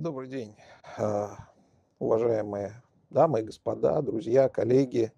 Добрый 0.00 0.28
день, 0.28 0.56
а, 0.96 1.36
уважаемые 1.98 2.82
дамы 3.10 3.40
и 3.40 3.42
господа, 3.42 4.00
друзья, 4.00 4.48
коллеги. 4.48 5.12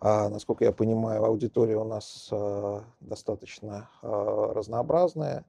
А, 0.00 0.28
насколько 0.28 0.64
я 0.64 0.72
понимаю, 0.72 1.24
аудитория 1.24 1.76
у 1.76 1.84
нас 1.84 2.28
а, 2.32 2.82
достаточно 2.98 3.88
разнообразная. 4.02 5.44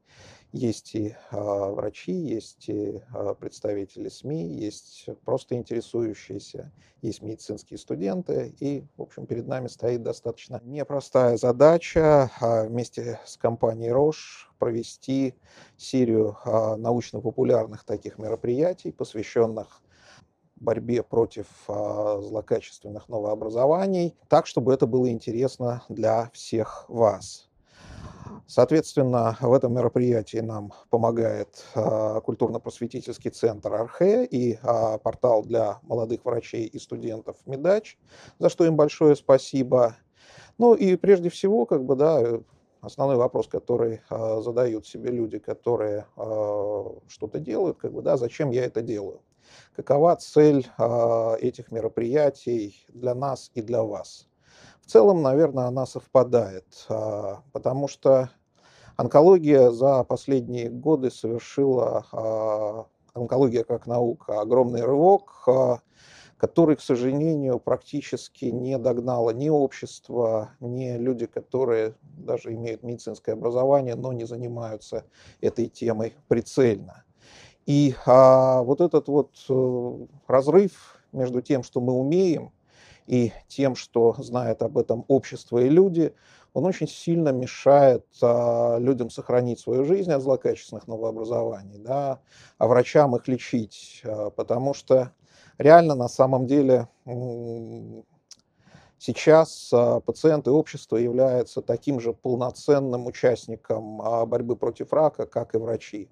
Есть 0.53 0.95
и 0.95 1.15
врачи, 1.31 2.13
есть 2.13 2.69
и 2.69 3.01
представители 3.39 4.09
СМИ, 4.09 4.47
есть 4.47 5.07
просто 5.25 5.55
интересующиеся, 5.55 6.71
есть 7.01 7.21
медицинские 7.21 7.77
студенты. 7.77 8.55
И, 8.59 8.83
в 8.95 9.01
общем, 9.01 9.25
перед 9.25 9.45
нами 9.47 9.67
стоит 9.67 10.03
достаточно 10.03 10.61
непростая 10.63 11.37
задача 11.37 12.31
вместе 12.39 13.19
с 13.25 13.37
компанией 13.37 13.91
Roche 13.91 14.47
провести 14.57 15.35
серию 15.75 16.37
научно-популярных 16.45 17.83
таких 17.83 18.17
мероприятий, 18.17 18.91
посвященных 18.91 19.81
борьбе 20.59 21.03
против 21.03 21.47
а, 21.67 22.19
злокачественных 22.21 23.09
новообразований, 23.09 24.15
так, 24.27 24.47
чтобы 24.47 24.73
это 24.73 24.87
было 24.87 25.09
интересно 25.09 25.83
для 25.89 26.29
всех 26.33 26.85
вас. 26.89 27.47
Соответственно, 28.47 29.37
в 29.41 29.53
этом 29.53 29.73
мероприятии 29.73 30.37
нам 30.37 30.73
помогает 30.89 31.65
а, 31.75 32.21
культурно-просветительский 32.21 33.31
центр 33.31 33.73
Архе 33.73 34.25
и 34.25 34.57
а, 34.61 34.97
портал 34.97 35.43
для 35.43 35.79
молодых 35.83 36.23
врачей 36.23 36.65
и 36.65 36.79
студентов 36.79 37.37
Медач, 37.45 37.97
за 38.39 38.49
что 38.49 38.65
им 38.65 38.75
большое 38.75 39.15
спасибо. 39.15 39.95
Ну 40.57 40.73
и 40.73 40.95
прежде 40.95 41.29
всего, 41.29 41.65
как 41.65 41.83
бы, 41.83 41.95
да, 41.95 42.23
основной 42.81 43.17
вопрос, 43.17 43.47
который 43.47 44.01
э, 44.09 44.41
задают 44.41 44.87
себе 44.87 45.11
люди, 45.11 45.39
которые 45.39 46.05
э, 46.15 46.83
что-то 47.07 47.39
делают, 47.39 47.77
как 47.77 47.91
бы, 47.91 48.01
да, 48.01 48.17
зачем 48.17 48.51
я 48.51 48.65
это 48.65 48.81
делаю? 48.81 49.21
какова 49.75 50.15
цель 50.15 50.67
этих 51.39 51.71
мероприятий 51.71 52.85
для 52.89 53.15
нас 53.15 53.51
и 53.53 53.61
для 53.61 53.83
вас. 53.83 54.27
В 54.87 54.89
целом, 54.89 55.21
наверное, 55.21 55.65
она 55.65 55.85
совпадает, 55.85 56.85
а, 56.87 57.41
потому 57.51 57.89
что 57.89 58.29
онкология 58.95 59.69
за 59.71 60.05
последние 60.05 60.69
годы 60.69 61.11
совершила, 61.11 62.05
а, 62.13 62.85
онкология 63.13 63.65
как 63.65 63.85
наука, 63.85 64.39
огромный 64.39 64.83
рывок, 64.83 65.45
который, 66.37 66.77
к 66.77 66.81
сожалению, 66.81 67.59
практически 67.59 68.45
не 68.45 68.77
догнало 68.77 69.31
ни 69.31 69.49
общество, 69.49 70.51
ни 70.61 70.95
люди, 70.95 71.25
которые 71.25 71.95
даже 72.01 72.53
имеют 72.53 72.83
медицинское 72.83 73.33
образование, 73.33 73.95
но 73.95 74.13
не 74.13 74.23
занимаются 74.23 75.03
этой 75.41 75.67
темой 75.67 76.15
прицельно. 76.29 77.03
И 77.65 77.93
а, 78.05 78.61
вот 78.63 78.79
этот 78.79 79.09
вот 79.09 79.31
а, 79.49 80.07
разрыв 80.27 80.97
между 81.11 81.41
тем, 81.41 81.63
что 81.63 81.81
мы 81.81 81.91
умеем, 81.91 82.53
и 83.07 83.31
тем, 83.47 83.75
что 83.75 84.13
знает 84.19 84.61
об 84.61 84.77
этом 84.77 85.05
общество 85.07 85.59
и 85.59 85.69
люди, 85.69 86.13
он 86.53 86.65
очень 86.65 86.87
сильно 86.87 87.29
мешает 87.29 88.05
а, 88.21 88.77
людям 88.79 89.09
сохранить 89.09 89.59
свою 89.59 89.85
жизнь 89.85 90.11
от 90.11 90.21
злокачественных 90.21 90.87
новообразований, 90.87 91.77
да, 91.77 92.19
а 92.57 92.67
врачам 92.67 93.15
их 93.15 93.27
лечить, 93.27 94.01
а, 94.03 94.29
потому 94.29 94.73
что 94.73 95.11
реально 95.57 95.95
на 95.95 96.07
самом 96.07 96.47
деле 96.47 96.87
сейчас 98.97 99.69
а, 99.71 99.99
пациенты 99.99 100.51
общества 100.51 100.97
являются 100.97 101.61
таким 101.61 101.99
же 101.99 102.13
полноценным 102.13 103.05
участником 103.05 104.01
а, 104.01 104.25
борьбы 104.25 104.55
против 104.55 104.93
рака, 104.93 105.25
как 105.25 105.55
и 105.55 105.57
врачи. 105.57 106.09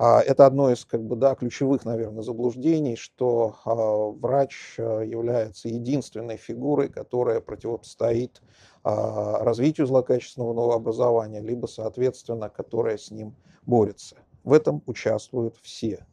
А, 0.00 0.20
это 0.20 0.46
одно 0.46 0.70
из 0.70 0.84
как 0.84 1.02
бы, 1.02 1.16
да, 1.16 1.34
ключевых, 1.34 1.84
наверное, 1.84 2.22
заблуждений, 2.22 2.94
что 2.94 3.56
а, 3.64 3.74
врач 4.12 4.76
а, 4.78 5.00
является 5.00 5.68
единственной 5.68 6.36
фигурой, 6.36 6.88
которая 6.88 7.40
противостоит 7.40 8.40
развитию 8.84 9.86
злокачественного 9.86 10.54
новообразования, 10.54 11.40
либо, 11.40 11.66
соответственно, 11.66 12.48
которая 12.48 12.96
с 12.96 13.10
ним 13.10 13.34
борется. 13.66 14.16
В 14.44 14.52
этом 14.52 14.82
участвуют 14.86 15.56
все. 15.60 16.06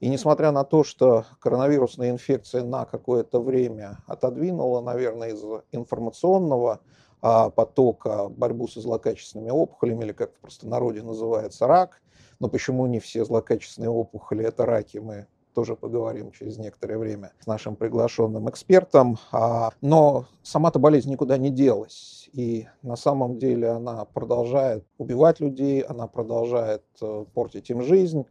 И 0.00 0.08
несмотря 0.08 0.50
на 0.50 0.64
то, 0.64 0.82
что 0.82 1.26
коронавирусная 1.38 2.10
инфекция 2.10 2.64
на 2.64 2.86
какое-то 2.86 3.40
время 3.40 3.98
отодвинула, 4.06 4.80
наверное, 4.80 5.34
из 5.34 5.44
информационного 5.70 6.80
потока 7.20 8.28
борьбу 8.30 8.66
со 8.66 8.80
злокачественными 8.80 9.50
опухолями, 9.50 10.04
или 10.04 10.12
как 10.12 10.34
в 10.34 10.40
простонародье 10.40 11.02
называется 11.02 11.66
рак, 11.68 12.00
но 12.40 12.48
почему 12.48 12.86
не 12.86 13.00
все 13.00 13.24
злокачественные 13.24 13.90
опухоли– 13.90 14.44
это 14.46 14.66
раки, 14.66 14.98
мы 14.98 15.26
тоже 15.58 15.74
поговорим 15.74 16.30
через 16.30 16.56
некоторое 16.56 16.98
время 16.98 17.32
с 17.40 17.46
нашим 17.48 17.74
приглашенным 17.74 18.48
экспертом. 18.48 19.18
А, 19.32 19.72
но 19.80 20.26
сама-то 20.44 20.78
болезнь 20.78 21.10
никуда 21.10 21.36
не 21.36 21.50
делась. 21.50 22.30
И 22.32 22.68
на 22.82 22.94
самом 22.94 23.38
деле 23.38 23.70
она 23.70 24.04
продолжает 24.04 24.84
убивать 24.98 25.40
людей, 25.40 25.80
она 25.80 26.06
продолжает 26.06 26.84
э, 27.02 27.24
портить 27.34 27.70
им 27.70 27.82
жизнь. 27.82 28.24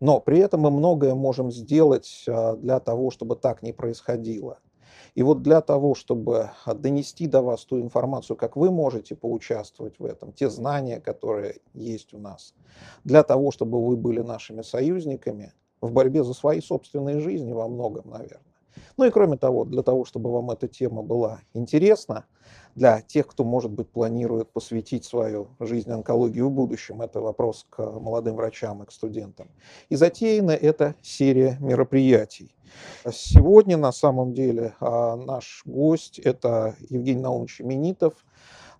Но 0.00 0.20
при 0.20 0.40
этом 0.40 0.60
мы 0.60 0.70
многое 0.70 1.14
можем 1.14 1.50
сделать 1.50 2.24
э, 2.26 2.56
для 2.56 2.80
того, 2.80 3.10
чтобы 3.10 3.36
так 3.36 3.62
не 3.62 3.72
происходило. 3.72 4.58
И 5.14 5.22
вот 5.22 5.42
для 5.42 5.60
того, 5.60 5.94
чтобы 5.94 6.50
донести 6.66 7.26
до 7.26 7.40
вас 7.40 7.64
ту 7.64 7.80
информацию, 7.80 8.36
как 8.36 8.56
вы 8.56 8.70
можете 8.70 9.14
поучаствовать 9.14 9.98
в 9.98 10.04
этом, 10.04 10.32
те 10.32 10.50
знания, 10.50 11.00
которые 11.00 11.60
есть 11.72 12.12
у 12.14 12.18
нас, 12.18 12.54
для 13.04 13.22
того, 13.22 13.52
чтобы 13.52 13.84
вы 13.84 13.96
были 13.96 14.20
нашими 14.20 14.62
союзниками 14.62 15.52
в 15.80 15.92
борьбе 15.92 16.24
за 16.24 16.34
свои 16.34 16.60
собственные 16.60 17.20
жизни 17.20 17.52
во 17.52 17.68
многом, 17.68 18.10
наверное. 18.10 18.40
Ну 18.96 19.04
и 19.04 19.10
кроме 19.10 19.36
того, 19.36 19.64
для 19.64 19.82
того, 19.82 20.04
чтобы 20.04 20.32
вам 20.32 20.50
эта 20.50 20.66
тема 20.66 21.02
была 21.02 21.40
интересна, 21.52 22.26
для 22.74 23.00
тех, 23.00 23.26
кто, 23.26 23.44
может 23.44 23.70
быть, 23.70 23.88
планирует 23.88 24.50
посвятить 24.50 25.04
свою 25.04 25.48
жизнь 25.60 25.90
онкологии 25.90 26.40
в 26.40 26.50
будущем, 26.50 27.02
это 27.02 27.20
вопрос 27.20 27.66
к 27.70 27.78
молодым 27.82 28.36
врачам 28.36 28.82
и 28.82 28.86
к 28.86 28.92
студентам. 28.92 29.48
И 29.88 29.96
затеяна 29.96 30.52
эта 30.52 30.94
серия 31.02 31.56
мероприятий. 31.60 32.54
Сегодня, 33.10 33.76
на 33.76 33.92
самом 33.92 34.34
деле, 34.34 34.74
а, 34.80 35.16
наш 35.16 35.62
гость– 35.64 36.18
это 36.24 36.74
Евгений 36.88 37.22
Наумович 37.22 37.60
Именитов, 37.60 38.14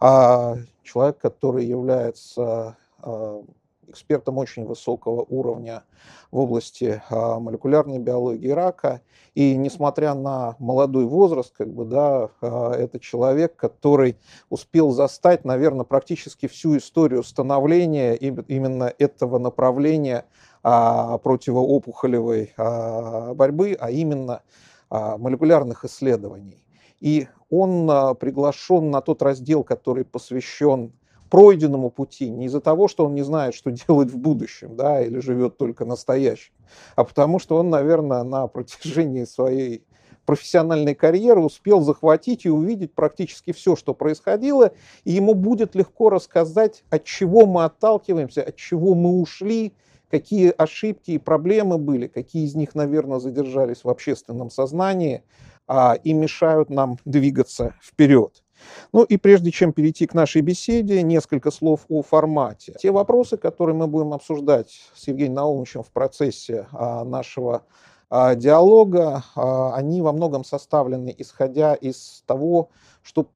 а, 0.01 0.57
человек, 0.83 1.19
который 1.19 1.65
является 1.65 2.77
а, 2.99 3.43
экспертом 3.89 4.39
очень 4.39 4.65
высокого 4.65 5.23
уровня 5.29 5.85
в 6.31 6.39
области 6.39 7.03
а, 7.11 7.39
молекулярной 7.39 7.99
биологии 7.99 8.49
рака. 8.49 9.01
И 9.35 9.57
несмотря 9.57 10.15
на 10.15 10.57
молодой 10.59 11.05
возраст, 11.05 11.53
как 11.57 11.73
бы, 11.73 11.85
да, 11.85 12.29
а, 12.41 12.73
это 12.73 12.99
человек, 12.99 13.57
который 13.57 14.17
успел 14.51 14.91
застать, 14.91 15.45
наверное, 15.45 15.85
практически 15.85 16.47
всю 16.47 16.77
историю 16.77 17.23
становления 17.23 18.15
именно 18.17 18.93
этого 18.99 19.39
направления 19.39 20.25
а, 20.63 21.19
противоопухолевой 21.19 22.53
борьбы, 22.57 23.77
а 23.79 23.91
именно 23.91 24.43
молекулярных 24.91 25.85
исследований. 25.85 26.65
И 27.01 27.29
он 27.51 27.87
приглашен 28.17 28.91
на 28.91 29.01
тот 29.01 29.23
раздел, 29.23 29.65
который 29.65 30.05
посвящен 30.05 30.93
пройденному 31.35 31.91
пути, 31.91 32.31
не 32.31 32.47
из-за 32.47 32.61
того, 32.61 32.87
что 32.87 33.07
он 33.07 33.15
не 33.17 33.23
знает, 33.23 33.57
что 33.57 33.71
делать 33.89 34.09
в 34.09 34.17
будущем, 34.17 34.77
да, 34.77 35.03
или 35.03 35.19
живет 35.19 35.57
только 35.57 35.85
настоящим, 35.85 36.53
а 36.95 37.03
потому 37.03 37.41
что 37.41 37.57
он, 37.57 37.71
наверное, 37.71 38.23
на 38.23 38.47
протяжении 38.47 39.25
своей 39.25 39.85
профессиональной 40.27 40.95
карьеры 40.95 41.41
успел 41.41 41.81
захватить 41.81 42.47
и 42.47 42.51
увидеть 42.51 42.95
практически 42.95 43.53
все, 43.53 43.75
что 43.75 43.95
происходило, 43.95 44.75
и 45.03 45.11
ему 45.11 45.35
будет 45.35 45.75
легко 45.75 46.09
рассказать, 46.09 46.85
от 46.89 47.03
чего 47.03 47.47
мы 47.47 47.65
отталкиваемся, 47.65 48.45
от 48.45 48.55
чего 48.55 48.95
мы 48.95 49.21
ушли, 49.21 49.73
какие 50.13 50.55
ошибки 50.57 51.11
и 51.11 51.19
проблемы 51.19 51.79
были, 51.79 52.07
какие 52.07 52.45
из 52.45 52.55
них, 52.55 52.77
наверное, 52.77 53.19
задержались 53.19 53.83
в 53.83 53.89
общественном 53.89 54.51
сознании 54.51 55.25
а, 55.67 55.95
и 55.95 56.13
мешают 56.13 56.71
нам 56.71 56.97
двигаться 57.05 57.75
вперед. 57.83 58.44
Ну 58.93 59.03
и 59.03 59.17
прежде 59.17 59.51
чем 59.51 59.73
перейти 59.73 60.07
к 60.07 60.15
нашей 60.15 60.43
беседе, 60.43 61.03
несколько 61.03 61.51
слов 61.51 61.81
о 61.89 62.03
формате. 62.03 62.75
Те 62.79 62.91
вопросы, 62.91 63.37
которые 63.37 63.77
мы 63.77 63.87
будем 63.87 64.13
обсуждать 64.13 64.83
с 64.95 65.09
Евгением 65.09 65.35
Наумовичем 65.35 65.83
в 65.83 65.91
процессе 65.91 66.67
а, 66.73 67.05
нашего 67.05 67.63
а, 68.11 68.35
диалога, 68.35 69.25
а, 69.35 69.75
они 69.75 70.03
во 70.03 70.13
многом 70.13 70.45
составлены 70.45 71.15
исходя 71.17 71.75
из 71.75 72.23
того, 72.27 72.71
что 73.03 73.29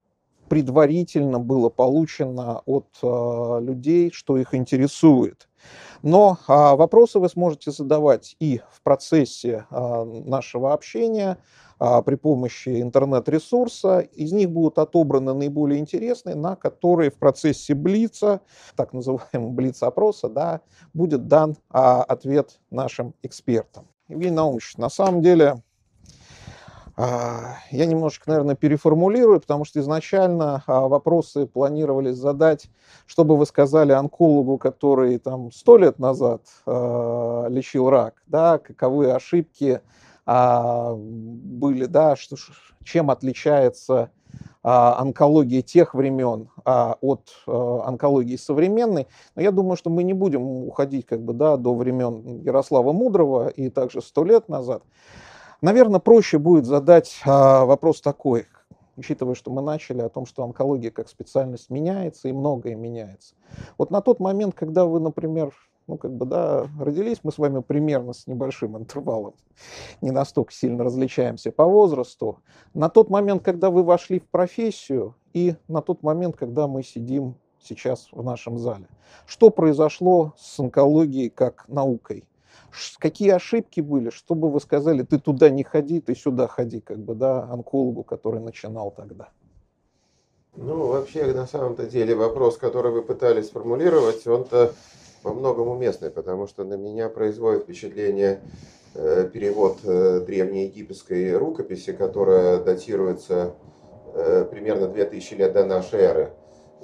предварительно 0.48 1.38
было 1.38 1.68
получено 1.68 2.62
от 2.64 2.88
людей, 3.02 4.10
что 4.12 4.38
их 4.38 4.54
интересует. 4.54 5.47
Но 6.02 6.38
вопросы 6.46 7.18
вы 7.18 7.28
сможете 7.28 7.70
задавать 7.70 8.36
и 8.38 8.60
в 8.70 8.82
процессе 8.82 9.66
нашего 9.70 10.72
общения, 10.72 11.38
а, 11.78 12.02
при 12.02 12.16
помощи 12.16 12.82
интернет-ресурса. 12.82 14.00
Из 14.00 14.32
них 14.32 14.50
будут 14.50 14.78
отобраны 14.78 15.32
наиболее 15.32 15.78
интересные, 15.78 16.34
на 16.34 16.56
которые 16.56 17.10
в 17.10 17.18
процессе 17.18 17.74
Блица, 17.74 18.40
так 18.76 18.92
называемого 18.92 19.50
Блиц-опроса, 19.50 20.28
да, 20.28 20.60
будет 20.92 21.28
дан 21.28 21.56
а, 21.70 22.02
ответ 22.02 22.58
нашим 22.70 23.14
экспертам. 23.22 23.86
Евгений 24.08 24.34
Наумович, 24.34 24.76
на 24.76 24.88
самом 24.88 25.22
деле 25.22 25.46
а, 25.46 25.60
я 26.98 27.86
немножечко, 27.86 28.30
наверное, 28.30 28.56
переформулирую, 28.56 29.40
потому 29.40 29.64
что 29.64 29.78
изначально 29.78 30.64
а, 30.66 30.88
вопросы 30.88 31.46
планировались 31.46 32.16
задать, 32.16 32.68
чтобы 33.06 33.36
вы 33.36 33.46
сказали 33.46 33.92
онкологу, 33.92 34.58
который 34.58 35.18
там 35.18 35.52
сто 35.52 35.76
лет 35.76 36.00
назад 36.00 36.42
э, 36.66 37.46
лечил 37.50 37.88
рак, 37.88 38.14
да, 38.26 38.58
каковы 38.58 39.12
ошибки 39.12 39.80
были, 40.26 41.86
да, 41.86 42.16
что, 42.16 42.36
чем 42.84 43.10
отличается 43.10 44.10
онкология 44.62 45.62
тех 45.62 45.94
времен 45.94 46.50
от 46.66 47.30
онкологии 47.46 48.36
современной. 48.36 49.06
Но 49.36 49.40
я 49.40 49.52
думаю, 49.52 49.78
что 49.78 49.88
мы 49.88 50.02
не 50.02 50.12
будем 50.12 50.42
уходить 50.42 51.06
как 51.06 51.22
бы, 51.22 51.32
да, 51.32 51.56
до 51.56 51.74
времен 51.74 52.42
Ярослава 52.42 52.92
Мудрого 52.92 53.48
и 53.48 53.70
также 53.70 54.02
сто 54.02 54.22
лет 54.22 54.50
назад. 54.50 54.82
Наверное, 55.60 55.98
проще 55.98 56.38
будет 56.38 56.66
задать 56.66 57.20
а, 57.24 57.64
вопрос 57.64 58.00
такой, 58.00 58.46
учитывая, 58.96 59.34
что 59.34 59.50
мы 59.50 59.60
начали 59.60 60.00
о 60.00 60.08
том, 60.08 60.24
что 60.24 60.44
онкология 60.44 60.92
как 60.92 61.08
специальность 61.08 61.68
меняется 61.68 62.28
и 62.28 62.32
многое 62.32 62.76
меняется. 62.76 63.34
Вот 63.76 63.90
на 63.90 64.00
тот 64.00 64.20
момент, 64.20 64.54
когда 64.54 64.84
вы, 64.84 65.00
например, 65.00 65.52
ну, 65.88 65.96
как 65.96 66.12
бы, 66.12 66.26
да, 66.26 66.68
родились 66.78 67.18
мы 67.24 67.32
с 67.32 67.38
вами 67.38 67.60
примерно 67.60 68.12
с 68.12 68.28
небольшим 68.28 68.76
интервалом, 68.76 69.34
не 70.00 70.12
настолько 70.12 70.52
сильно 70.52 70.84
различаемся 70.84 71.50
по 71.50 71.64
возрасту, 71.64 72.38
на 72.72 72.88
тот 72.88 73.10
момент, 73.10 73.42
когда 73.42 73.70
вы 73.70 73.82
вошли 73.82 74.20
в 74.20 74.28
профессию 74.28 75.16
и 75.32 75.56
на 75.66 75.82
тот 75.82 76.04
момент, 76.04 76.36
когда 76.36 76.68
мы 76.68 76.84
сидим 76.84 77.34
сейчас 77.60 78.08
в 78.12 78.22
нашем 78.22 78.58
зале. 78.58 78.86
Что 79.26 79.50
произошло 79.50 80.34
с 80.36 80.60
онкологией 80.60 81.30
как 81.30 81.66
наукой? 81.66 82.28
Какие 82.98 83.30
ошибки 83.30 83.80
были, 83.80 84.10
что 84.10 84.34
бы 84.34 84.50
вы 84.50 84.60
сказали, 84.60 85.02
ты 85.02 85.18
туда 85.18 85.50
не 85.50 85.64
ходи, 85.64 86.00
ты 86.00 86.14
сюда 86.14 86.46
ходи, 86.48 86.80
как 86.80 86.98
бы, 86.98 87.14
да, 87.14 87.44
онкологу, 87.44 88.02
который 88.02 88.40
начинал 88.40 88.90
тогда? 88.90 89.28
Ну, 90.56 90.86
вообще, 90.88 91.24
на 91.32 91.46
самом-то 91.46 91.86
деле, 91.86 92.14
вопрос, 92.14 92.56
который 92.56 92.90
вы 92.90 93.02
пытались 93.02 93.46
сформулировать, 93.46 94.26
он-то 94.26 94.72
по 95.22 95.32
многому 95.32 95.72
уместный, 95.72 96.10
потому 96.10 96.46
что 96.46 96.64
на 96.64 96.74
меня 96.74 97.08
производит 97.08 97.62
впечатление 97.62 98.40
э, 98.94 99.28
перевод 99.32 99.78
э, 99.84 100.20
древнеегипетской 100.26 101.36
рукописи, 101.36 101.92
которая 101.92 102.58
датируется 102.58 103.54
э, 104.14 104.44
примерно 104.50 104.88
2000 104.88 105.34
лет 105.34 105.52
до 105.52 105.64
нашей 105.64 106.00
эры. 106.00 106.32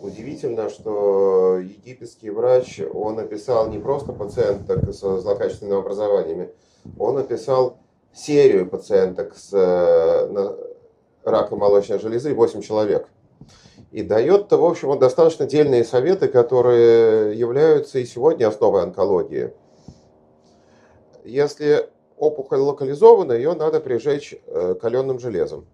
Удивительно, 0.00 0.69
что 0.69 1.58
египетский 1.58 2.31
врач, 2.31 2.81
он 2.93 3.19
описал 3.19 3.69
не 3.69 3.79
просто 3.79 4.12
пациенток 4.12 4.93
с 4.93 4.99
злокачественными 4.99 5.79
образованиями, 5.79 6.50
он 6.99 7.17
описал 7.19 7.79
серию 8.12 8.69
пациенток 8.69 9.37
с 9.37 9.50
э, 9.52 10.56
раком 11.25 11.61
молочной 11.61 11.99
железы, 11.99 12.35
8 12.35 12.61
человек. 12.61 13.08
И 13.91 14.02
дает, 14.02 14.50
в 14.50 14.64
общем, 14.64 14.88
вот 14.88 14.99
достаточно 14.99 15.46
дельные 15.46 15.85
советы, 15.85 16.29
которые 16.29 17.38
являются 17.38 17.99
и 17.99 18.05
сегодня 18.05 18.49
основой 18.49 18.82
онкологии. 18.82 19.52
Если 21.25 21.88
опухоль 22.19 22.58
локализована, 22.58 23.32
ее 23.32 23.55
надо 23.55 23.81
прижечь 23.81 24.35
э, 24.46 24.75
каленым 24.81 25.19
железом. 25.19 25.67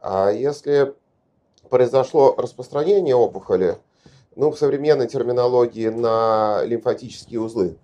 А 0.00 0.30
если 0.30 0.94
произошло 1.68 2.34
распространение 2.36 3.14
опухоли, 3.14 3.76
ну, 4.36 4.50
в 4.50 4.58
современной 4.58 5.08
терминологии, 5.08 5.88
на 5.88 6.62
лимфатические 6.64 7.40
узлы, 7.40 7.76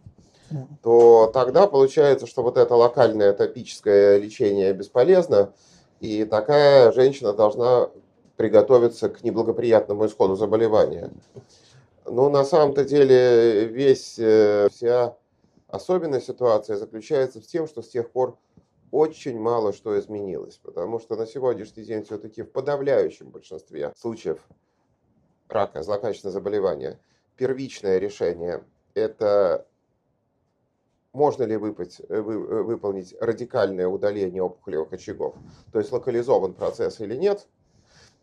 то 0.82 1.30
тогда 1.32 1.66
получается, 1.66 2.26
что 2.26 2.42
вот 2.42 2.56
это 2.56 2.74
локальное 2.74 3.32
топическое 3.32 4.18
лечение 4.18 4.72
бесполезно, 4.72 5.52
и 6.00 6.24
такая 6.24 6.92
женщина 6.92 7.32
должна 7.32 7.88
приготовиться 8.36 9.08
к 9.08 9.22
неблагоприятному 9.22 10.06
исходу 10.06 10.36
заболевания. 10.36 11.10
Ну, 12.06 12.28
на 12.28 12.44
самом-то 12.44 12.84
деле, 12.84 13.64
весь, 13.64 14.18
э, 14.18 14.68
вся 14.70 15.16
особенная 15.68 16.20
ситуация 16.20 16.76
заключается 16.76 17.40
в 17.40 17.46
том, 17.46 17.66
что 17.66 17.82
с 17.82 17.88
тех 17.88 18.10
пор 18.10 18.36
очень 18.94 19.40
мало 19.40 19.72
что 19.72 19.98
изменилось, 19.98 20.58
потому 20.62 21.00
что 21.00 21.16
на 21.16 21.26
сегодняшний 21.26 21.82
день 21.82 22.04
все-таки 22.04 22.42
в 22.42 22.52
подавляющем 22.52 23.30
большинстве 23.30 23.92
случаев 23.96 24.46
рака, 25.48 25.82
злокачественного 25.82 26.32
заболевания, 26.32 27.00
первичное 27.36 27.98
решение– 27.98 28.62
это 28.94 29.66
можно 31.12 31.42
ли 31.42 31.56
выпать, 31.56 32.00
вы, 32.08 32.62
выполнить 32.62 33.16
радикальное 33.20 33.88
удаление 33.88 34.44
опухолевых 34.44 34.92
очагов, 34.92 35.34
то 35.72 35.80
есть 35.80 35.90
локализован 35.90 36.54
процесс 36.54 37.00
или 37.00 37.16
нет, 37.16 37.48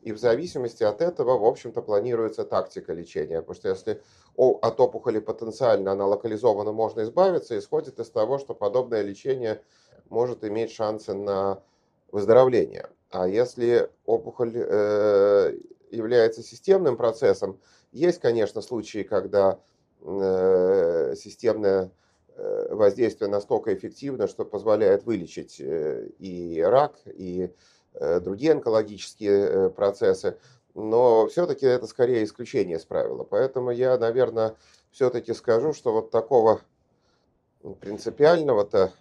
и 0.02 0.14
в 0.14 0.18
зависимости 0.18 0.84
от 0.84 1.02
этого, 1.02 1.38
в 1.38 1.46
общем-то, 1.46 1.82
планируется 1.82 2.44
тактика 2.44 2.94
лечения. 2.94 3.42
Потому 3.42 3.56
что 3.56 3.70
если 3.70 4.02
от 4.36 4.80
опухоли 4.80 5.20
потенциально 5.20 5.92
она 5.92 6.08
локализована, 6.08 6.72
можно 6.72 7.02
избавиться, 7.02 7.58
исходит 7.58 8.00
из 8.00 8.10
того, 8.10 8.40
что 8.40 8.56
подобное 8.56 9.04
лечение 9.04 9.62
может 10.12 10.44
иметь 10.44 10.72
шансы 10.72 11.14
на 11.14 11.64
выздоровление. 12.12 12.90
А 13.10 13.28
если 13.28 13.90
опухоль 14.06 14.54
э, 14.56 15.58
является 15.90 16.44
системным 16.44 16.98
процессом, 16.98 17.60
есть, 17.92 18.20
конечно, 18.20 18.62
случаи, 18.62 19.04
когда 19.04 19.60
э, 20.02 21.16
системное 21.18 21.92
э, 22.36 22.74
воздействие 22.74 23.30
настолько 23.30 23.74
эффективно, 23.74 24.28
что 24.28 24.46
позволяет 24.46 25.06
вылечить 25.06 25.60
э, 25.60 26.10
и 26.20 26.62
рак, 26.62 26.96
и 27.06 27.54
э, 27.94 28.20
другие 28.20 28.52
онкологические 28.52 29.70
процессы. 29.72 30.38
Но 30.74 31.28
все-таки 31.28 31.66
это 31.66 31.88
скорее 31.88 32.24
исключение 32.24 32.78
из 32.78 32.86
правила. 32.86 33.24
Поэтому 33.24 33.72
я, 33.72 33.98
наверное, 33.98 34.56
все-таки 34.92 35.34
скажу, 35.34 35.74
что 35.74 35.92
вот 35.92 36.12
такого 36.12 36.62
принципиального-то 37.82 38.94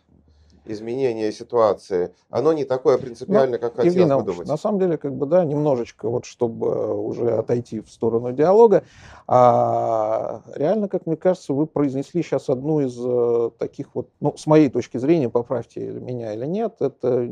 изменение 0.70 1.32
ситуации, 1.32 2.14
оно 2.28 2.52
не 2.52 2.64
такое 2.64 2.99
принципиальное, 2.99 3.58
ну, 3.58 3.67
как 3.67 3.76
хотелось 3.76 3.96
Евгений 3.96 4.20
бы 4.20 4.32
думать. 4.32 4.49
На 4.49 4.56
самом 4.56 4.78
деле, 4.78 4.96
как 4.96 5.14
бы, 5.14 5.26
да, 5.26 5.44
немножечко, 5.44 6.08
вот 6.08 6.25
чтобы 6.25 7.02
уже 7.02 7.31
отойти 7.31 7.81
в 7.81 7.90
сторону 7.90 8.32
диалога, 8.32 8.84
а, 9.26 10.43
реально, 10.55 10.88
как 10.88 11.06
мне 11.06 11.17
кажется, 11.17 11.52
вы 11.52 11.67
произнесли 11.67 12.22
сейчас 12.22 12.49
одну 12.49 12.81
из 12.81 12.96
а, 12.99 13.50
таких 13.58 13.94
вот, 13.94 14.08
ну, 14.20 14.37
с 14.37 14.46
моей 14.46 14.69
точки 14.69 14.99
зрения, 14.99 15.28
поправьте 15.28 15.81
меня 15.81 16.34
или 16.34 16.46
нет, 16.46 16.76
это 16.81 17.28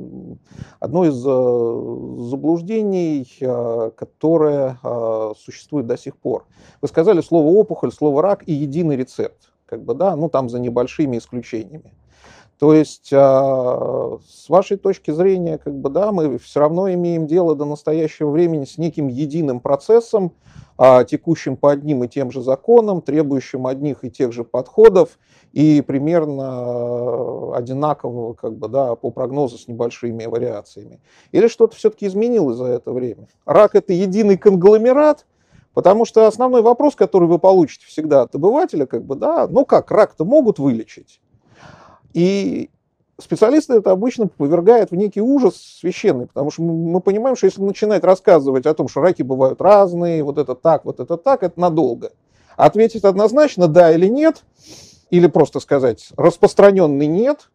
одно 0.80 1.04
из 1.04 1.24
а, 1.26 2.26
заблуждений, 2.30 3.26
которое 3.96 4.78
существует 5.38 5.86
до 5.86 5.96
сих 5.96 6.16
пор. 6.16 6.46
Вы 6.80 6.88
сказали 6.88 7.20
слово 7.20 7.48
опухоль, 7.48 7.92
слово 7.92 8.22
рак 8.22 8.42
и 8.46 8.52
единый 8.52 8.96
рецепт, 8.96 9.52
как 9.66 9.82
бы, 9.82 9.94
да, 9.94 10.16
ну, 10.16 10.28
там 10.28 10.48
за 10.48 10.58
небольшими 10.58 11.18
исключениями. 11.18 11.92
То 12.58 12.74
есть, 12.74 13.10
а, 13.12 14.18
с 14.26 14.48
вашей 14.48 14.78
точки 14.78 15.12
зрения, 15.12 15.58
как 15.58 15.74
бы, 15.74 15.90
да, 15.90 16.10
мы 16.10 16.38
все 16.38 16.60
равно 16.60 16.92
имеем 16.92 17.26
дело 17.26 17.54
до 17.54 17.64
настоящего 17.64 18.30
времени 18.30 18.64
с 18.64 18.78
неким 18.78 19.06
единым 19.06 19.60
процессом, 19.60 20.32
а, 20.76 21.04
текущим 21.04 21.56
по 21.56 21.70
одним 21.70 22.02
и 22.02 22.08
тем 22.08 22.32
же 22.32 22.42
законам, 22.42 23.00
требующим 23.00 23.66
одних 23.68 24.02
и 24.02 24.10
тех 24.10 24.32
же 24.32 24.42
подходов 24.42 25.18
и 25.52 25.82
примерно 25.82 26.44
а, 26.48 27.52
одинакового, 27.56 28.34
как 28.34 28.56
бы, 28.56 28.68
да, 28.68 28.96
по 28.96 29.12
прогнозу 29.12 29.56
с 29.56 29.68
небольшими 29.68 30.26
вариациями. 30.26 31.00
Или 31.30 31.46
что-то 31.46 31.76
все-таки 31.76 32.06
изменилось 32.06 32.56
за 32.56 32.66
это 32.66 32.92
время? 32.92 33.28
Рак– 33.46 33.74
это 33.76 33.92
единый 33.92 34.36
конгломерат, 34.36 35.26
Потому 35.74 36.04
что 36.04 36.26
основной 36.26 36.62
вопрос, 36.62 36.96
который 36.96 37.28
вы 37.28 37.38
получите 37.38 37.86
всегда 37.86 38.22
от 38.22 38.34
обывателя, 38.34 38.84
как 38.84 39.04
бы, 39.04 39.14
да, 39.14 39.46
ну 39.46 39.64
как, 39.64 39.92
рак-то 39.92 40.24
могут 40.24 40.58
вылечить? 40.58 41.20
И 42.12 42.70
специалисты 43.20 43.74
это 43.74 43.90
обычно 43.90 44.28
повергает 44.28 44.90
в 44.90 44.94
некий 44.94 45.20
ужас 45.20 45.56
священный, 45.56 46.26
потому 46.26 46.50
что 46.50 46.62
мы 46.62 47.00
понимаем, 47.00 47.36
что 47.36 47.46
если 47.46 47.60
начинать 47.62 48.04
рассказывать 48.04 48.66
о 48.66 48.74
том, 48.74 48.88
что 48.88 49.00
раки 49.00 49.22
бывают 49.22 49.60
разные, 49.60 50.22
вот 50.22 50.38
это 50.38 50.54
так, 50.54 50.84
вот 50.84 51.00
это 51.00 51.16
так, 51.16 51.42
это 51.42 51.60
надолго. 51.60 52.12
Ответить 52.56 53.04
однозначно 53.04 53.68
да 53.68 53.92
или 53.92 54.06
нет, 54.06 54.44
или 55.10 55.26
просто 55.26 55.60
сказать 55.60 56.10
распространенный 56.16 57.06
нет, 57.06 57.50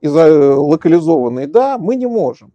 и 0.00 0.08
локализованный 0.08 1.46
да, 1.46 1.78
мы 1.78 1.96
не 1.96 2.06
можем. 2.06 2.52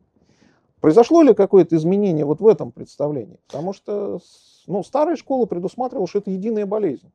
Произошло 0.79 1.21
ли 1.21 1.33
какое-то 1.33 1.75
изменение 1.75 2.25
вот 2.25 2.41
в 2.41 2.47
этом 2.47 2.71
представлении? 2.71 3.39
Потому 3.47 3.73
что 3.73 4.19
ну, 4.67 4.83
старая 4.83 5.15
школа 5.15 5.45
предусматривала, 5.45 6.07
что 6.07 6.19
это 6.19 6.31
единая 6.31 6.65
болезнь. 6.65 7.11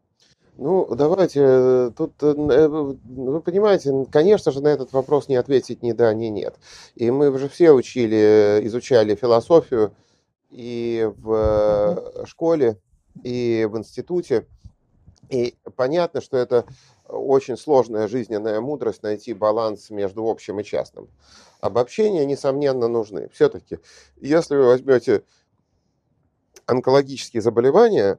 Ну, 0.60 0.92
давайте, 0.92 1.40
э, 1.40 1.90
тут, 1.96 2.20
э, 2.20 2.34
э, 2.34 2.66
вы 2.66 3.40
понимаете, 3.40 3.92
конечно 4.10 4.50
же, 4.50 4.60
на 4.60 4.66
этот 4.66 4.92
вопрос 4.92 5.28
не 5.28 5.36
ответить 5.36 5.84
ни 5.84 5.92
да, 5.92 6.12
ни 6.12 6.26
нет. 6.26 6.56
И 6.96 7.12
мы 7.12 7.30
уже 7.30 7.48
все 7.48 7.70
учили, 7.70 8.60
изучали 8.64 9.14
философию 9.14 9.92
и 10.50 11.08
в 11.16 12.24
школе, 12.26 12.80
и 13.22 13.68
в 13.70 13.78
институте. 13.78 14.48
И 15.30 15.54
понятно, 15.76 16.20
что 16.20 16.36
это 16.36 16.64
очень 17.06 17.56
сложная 17.56 18.08
жизненная 18.08 18.60
мудрость 18.60 19.04
найти 19.04 19.34
баланс 19.34 19.90
между 19.90 20.26
общим 20.26 20.58
и 20.58 20.64
частным. 20.64 21.08
Обобщения, 21.60 22.26
несомненно, 22.26 22.88
нужны. 22.88 23.28
Все-таки, 23.32 23.78
если 24.16 24.56
вы 24.56 24.64
возьмете 24.64 25.22
онкологические 26.66 27.42
заболевания, 27.42 28.18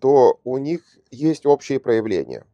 то 0.00 0.40
у 0.44 0.58
них 0.58 0.82
есть 1.10 1.46
общие 1.46 1.80
проявления 1.80 2.44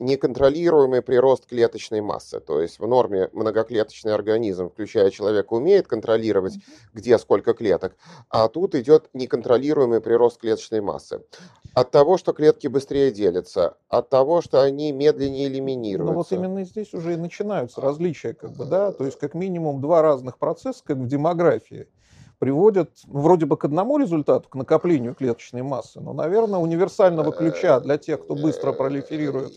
неконтролируемый 0.00 1.02
прирост 1.02 1.46
клеточной 1.46 2.00
массы. 2.00 2.40
То 2.40 2.60
есть 2.60 2.78
в 2.78 2.86
норме 2.86 3.28
многоклеточный 3.32 4.14
организм, 4.14 4.70
включая 4.70 5.10
человека, 5.10 5.54
умеет 5.54 5.86
контролировать, 5.86 6.58
где 6.92 7.18
сколько 7.18 7.54
клеток, 7.54 7.96
а 8.28 8.48
тут 8.48 8.74
идет 8.74 9.08
неконтролируемый 9.12 10.00
прирост 10.00 10.40
клеточной 10.40 10.80
массы. 10.80 11.22
От 11.74 11.90
того, 11.90 12.18
что 12.18 12.32
клетки 12.32 12.66
быстрее 12.66 13.10
делятся, 13.12 13.76
от 13.88 14.08
того, 14.08 14.40
что 14.40 14.62
они 14.62 14.90
медленнее 14.92 15.48
элиминируются. 15.48 16.12
Но 16.12 16.18
вот 16.18 16.32
именно 16.32 16.64
здесь 16.64 16.92
уже 16.94 17.14
и 17.14 17.16
начинаются 17.16 17.80
различия, 17.80 18.34
как 18.34 18.52
бы, 18.52 18.64
да, 18.64 18.92
то 18.92 19.04
есть 19.04 19.18
как 19.18 19.34
минимум 19.34 19.80
два 19.80 20.02
разных 20.02 20.38
процесса, 20.38 20.82
как 20.84 20.96
в 20.96 21.06
демографии 21.06 21.88
приводят 22.38 22.90
ну, 23.06 23.20
вроде 23.20 23.46
бы 23.46 23.56
к 23.56 23.64
одному 23.64 23.98
результату, 23.98 24.48
к 24.48 24.54
накоплению 24.54 25.14
клеточной 25.14 25.62
массы, 25.62 26.00
но, 26.00 26.12
наверное, 26.12 26.60
универсального 26.60 27.32
ключа 27.32 27.80
для 27.80 27.98
тех, 27.98 28.22
кто 28.22 28.34
быстро 28.34 28.72
пролиферирует 28.72 29.52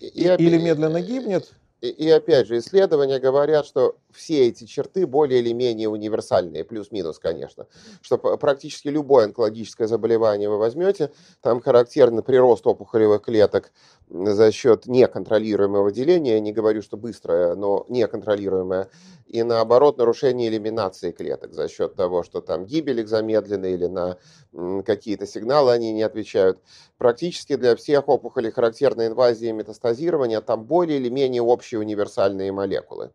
и, 0.00 0.34
или 0.38 0.58
медленно 0.58 1.00
гибнет. 1.00 1.52
И, 1.80 1.88
и 1.88 2.08
опять 2.10 2.46
же, 2.46 2.58
исследования 2.58 3.18
говорят, 3.18 3.66
что 3.66 3.96
все 4.14 4.48
эти 4.48 4.64
черты 4.64 5.06
более 5.06 5.40
или 5.40 5.52
менее 5.52 5.88
универсальные, 5.88 6.64
плюс-минус, 6.64 7.18
конечно. 7.18 7.66
Что 8.00 8.18
практически 8.18 8.88
любое 8.88 9.26
онкологическое 9.26 9.86
заболевание 9.88 10.48
вы 10.48 10.58
возьмете, 10.58 11.12
там 11.40 11.60
характерный 11.60 12.22
прирост 12.22 12.66
опухолевых 12.66 13.22
клеток 13.22 13.72
за 14.08 14.52
счет 14.52 14.86
неконтролируемого 14.86 15.90
деления, 15.90 16.38
не 16.40 16.52
говорю, 16.52 16.82
что 16.82 16.96
быстрое, 16.96 17.54
но 17.54 17.86
неконтролируемое, 17.88 18.88
и 19.26 19.42
наоборот 19.42 19.98
нарушение 19.98 20.48
элиминации 20.48 21.10
клеток 21.12 21.54
за 21.54 21.68
счет 21.68 21.94
того, 21.94 22.22
что 22.22 22.40
там 22.40 22.66
гибель 22.66 23.00
их 23.00 23.08
замедлена 23.08 23.66
или 23.68 23.86
на 23.86 24.18
какие-то 24.84 25.26
сигналы 25.26 25.72
они 25.72 25.92
не 25.92 26.02
отвечают. 26.02 26.60
Практически 26.98 27.56
для 27.56 27.74
всех 27.76 28.08
опухолей 28.08 28.50
характерна 28.50 29.06
инвазия 29.06 29.50
и 29.50 29.52
метастазирование, 29.52 30.40
там 30.40 30.64
более 30.64 30.98
или 30.98 31.08
менее 31.08 31.42
общие 31.42 31.80
универсальные 31.80 32.52
молекулы. 32.52 33.12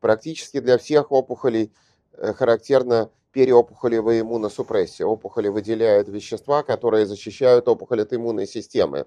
Практически 0.00 0.60
для 0.60 0.78
всех 0.78 1.12
опухолей 1.12 1.72
э, 2.14 2.32
характерна 2.32 3.10
переопухолевая 3.32 4.20
иммуносупрессия. 4.20 5.06
Опухоли 5.06 5.48
выделяют 5.48 6.08
вещества, 6.08 6.62
которые 6.62 7.06
защищают 7.06 7.68
опухоль 7.68 8.02
от 8.02 8.12
иммунной 8.12 8.46
системы. 8.46 9.06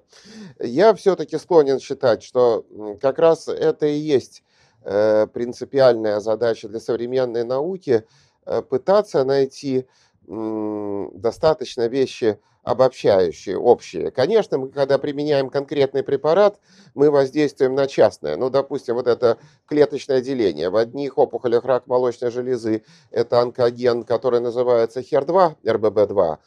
Я 0.60 0.94
все-таки 0.94 1.38
склонен 1.38 1.80
считать, 1.80 2.24
что 2.24 2.66
как 3.02 3.20
раз 3.20 3.48
это 3.48 3.86
и 3.86 3.98
есть 3.98 4.44
э, 4.84 5.28
принципиальная 5.28 6.20
задача 6.20 6.70
для 6.70 6.80
современной 6.80 7.44
науки, 7.44 8.06
э, 8.46 8.62
пытаться 8.62 9.24
найти 9.24 9.86
достаточно 10.26 11.88
вещи 11.90 12.40
обобщающие, 12.64 13.58
общие. 13.58 14.10
Конечно, 14.12 14.58
мы, 14.58 14.70
когда 14.70 14.98
применяем 14.98 15.50
конкретный 15.50 16.04
препарат, 16.04 16.60
мы 16.96 17.12
воздействуем 17.12 17.76
на 17.76 17.88
частное. 17.88 18.38
Ну, 18.38 18.50
допустим, 18.50 18.96
вот 18.96 19.08
это 19.08 19.38
клеточное 19.68 20.22
деление. 20.22 20.70
В 20.70 20.78
одних 20.78 21.18
опухолях 21.18 21.66
рак 21.66 21.88
молочной 21.88 22.32
железы 22.32 22.84
это 23.12 23.42
онкоген, 23.42 24.04
который 24.04 24.40
называется 24.40 25.02
HER2, 25.02 25.58
RBB2, 25.64 26.38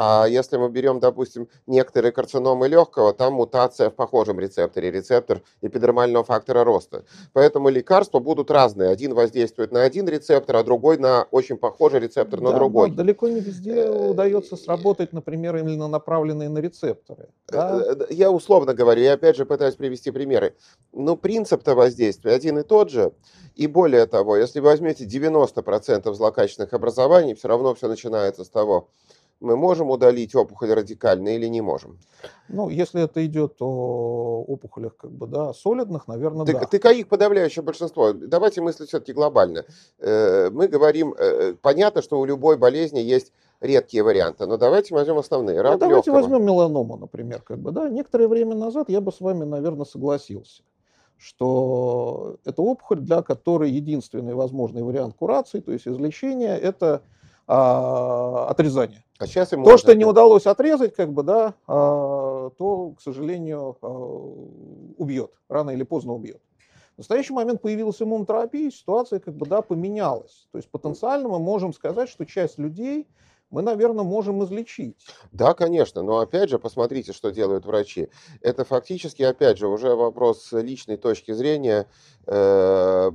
а 0.00 0.26
если 0.28 0.58
мы 0.58 0.68
берем, 0.68 1.00
допустим, 1.00 1.48
некоторые 1.66 2.12
карциномы 2.12 2.68
легкого, 2.68 3.12
там 3.12 3.32
мутация 3.32 3.90
в 3.90 3.94
похожем 3.96 4.38
рецепторе, 4.38 4.92
рецептор 4.92 5.42
эпидермального 5.60 6.24
фактора 6.24 6.62
роста. 6.62 7.04
Поэтому 7.32 7.68
лекарства 7.68 8.20
будут 8.20 8.52
разные. 8.52 8.90
Один 8.90 9.12
воздействует 9.12 9.72
на 9.72 9.82
один 9.82 10.06
рецептор, 10.06 10.54
а 10.54 10.62
другой 10.62 10.98
на 10.98 11.26
очень 11.32 11.56
похожий 11.56 11.98
рецептор 11.98 12.40
на 12.40 12.52
другой. 12.52 12.92
далеко 12.92 13.26
не 13.26 13.40
везде 13.40 13.74
э, 13.74 14.10
удается 14.10 14.56
сработать, 14.56 15.12
например, 15.12 15.56
именно 15.56 15.88
направленные 15.88 16.48
на 16.48 16.58
рецепторы. 16.58 17.30
Да? 17.48 17.82
Э, 17.84 17.96
э, 17.98 18.06
я 18.10 18.30
условно 18.30 18.74
говорю, 18.74 19.02
я 19.02 19.14
опять 19.14 19.36
же 19.36 19.46
пытаюсь 19.46 19.74
привести 19.74 20.12
примеры. 20.12 20.54
Но 20.92 21.16
принцип-то 21.16 21.74
воздействия 21.74 22.34
один 22.34 22.56
и 22.58 22.62
тот 22.62 22.90
же. 22.90 23.10
И 23.56 23.66
более 23.66 24.06
того, 24.06 24.36
если 24.36 24.60
вы 24.60 24.66
возьмете 24.68 25.06
90% 25.06 26.14
злокачественных 26.14 26.72
образований, 26.72 27.34
все 27.34 27.48
равно 27.48 27.74
все 27.74 27.88
начинается 27.88 28.44
с 28.44 28.48
того, 28.48 28.90
мы 29.40 29.56
можем 29.56 29.90
удалить 29.90 30.34
опухоль 30.34 30.72
радикально 30.72 31.28
или 31.28 31.46
не 31.46 31.60
можем? 31.60 31.98
Ну, 32.48 32.68
если 32.68 33.02
это 33.02 33.24
идет 33.24 33.56
о 33.60 34.44
опухолях 34.46 34.96
как 34.96 35.12
бы, 35.12 35.26
да, 35.26 35.52
солидных, 35.52 36.08
наверное, 36.08 36.44
ты, 36.44 36.52
да. 36.52 36.66
ТК 36.66 36.90
их 36.90 37.08
подавляющее 37.08 37.62
большинство. 37.62 38.12
Давайте 38.12 38.60
мыслить 38.60 38.88
все-таки 38.88 39.12
глобально. 39.12 39.64
Э, 39.98 40.50
мы 40.50 40.66
говорим, 40.68 41.14
э, 41.16 41.54
понятно, 41.60 42.02
что 42.02 42.18
у 42.18 42.24
любой 42.24 42.56
болезни 42.56 42.98
есть 42.98 43.32
редкие 43.60 44.02
варианты, 44.02 44.46
но 44.46 44.56
давайте 44.56 44.94
возьмем 44.94 45.18
основные. 45.18 45.60
Рак 45.60 45.74
ну, 45.74 45.78
давайте 45.78 46.10
легкого. 46.10 46.14
возьмем 46.14 46.46
меланому, 46.46 46.96
например. 46.96 47.42
Как 47.42 47.58
бы, 47.58 47.70
да. 47.70 47.88
Некоторое 47.88 48.28
время 48.28 48.54
назад 48.56 48.88
я 48.88 49.00
бы 49.00 49.12
с 49.12 49.20
вами, 49.20 49.44
наверное, 49.44 49.84
согласился 49.84 50.62
что 51.20 52.36
это 52.44 52.62
опухоль, 52.62 53.00
для 53.00 53.22
которой 53.22 53.72
единственный 53.72 54.34
возможный 54.34 54.84
вариант 54.84 55.16
курации, 55.16 55.58
то 55.58 55.72
есть 55.72 55.88
излечения, 55.88 56.56
это 56.56 57.02
а, 57.48 58.46
отрезание. 58.50 59.02
А 59.18 59.26
сейчас 59.26 59.52
ему 59.52 59.64
то, 59.64 59.78
что 59.78 59.94
не 59.94 60.04
удалось 60.04 60.46
отрезать, 60.46 60.94
как 60.94 61.12
бы, 61.12 61.22
да, 61.22 61.54
а, 61.66 62.50
то, 62.50 62.90
к 62.90 63.00
сожалению, 63.00 63.76
а, 63.80 63.88
убьет, 64.98 65.32
рано 65.48 65.70
или 65.70 65.82
поздно 65.82 66.12
убьет. 66.12 66.42
В 66.94 66.98
настоящий 66.98 67.32
момент 67.32 67.62
появилась 67.62 68.02
иммунотерапия, 68.02 68.70
ситуация 68.70 69.18
как 69.18 69.34
бы, 69.34 69.46
да, 69.46 69.62
поменялась. 69.62 70.48
То 70.52 70.58
есть 70.58 70.70
потенциально 70.70 71.28
мы 71.28 71.38
можем 71.38 71.72
сказать, 71.72 72.08
что 72.10 72.26
часть 72.26 72.58
людей 72.58 73.08
мы, 73.50 73.62
наверное, 73.62 74.04
можем 74.04 74.44
излечить. 74.44 74.96
Да, 75.32 75.54
конечно, 75.54 76.02
но 76.02 76.18
опять 76.18 76.50
же, 76.50 76.58
посмотрите, 76.58 77.12
что 77.12 77.30
делают 77.30 77.66
врачи. 77.66 78.08
Это 78.40 78.64
фактически, 78.64 79.22
опять 79.22 79.58
же, 79.58 79.68
уже 79.68 79.94
вопрос 79.94 80.52
личной 80.52 80.96
точки 80.96 81.32
зрения 81.32 81.86
Э, 82.30 83.10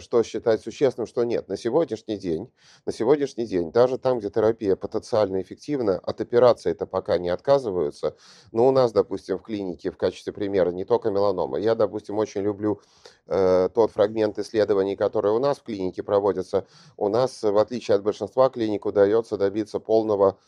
что 0.00 0.22
считать 0.22 0.62
существенным, 0.62 1.06
что 1.06 1.22
нет. 1.24 1.48
На 1.48 1.56
сегодняшний 1.58 2.16
день, 2.16 2.50
на 2.86 2.92
сегодняшний 2.92 3.44
день, 3.44 3.70
даже 3.70 3.98
там, 3.98 4.20
где 4.20 4.30
терапия 4.30 4.74
потенциально 4.74 5.42
эффективна, 5.42 5.98
от 5.98 6.22
операции 6.22 6.70
это 6.70 6.86
пока 6.86 7.18
не 7.18 7.28
отказываются. 7.28 8.16
Но 8.52 8.66
у 8.66 8.70
нас, 8.70 8.92
допустим, 8.92 9.36
в 9.36 9.42
клинике 9.42 9.90
в 9.90 9.98
качестве 9.98 10.32
примера 10.32 10.70
не 10.70 10.86
только 10.86 11.10
меланома. 11.10 11.58
Я, 11.58 11.74
допустим, 11.74 12.16
очень 12.16 12.40
люблю 12.40 12.80
э, 13.26 13.68
тот 13.74 13.90
фрагмент 13.90 14.38
исследований, 14.38 14.96
который 14.96 15.32
у 15.32 15.38
нас 15.38 15.58
в 15.58 15.64
клинике 15.64 16.02
проводится. 16.02 16.66
У 16.96 17.10
нас, 17.10 17.42
в 17.42 17.58
отличие 17.58 17.96
от 17.96 18.02
большинства 18.02 18.48
клиник, 18.48 18.86
удается 18.86 19.36
добиться 19.36 19.73
полного 19.80 20.38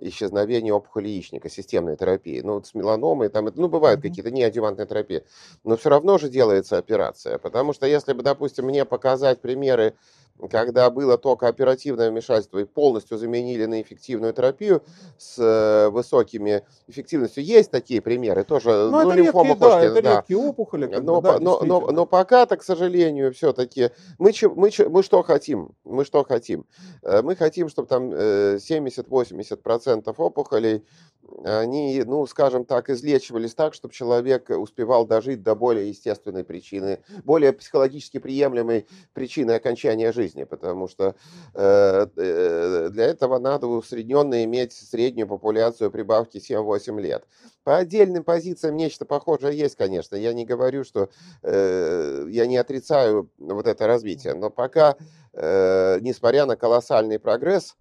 исчезновения 0.00 0.72
опухоли 0.72 1.08
яичника, 1.08 1.48
системной 1.48 1.96
терапии. 1.96 2.40
Ну, 2.40 2.54
вот 2.54 2.66
с 2.66 2.74
меланомой, 2.74 3.28
там, 3.28 3.50
ну, 3.54 3.68
бывают 3.68 4.00
mm-hmm. 4.00 4.08
какие-то 4.08 4.30
неадювантные 4.30 4.86
терапии, 4.86 5.24
но 5.62 5.76
все 5.76 5.90
равно 5.90 6.18
же 6.18 6.28
делается 6.28 6.78
операция, 6.78 7.38
потому 7.38 7.72
что 7.72 7.86
если 7.86 8.12
бы, 8.12 8.22
допустим, 8.22 8.66
мне 8.66 8.84
показать 8.84 9.40
примеры 9.40 9.94
когда 10.50 10.90
было 10.90 11.16
только 11.16 11.48
оперативное 11.48 12.10
вмешательство 12.10 12.58
и 12.58 12.64
полностью 12.64 13.18
заменили 13.18 13.66
на 13.66 13.80
эффективную 13.80 14.32
терапию 14.32 14.82
с 15.16 15.38
э, 15.38 15.88
высокими 15.90 16.62
эффективностью. 16.88 17.44
Есть 17.44 17.70
такие 17.70 18.00
примеры, 18.00 18.44
тоже 18.44 18.70
ну, 18.70 18.90
ну, 18.90 19.10
это 19.10 19.18
лимфома 19.18 19.50
редкие, 19.50 19.70
Да, 19.70 19.84
это 19.84 20.02
да. 20.02 20.16
редкие 20.16 20.38
опухоли. 20.38 20.86
Но, 20.86 21.20
да, 21.20 21.38
но, 21.38 21.60
но, 21.62 21.80
но 21.90 22.06
пока-то, 22.06 22.56
к 22.56 22.64
сожалению, 22.64 23.32
все-таки 23.32 23.90
мы, 24.18 24.32
мы, 24.56 24.70
мы 24.88 25.02
что 25.02 25.22
хотим? 25.22 25.70
Мы 25.84 26.04
что 26.04 26.24
хотим? 26.24 26.66
Э, 27.02 27.22
мы 27.22 27.36
хотим, 27.36 27.68
чтобы 27.68 27.88
там 27.88 28.10
70-80% 28.12 30.02
э, 30.06 30.12
опухолей 30.16 30.84
они, 31.42 32.02
ну, 32.06 32.26
скажем 32.26 32.64
так, 32.64 32.90
излечивались 32.90 33.54
так, 33.54 33.74
чтобы 33.74 33.94
человек 33.94 34.50
успевал 34.50 35.06
дожить 35.06 35.42
до 35.42 35.54
более 35.54 35.88
естественной 35.88 36.44
причины, 36.44 37.00
более 37.24 37.52
психологически 37.52 38.18
приемлемой 38.18 38.86
причины 39.12 39.52
окончания 39.52 40.12
жизни, 40.12 40.44
потому 40.44 40.88
что 40.88 41.16
э, 41.54 42.06
э 42.16 42.88
для 42.90 43.04
этого 43.04 43.38
надо 43.38 43.66
усредненно 43.66 44.44
иметь 44.44 44.72
среднюю 44.72 45.26
популяцию 45.26 45.90
прибавки 45.90 46.38
7-8 46.38 47.00
лет. 47.00 47.24
По 47.64 47.78
отдельным 47.78 48.24
позициям 48.24 48.76
нечто 48.76 49.04
похожее 49.06 49.56
есть, 49.56 49.76
конечно. 49.76 50.16
Я 50.16 50.34
не 50.34 50.44
говорю, 50.44 50.84
что 50.84 51.08
э, 51.42 52.26
я 52.28 52.46
не 52.46 52.58
отрицаю 52.58 53.30
вот 53.38 53.66
это 53.66 53.86
развитие, 53.86 54.34
но 54.34 54.50
пока, 54.50 54.96
э, 55.32 55.98
несмотря 56.00 56.46
на 56.46 56.56
колоссальный 56.56 57.18
прогресс, 57.18 57.74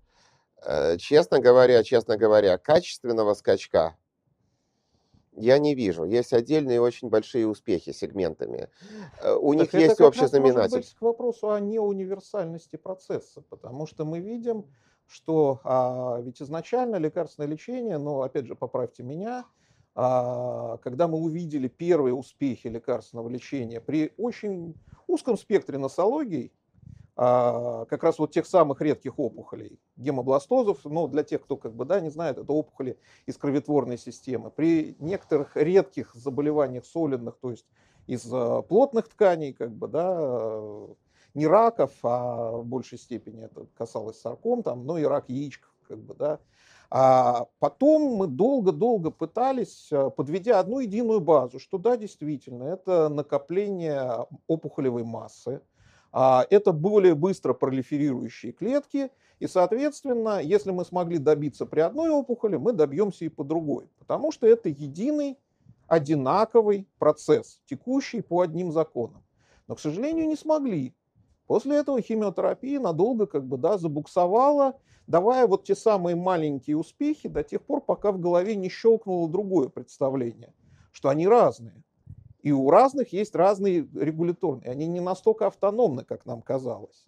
честно 0.97 1.39
говоря, 1.39 1.83
честно 1.83 2.17
говоря, 2.17 2.57
качественного 2.57 3.33
скачка 3.33 3.95
я 5.35 5.57
не 5.57 5.75
вижу. 5.75 6.03
Есть 6.03 6.33
отдельные 6.33 6.81
очень 6.81 7.09
большие 7.09 7.47
успехи 7.47 7.91
сегментами. 7.91 8.69
Э, 9.21 9.33
у 9.33 9.53
так 9.53 9.61
них 9.61 9.73
есть 9.73 10.01
общий 10.01 10.27
знаменатель. 10.27 10.77
Быть 10.77 10.93
к 10.93 11.01
вопросу 11.01 11.51
о 11.51 11.59
неуниверсальности 11.59 12.75
процесса, 12.75 13.41
потому 13.49 13.87
что 13.87 14.05
мы 14.05 14.19
видим, 14.19 14.65
что 15.07 15.59
а, 15.63 16.19
ведь 16.21 16.41
изначально 16.41 16.95
лекарственное 16.95 17.49
лечение, 17.49 17.97
но 17.97 18.21
опять 18.21 18.45
же 18.45 18.55
поправьте 18.55 19.03
меня, 19.03 19.45
а, 19.95 20.77
когда 20.77 21.07
мы 21.07 21.17
увидели 21.17 21.67
первые 21.67 22.13
успехи 22.13 22.67
лекарственного 22.67 23.29
лечения 23.29 23.81
при 23.81 24.13
очень 24.17 24.75
узком 25.07 25.37
спектре 25.37 25.77
носологий, 25.77 26.53
как 27.15 28.03
раз 28.03 28.17
вот 28.17 28.31
тех 28.31 28.47
самых 28.47 28.81
редких 28.81 29.19
опухолей, 29.19 29.79
гемобластозов, 29.97 30.79
ну, 30.85 31.07
для 31.07 31.23
тех, 31.23 31.43
кто 31.43 31.57
как 31.57 31.75
бы, 31.75 31.85
да, 31.85 31.99
не 31.99 32.09
знает, 32.09 32.39
это 32.39 32.51
опухоли 32.51 32.97
из 33.27 33.37
кроветворной 33.37 33.99
системы. 33.99 34.49
При 34.49 34.95
некоторых 34.99 35.55
редких 35.55 36.15
заболеваниях 36.15 36.85
солидных, 36.85 37.37
то 37.39 37.51
есть 37.51 37.65
из 38.07 38.27
а, 38.33 38.61
плотных 38.63 39.09
тканей, 39.09 39.53
как 39.53 39.71
бы, 39.71 39.87
да, 39.87 40.87
не 41.33 41.47
раков, 41.47 41.91
а 42.03 42.51
в 42.51 42.65
большей 42.65 42.97
степени 42.97 43.45
это 43.45 43.67
касалось 43.75 44.19
сарком, 44.19 44.63
там, 44.63 44.85
но 44.85 44.97
и 44.97 45.03
рак 45.03 45.29
яичков, 45.29 45.71
как 45.87 45.99
бы, 45.99 46.15
да. 46.15 46.39
А 46.89 47.47
потом 47.59 48.15
мы 48.17 48.27
долго-долго 48.27 49.09
пытались, 49.11 49.89
а, 49.91 50.09
подведя 50.09 50.59
одну 50.59 50.79
единую 50.79 51.21
базу, 51.21 51.59
что 51.59 51.77
да, 51.77 51.97
действительно, 51.97 52.63
это 52.65 53.09
накопление 53.09 54.27
опухолевой 54.47 55.03
массы, 55.03 55.61
а, 55.61 55.72
это 56.13 56.71
более 56.71 57.15
быстро 57.15 57.53
пролиферирующие 57.53 58.51
клетки, 58.51 59.09
и, 59.39 59.47
соответственно, 59.47 60.39
если 60.41 60.71
мы 60.71 60.85
смогли 60.85 61.17
добиться 61.17 61.65
при 61.65 61.79
одной 61.79 62.09
опухоли, 62.09 62.55
мы 62.57 62.71
добьемся 62.71 63.25
и 63.25 63.29
по 63.29 63.43
другой, 63.43 63.89
потому 63.97 64.31
что 64.31 64.47
это 64.47 64.69
единый 64.69 65.37
одинаковый 65.87 66.87
процесс, 66.99 67.59
текущий 67.65 68.21
по 68.21 68.41
одним 68.41 68.71
законам. 68.71 69.23
Но, 69.67 69.75
к 69.75 69.79
сожалению, 69.79 70.27
не 70.27 70.35
смогли. 70.35 70.95
После 71.47 71.75
этого 71.77 72.01
химиотерапия 72.01 72.79
надолго 72.79 73.25
как 73.25 73.45
бы, 73.45 73.57
да, 73.57 73.77
забуксовала, 73.77 74.79
давая 75.07 75.45
вот 75.47 75.65
те 75.65 75.75
самые 75.75 76.15
маленькие 76.15 76.77
успехи 76.77 77.27
до 77.27 77.43
тех 77.43 77.61
пор, 77.63 77.81
пока 77.81 78.11
в 78.11 78.19
голове 78.19 78.55
не 78.55 78.69
щелкнуло 78.69 79.29
другое 79.29 79.69
представление, 79.69 80.53
что 80.91 81.09
они 81.09 81.27
разные. 81.27 81.83
И 82.43 82.51
у 82.51 82.69
разных 82.69 83.13
есть 83.13 83.35
разные 83.35 83.87
регуляторные. 83.95 84.69
Они 84.69 84.85
не 84.85 84.99
настолько 84.99 85.47
автономны, 85.47 86.03
как 86.03 86.25
нам 86.25 86.41
казалось. 86.41 87.07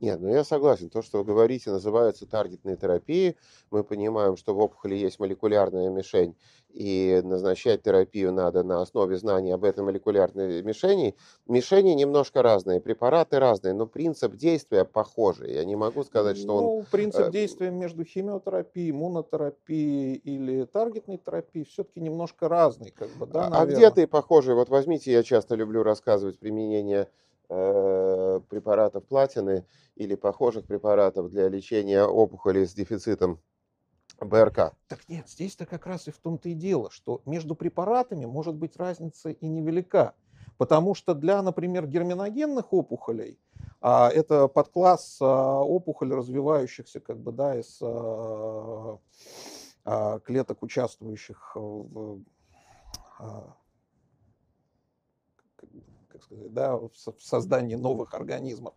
Нет, 0.00 0.20
ну 0.20 0.28
я 0.28 0.44
согласен. 0.44 0.90
То, 0.90 1.02
что 1.02 1.18
вы 1.18 1.24
говорите, 1.24 1.70
называется 1.70 2.26
таргетной 2.26 2.76
терапией. 2.76 3.36
Мы 3.70 3.84
понимаем, 3.84 4.36
что 4.36 4.54
в 4.54 4.58
опухоли 4.58 4.94
есть 4.94 5.18
молекулярная 5.18 5.90
мишень, 5.90 6.36
и 6.74 7.20
назначать 7.22 7.82
терапию 7.82 8.32
надо 8.32 8.64
на 8.64 8.82
основе 8.82 9.16
знаний 9.16 9.52
об 9.52 9.64
этой 9.64 9.84
молекулярной 9.84 10.60
мишени. 10.62 11.14
Мишени 11.46 11.92
немножко 11.92 12.42
разные, 12.42 12.80
препараты 12.80 13.38
разные, 13.38 13.74
но 13.74 13.86
принцип 13.86 14.34
действия 14.34 14.84
похожий. 14.84 15.54
Я 15.54 15.64
не 15.64 15.76
могу 15.76 16.02
сказать, 16.02 16.36
что 16.36 16.56
он... 16.56 16.64
Ну, 16.64 16.84
принцип 16.90 17.28
э, 17.28 17.30
действия 17.30 17.70
между 17.70 18.04
химиотерапией, 18.04 18.90
иммунотерапией 18.90 20.14
или 20.16 20.64
таргетной 20.64 21.18
терапией 21.18 21.64
все-таки 21.64 22.00
немножко 22.00 22.48
разный. 22.48 22.90
Как 22.90 23.10
бы, 23.10 23.26
да, 23.26 23.46
а, 23.46 23.62
а 23.62 23.66
где-то 23.66 24.00
и 24.00 24.06
похожий. 24.06 24.54
Вот 24.54 24.68
возьмите, 24.68 25.12
я 25.12 25.22
часто 25.22 25.54
люблю 25.54 25.84
рассказывать 25.84 26.40
применение 26.40 27.08
препаратов 27.48 29.04
платины 29.04 29.66
или 29.96 30.14
похожих 30.14 30.66
препаратов 30.66 31.30
для 31.30 31.48
лечения 31.48 32.04
опухолей 32.04 32.66
с 32.66 32.74
дефицитом 32.74 33.40
БРК. 34.20 34.74
Так 34.88 35.08
нет, 35.08 35.28
здесь-то 35.28 35.66
как 35.66 35.86
раз 35.86 36.08
и 36.08 36.10
в 36.10 36.18
том-то 36.18 36.48
и 36.48 36.54
дело, 36.54 36.90
что 36.90 37.20
между 37.24 37.54
препаратами 37.54 38.24
может 38.24 38.54
быть 38.54 38.76
разница 38.76 39.30
и 39.30 39.46
невелика. 39.46 40.14
Потому 40.56 40.94
что 40.94 41.14
для, 41.14 41.42
например, 41.42 41.86
герминогенных 41.86 42.72
опухолей, 42.72 43.40
а, 43.80 44.08
это 44.08 44.46
подкласс 44.46 45.18
а, 45.20 45.60
опухолей, 45.60 46.14
развивающихся 46.14 47.00
как 47.00 47.18
бы, 47.18 47.32
да, 47.32 47.58
из 47.58 47.80
а, 47.82 48.98
а, 49.84 50.20
клеток, 50.20 50.62
участвующих 50.62 51.56
в 51.56 52.20
да, 56.48 56.76
в 56.76 56.90
создании 57.18 57.74
новых 57.74 58.14
организмов. 58.14 58.74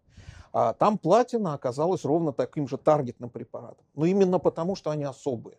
А 0.53 0.73
там 0.73 0.97
платина 0.97 1.53
оказалась 1.53 2.05
ровно 2.05 2.33
таким 2.33 2.67
же 2.67 2.77
таргетным 2.77 3.29
препаратом. 3.29 3.85
Но 3.95 4.05
именно 4.05 4.39
потому, 4.39 4.75
что 4.75 4.89
они 4.91 5.03
особые. 5.03 5.57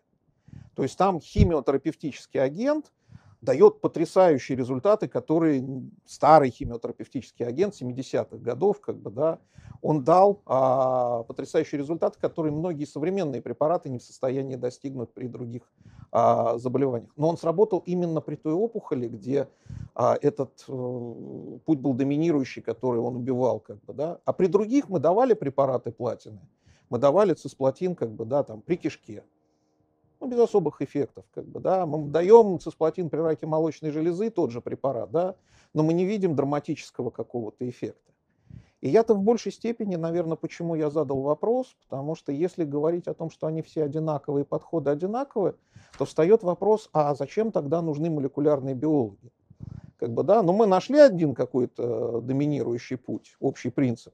То 0.75 0.83
есть 0.83 0.97
там 0.97 1.21
химиотерапевтический 1.21 2.41
агент 2.41 2.91
дает 3.41 3.79
потрясающие 3.81 4.57
результаты, 4.57 5.07
которые 5.07 5.65
старый 6.05 6.49
химиотерапевтический 6.49 7.45
агент 7.45 7.73
70-х 7.73 8.37
годов, 8.37 8.81
как 8.81 8.97
бы, 8.97 9.11
да, 9.11 9.39
он 9.81 10.03
дал 10.03 10.41
а, 10.45 11.23
потрясающие 11.23 11.79
результаты, 11.79 12.19
которые 12.19 12.51
многие 12.51 12.85
современные 12.85 13.41
препараты 13.41 13.89
не 13.89 13.99
в 13.99 14.03
состоянии 14.03 14.55
достигнуть 14.55 15.09
при 15.13 15.27
других 15.27 15.63
а, 16.11 16.57
заболеваниях. 16.57 17.11
Но 17.15 17.29
он 17.29 17.37
сработал 17.37 17.83
именно 17.85 18.19
при 18.19 18.35
той 18.35 18.53
опухоли, 18.53 19.07
где 19.07 19.47
а, 19.95 20.17
этот 20.21 20.65
а, 20.67 21.59
путь 21.65 21.79
был 21.79 21.93
доминирующий, 21.93 22.61
который 22.61 22.99
он 22.99 23.15
убивал. 23.15 23.59
Как 23.59 23.81
бы, 23.85 23.93
да. 23.93 24.19
А 24.25 24.33
при 24.33 24.47
других 24.47 24.89
мы 24.89 24.99
давали 24.99 25.33
препараты 25.33 25.91
платины, 25.91 26.39
мы 26.89 26.97
давали 26.97 27.33
цисплатин 27.33 27.95
как 27.95 28.11
бы, 28.11 28.25
да, 28.25 28.43
там, 28.43 28.61
при 28.61 28.75
кишке. 28.75 29.23
Ну, 30.19 30.27
без 30.27 30.39
особых 30.39 30.81
эффектов. 30.81 31.25
Как 31.33 31.45
бы, 31.45 31.59
да. 31.59 31.85
Мы 31.85 32.09
даем 32.09 32.59
цисплатин 32.59 33.09
при 33.09 33.19
раке 33.19 33.45
молочной 33.45 33.91
железы, 33.91 34.29
тот 34.29 34.51
же 34.51 34.61
препарат, 34.61 35.11
да, 35.11 35.35
но 35.73 35.83
мы 35.83 35.93
не 35.93 36.05
видим 36.05 36.35
драматического 36.35 37.09
какого-то 37.09 37.67
эффекта. 37.69 38.09
И 38.81 38.89
я-то 38.89 39.13
в 39.13 39.21
большей 39.21 39.51
степени, 39.51 39.97
наверное, 39.97 40.37
почему 40.37 40.75
я 40.75 40.89
задал 40.89 41.21
вопрос, 41.21 41.75
потому 41.83 42.15
что 42.15 42.31
если 42.31 42.63
говорить 42.63 43.07
о 43.07 43.13
том, 43.13 43.29
что 43.29 43.47
они 43.47 43.61
все 43.61 43.83
одинаковые, 43.83 44.45
подходы 44.45 44.89
одинаковые, 44.89 45.55
то 45.97 46.05
встает 46.05 46.43
вопрос, 46.43 46.89
а 46.93 47.13
зачем 47.13 47.51
тогда 47.51 47.81
нужны 47.81 48.09
молекулярные 48.09 48.75
биологи? 48.75 49.31
Как 49.97 50.13
бы, 50.13 50.23
да, 50.23 50.41
но 50.41 50.53
мы 50.53 50.65
нашли 50.65 50.97
один 50.97 51.35
какой-то 51.35 52.21
доминирующий 52.21 52.95
путь, 52.97 53.35
общий 53.41 53.69
принцип. 53.69 54.13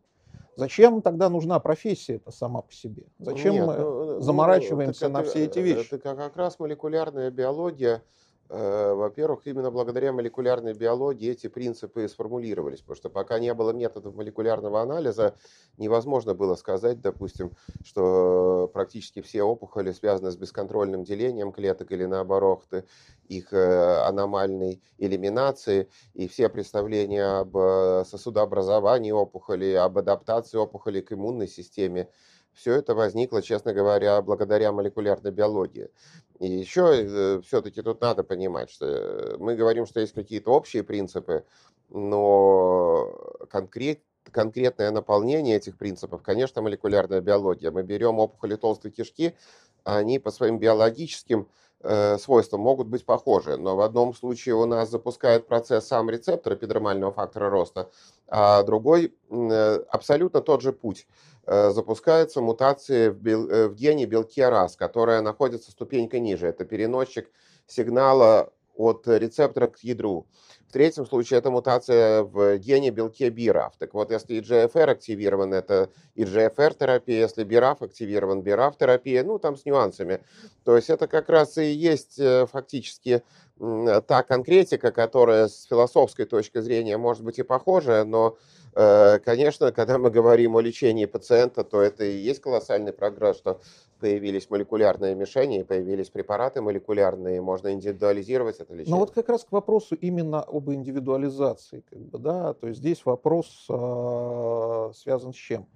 Зачем 0.55 1.01
тогда 1.01 1.29
нужна 1.29 1.59
профессия 1.59 2.15
это 2.15 2.31
сама 2.31 2.61
по 2.61 2.73
себе? 2.73 3.03
Зачем 3.19 3.53
Нет, 3.53 3.67
мы 3.67 3.75
ну, 3.75 4.05
ну 4.05 4.21
заморачиваемся 4.21 5.07
ну, 5.09 5.15
на 5.15 5.23
все 5.23 5.45
эти 5.45 5.59
вещи? 5.59 5.93
Это 5.93 6.15
как 6.15 6.35
раз 6.37 6.59
молекулярная 6.59 7.29
биология 7.31 7.95
Э, 7.95 8.01
во-первых, 8.49 9.41
именно 9.45 9.71
благодаря 9.71 10.13
молекулярной 10.13 10.73
биологии 10.73 11.31
эти 11.31 11.47
принципы 11.47 12.07
сформулировались, 12.07 12.81
потому 12.81 12.95
что 12.95 13.09
пока 13.09 13.39
не 13.39 13.53
было 13.53 13.71
методов 13.71 14.15
молекулярного 14.15 14.81
анализа, 14.81 15.35
невозможно 15.77 16.33
было 16.35 16.55
сказать, 16.55 17.01
допустим, 17.01 17.51
что 17.83 18.69
практически 18.73 19.21
все 19.21 19.43
опухоли 19.43 19.91
связаны 19.91 20.31
с 20.31 20.37
бесконтрольным 20.37 21.03
делением 21.03 21.51
клеток 21.51 21.91
или 21.91 22.05
наоборот 22.05 22.65
их 23.27 23.53
э, 23.53 24.05
аномальной 24.05 24.81
элиминации, 24.97 25.89
и 26.13 26.27
все 26.27 26.49
представления 26.49 27.39
об 27.39 27.57
э, 27.57 28.03
сосудообразовании 28.05 29.11
опухоли, 29.11 29.73
об 29.73 29.97
адаптации 29.97 30.57
опухоли 30.57 31.01
к 31.01 31.11
иммунной 31.11 31.47
системе, 31.47 32.09
все 32.55 32.73
это 32.73 32.95
возникло, 32.95 33.41
честно 33.41 33.73
говоря, 33.73 34.21
благодаря 34.21 34.71
молекулярной 34.71 35.31
биологии. 35.31 35.89
И 36.39 36.47
еще 36.47 36.91
э, 36.93 37.41
все-таки 37.45 37.81
тут 37.81 38.01
надо 38.01 38.23
понимать, 38.23 38.69
что 38.69 39.35
мы 39.39 39.55
говорим, 39.55 39.85
что 39.85 39.99
есть 39.99 40.13
какие-то 40.13 40.51
общие 40.51 40.83
принципы, 40.83 41.45
но 41.89 43.13
конкрет, 43.49 44.01
конкретное 44.31 44.91
наполнение 44.91 45.57
этих 45.57 45.77
принципов, 45.77 46.21
конечно, 46.23 46.61
молекулярная 46.61 47.21
биология. 47.21 47.71
Мы 47.71 47.83
берем 47.83 48.19
опухоли 48.19 48.55
толстой 48.55 48.91
кишки, 48.91 49.35
они 49.83 50.19
по 50.19 50.31
своим 50.31 50.59
биологическим 50.59 51.47
э, 51.81 52.17
свойства 52.17 52.57
могут 52.57 52.87
быть 52.87 53.05
похожи, 53.05 53.55
но 53.57 53.75
в 53.75 53.81
одном 53.81 54.13
случае 54.13 54.55
у 54.55 54.65
нас 54.65 54.89
запускает 54.89 55.47
процесс 55.47 55.87
сам 55.87 56.09
рецептор 56.09 56.53
эпидермального 56.55 57.11
фактора 57.11 57.49
роста, 57.49 57.89
а 58.27 58.63
другой 58.63 59.15
э, 59.29 59.79
абсолютно 59.89 60.41
тот 60.41 60.61
же 60.61 60.73
путь. 60.73 61.07
Э, 61.47 61.69
запускается 61.71 62.41
мутация 62.41 63.11
в, 63.11 63.17
бел, 63.17 63.49
э, 63.49 63.67
в 63.67 63.75
гене 63.75 64.05
белке 64.05 64.49
РАС, 64.49 64.75
которая 64.75 65.21
находится 65.21 65.71
ступенькой 65.71 66.19
ниже. 66.19 66.47
Это 66.47 66.65
переносчик 66.65 67.29
сигнала 67.67 68.51
от 68.75 69.07
рецептора 69.07 69.67
к 69.67 69.79
ядру. 69.79 70.27
В 70.67 70.73
третьем 70.73 71.05
случае 71.05 71.37
это 71.37 71.51
мутация 71.51 72.23
в 72.23 72.57
гене 72.57 72.89
белке 72.89 73.29
BRAF. 73.29 73.71
Так 73.77 73.93
вот, 73.93 74.11
если 74.11 74.41
EGFR 74.41 74.89
активирован, 74.89 75.53
это 75.53 75.89
EGFR-терапия, 76.17 77.21
если 77.21 77.45
BRAF 77.45 77.77
активирован, 77.85 78.41
BRAF-терапия, 78.41 79.23
ну, 79.23 79.39
там 79.39 79.55
с 79.55 79.65
нюансами. 79.65 80.21
То 80.65 80.75
есть 80.75 80.89
это 80.89 81.07
как 81.07 81.29
раз 81.29 81.57
и 81.57 81.71
есть 81.71 82.19
э, 82.19 82.45
фактически 82.51 83.23
та 83.57 84.23
конкретика, 84.23 84.91
которая 84.91 85.47
с 85.47 85.63
философской 85.63 86.25
точки 86.25 86.59
зрения 86.59 86.97
может 86.97 87.23
быть 87.23 87.39
и 87.39 87.43
похожая, 87.43 88.03
но 88.03 88.37
Э, 88.75 89.19
конечно, 89.19 89.71
когда 89.71 89.97
мы 89.97 90.11
говорим 90.11 90.57
о 90.57 90.61
лечении 90.61 91.05
пациента, 91.05 91.63
то 91.63 91.81
это 91.81 92.03
и 92.03 92.17
есть 92.17 92.41
колоссальный 92.41 92.91
прогресс, 92.91 93.37
что 93.37 93.61
появились 94.01 94.49
молекулярные 94.49 95.15
мишени, 95.15 95.63
появились 95.63 96.09
препараты 96.09 96.61
молекулярные, 96.61 97.41
можно 97.41 97.71
индивидуализировать 97.71 98.57
это 98.59 98.73
лечение. 98.73 98.93
Ну 98.93 98.99
вот 98.99 99.11
как 99.11 99.29
раз 99.29 99.45
к 99.45 99.51
вопросу 99.53 99.95
именно 99.95 100.41
об 100.41 100.69
индивидуализации. 100.69 101.85
Как 101.89 101.99
бы, 101.99 102.19
да? 102.19 102.53
То 102.53 102.67
есть 102.67 102.79
здесь 102.79 103.05
вопрос 103.05 103.65
э, 103.69 104.91
связан 104.93 105.31
с 105.31 105.37
чем? 105.37 105.67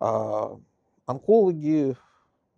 Э, 0.00 0.56
онкологи 1.04 1.96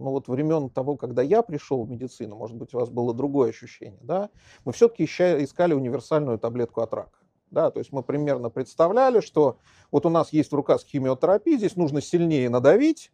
ну 0.01 0.11
вот 0.11 0.29
времен 0.29 0.71
того, 0.71 0.97
когда 0.97 1.23
я 1.23 1.43
пришел 1.43 1.85
в 1.85 1.91
медицину, 1.91 2.37
может 2.37 2.57
быть, 2.57 2.75
у 2.75 2.79
вас 2.79 2.89
было 2.89 3.15
другое 3.15 3.51
ощущение, 3.51 4.01
да, 4.03 4.31
мы 4.65 4.73
все-таки 4.73 5.05
искали 5.05 5.75
универсальную 5.75 6.39
таблетку 6.39 6.81
от 6.81 6.93
рака. 6.95 7.19
Да, 7.51 7.73
то 7.73 7.81
есть 7.81 7.91
мы 7.91 8.05
примерно 8.05 8.49
представляли, 8.49 9.21
что 9.21 9.59
вот 9.91 10.07
у 10.07 10.09
нас 10.09 10.33
есть 10.33 10.53
в 10.53 10.55
руках 10.55 10.83
химиотерапия, 10.83 11.59
здесь 11.59 11.75
нужно 11.75 12.01
сильнее 12.01 12.49
надавить, 12.49 13.11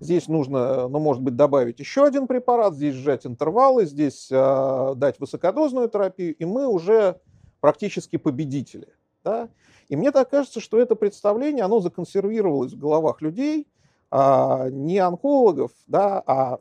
здесь 0.00 0.28
нужно, 0.28 0.88
ну, 0.88 0.98
может 0.98 1.22
быть, 1.22 1.36
добавить 1.36 1.78
еще 1.78 2.04
один 2.04 2.26
препарат, 2.26 2.74
здесь 2.74 2.94
сжать 2.94 3.26
интервалы, 3.26 3.84
здесь 3.84 4.28
э, 4.30 4.94
дать 4.96 5.20
высокодозную 5.20 5.90
терапию, 5.90 6.34
и 6.34 6.44
мы 6.46 6.66
уже 6.66 7.20
практически 7.60 8.16
победители. 8.16 8.88
Да? 9.22 9.50
И 9.88 9.96
мне 9.96 10.10
так 10.10 10.30
кажется, 10.30 10.60
что 10.60 10.78
это 10.78 10.94
представление, 10.94 11.64
оно 11.64 11.80
законсервировалось 11.80 12.72
в 12.72 12.78
головах 12.78 13.20
людей, 13.20 13.66
а, 14.10 14.68
не 14.70 14.98
онкологов, 14.98 15.72
да, 15.86 16.22
а 16.26 16.60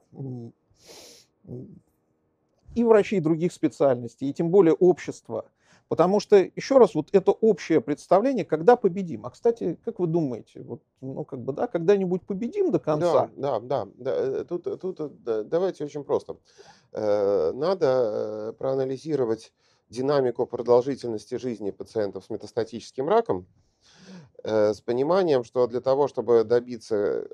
и 2.76 2.84
врачей 2.84 3.20
других 3.20 3.54
специальностей, 3.54 4.30
и 4.30 4.34
тем 4.34 4.50
более 4.50 4.74
общества. 4.74 5.46
Потому 5.88 6.20
что, 6.20 6.38
еще 6.38 6.80
раз, 6.80 6.96
вот 6.96 7.10
это 7.12 7.32
общее 7.32 7.80
представление, 7.80 8.44
когда 8.44 8.76
победим. 8.76 9.26
А, 9.26 9.30
кстати, 9.30 9.78
как 9.86 10.00
вы 10.00 10.08
думаете, 10.08 10.62
вот, 10.62 10.82
ну, 11.00 11.24
как 11.24 11.40
бы, 11.42 11.54
да, 11.54 11.68
когда-нибудь 11.68 12.24
победим 12.24 12.72
до 12.72 12.80
конца? 12.80 13.30
Да, 13.36 13.60
да, 13.60 13.86
да. 13.86 13.92
да. 13.96 14.12
Э, 14.16 14.46
тут, 14.50 14.64
тут 14.82 15.00
э, 15.00 15.44
давайте 15.46 15.86
очень 15.86 16.04
просто. 16.04 16.38
Э, 16.92 17.52
надо 17.54 18.56
проанализировать 18.58 19.54
динамику 19.90 20.48
продолжительности 20.48 21.36
жизни 21.36 21.70
пациентов 21.70 22.26
с 22.26 22.30
метастатическим 22.32 23.08
раком 23.08 23.46
с 24.46 24.82
пониманием, 24.82 25.44
что 25.44 25.68
для 25.68 25.82
того, 25.82 26.08
чтобы 26.08 26.44
добиться 26.44 27.28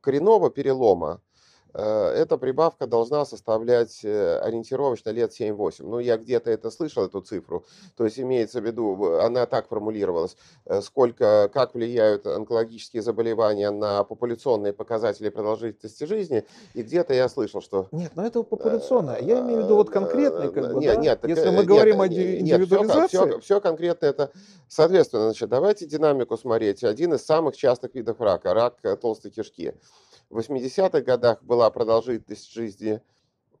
коренного 0.00 0.50
перелома, 0.50 1.20
Э, 1.31 1.31
эта 1.78 2.36
прибавка 2.36 2.86
должна 2.86 3.24
составлять 3.24 4.04
э, 4.04 4.38
ориентировочно 4.38 5.10
лет 5.10 5.32
7-8. 5.38 5.84
Ну, 5.86 5.98
я 5.98 6.16
где-то 6.18 6.50
это 6.50 6.70
слышал, 6.70 7.04
эту 7.04 7.20
цифру. 7.20 7.64
То 7.96 8.04
есть 8.04 8.18
имеется 8.18 8.60
в 8.60 8.66
виду, 8.66 9.18
она 9.20 9.46
так 9.46 9.68
формулировалась, 9.68 10.36
э, 10.66 10.82
сколько, 10.82 11.50
как 11.52 11.74
влияют 11.74 12.26
онкологические 12.26 13.02
заболевания 13.02 13.70
на 13.70 14.04
популяционные 14.04 14.72
показатели 14.72 15.30
продолжительности 15.30 16.04
жизни. 16.04 16.44
И 16.74 16.82
где-то 16.82 17.14
я 17.14 17.28
слышал, 17.28 17.62
что... 17.62 17.88
Нет, 17.90 18.12
но 18.16 18.26
это 18.26 18.42
популяционное. 18.42 19.20
Я 19.20 19.40
имею 19.40 19.62
в 19.62 19.64
виду 19.64 19.76
вот 19.76 19.90
конкретный, 19.90 20.52
как 20.52 20.74
бы, 20.74 20.80
нет, 20.80 20.96
да? 20.96 21.00
нет, 21.00 21.20
Если 21.24 21.50
мы 21.50 21.64
говорим 21.64 22.02
нет, 22.02 22.02
о 22.02 22.06
индивидуализации... 22.08 23.00
Нет, 23.00 23.08
все, 23.08 23.26
все, 23.26 23.40
все 23.40 23.60
конкретно 23.60 24.06
это... 24.06 24.30
Соответственно, 24.68 25.24
значит, 25.24 25.48
давайте 25.48 25.86
динамику 25.86 26.36
смотреть. 26.36 26.84
Один 26.84 27.14
из 27.14 27.24
самых 27.24 27.56
частых 27.56 27.94
видов 27.94 28.20
рака, 28.20 28.52
рак 28.52 28.74
толстой 29.00 29.30
кишки. 29.30 29.72
В 30.32 30.38
80-х 30.38 31.02
годах 31.02 31.42
была 31.42 31.70
продолжительность 31.70 32.50
жизни 32.50 33.02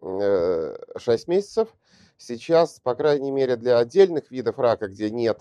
э, 0.00 1.30
месяцев. 1.30 1.68
Сейчас, 2.16 2.80
по 2.82 2.94
крайней 2.94 3.30
мере, 3.30 3.56
для 3.56 3.78
отдельных 3.78 4.30
видов 4.30 4.58
рака, 4.58 4.88
где 4.88 5.10
нет 5.10 5.38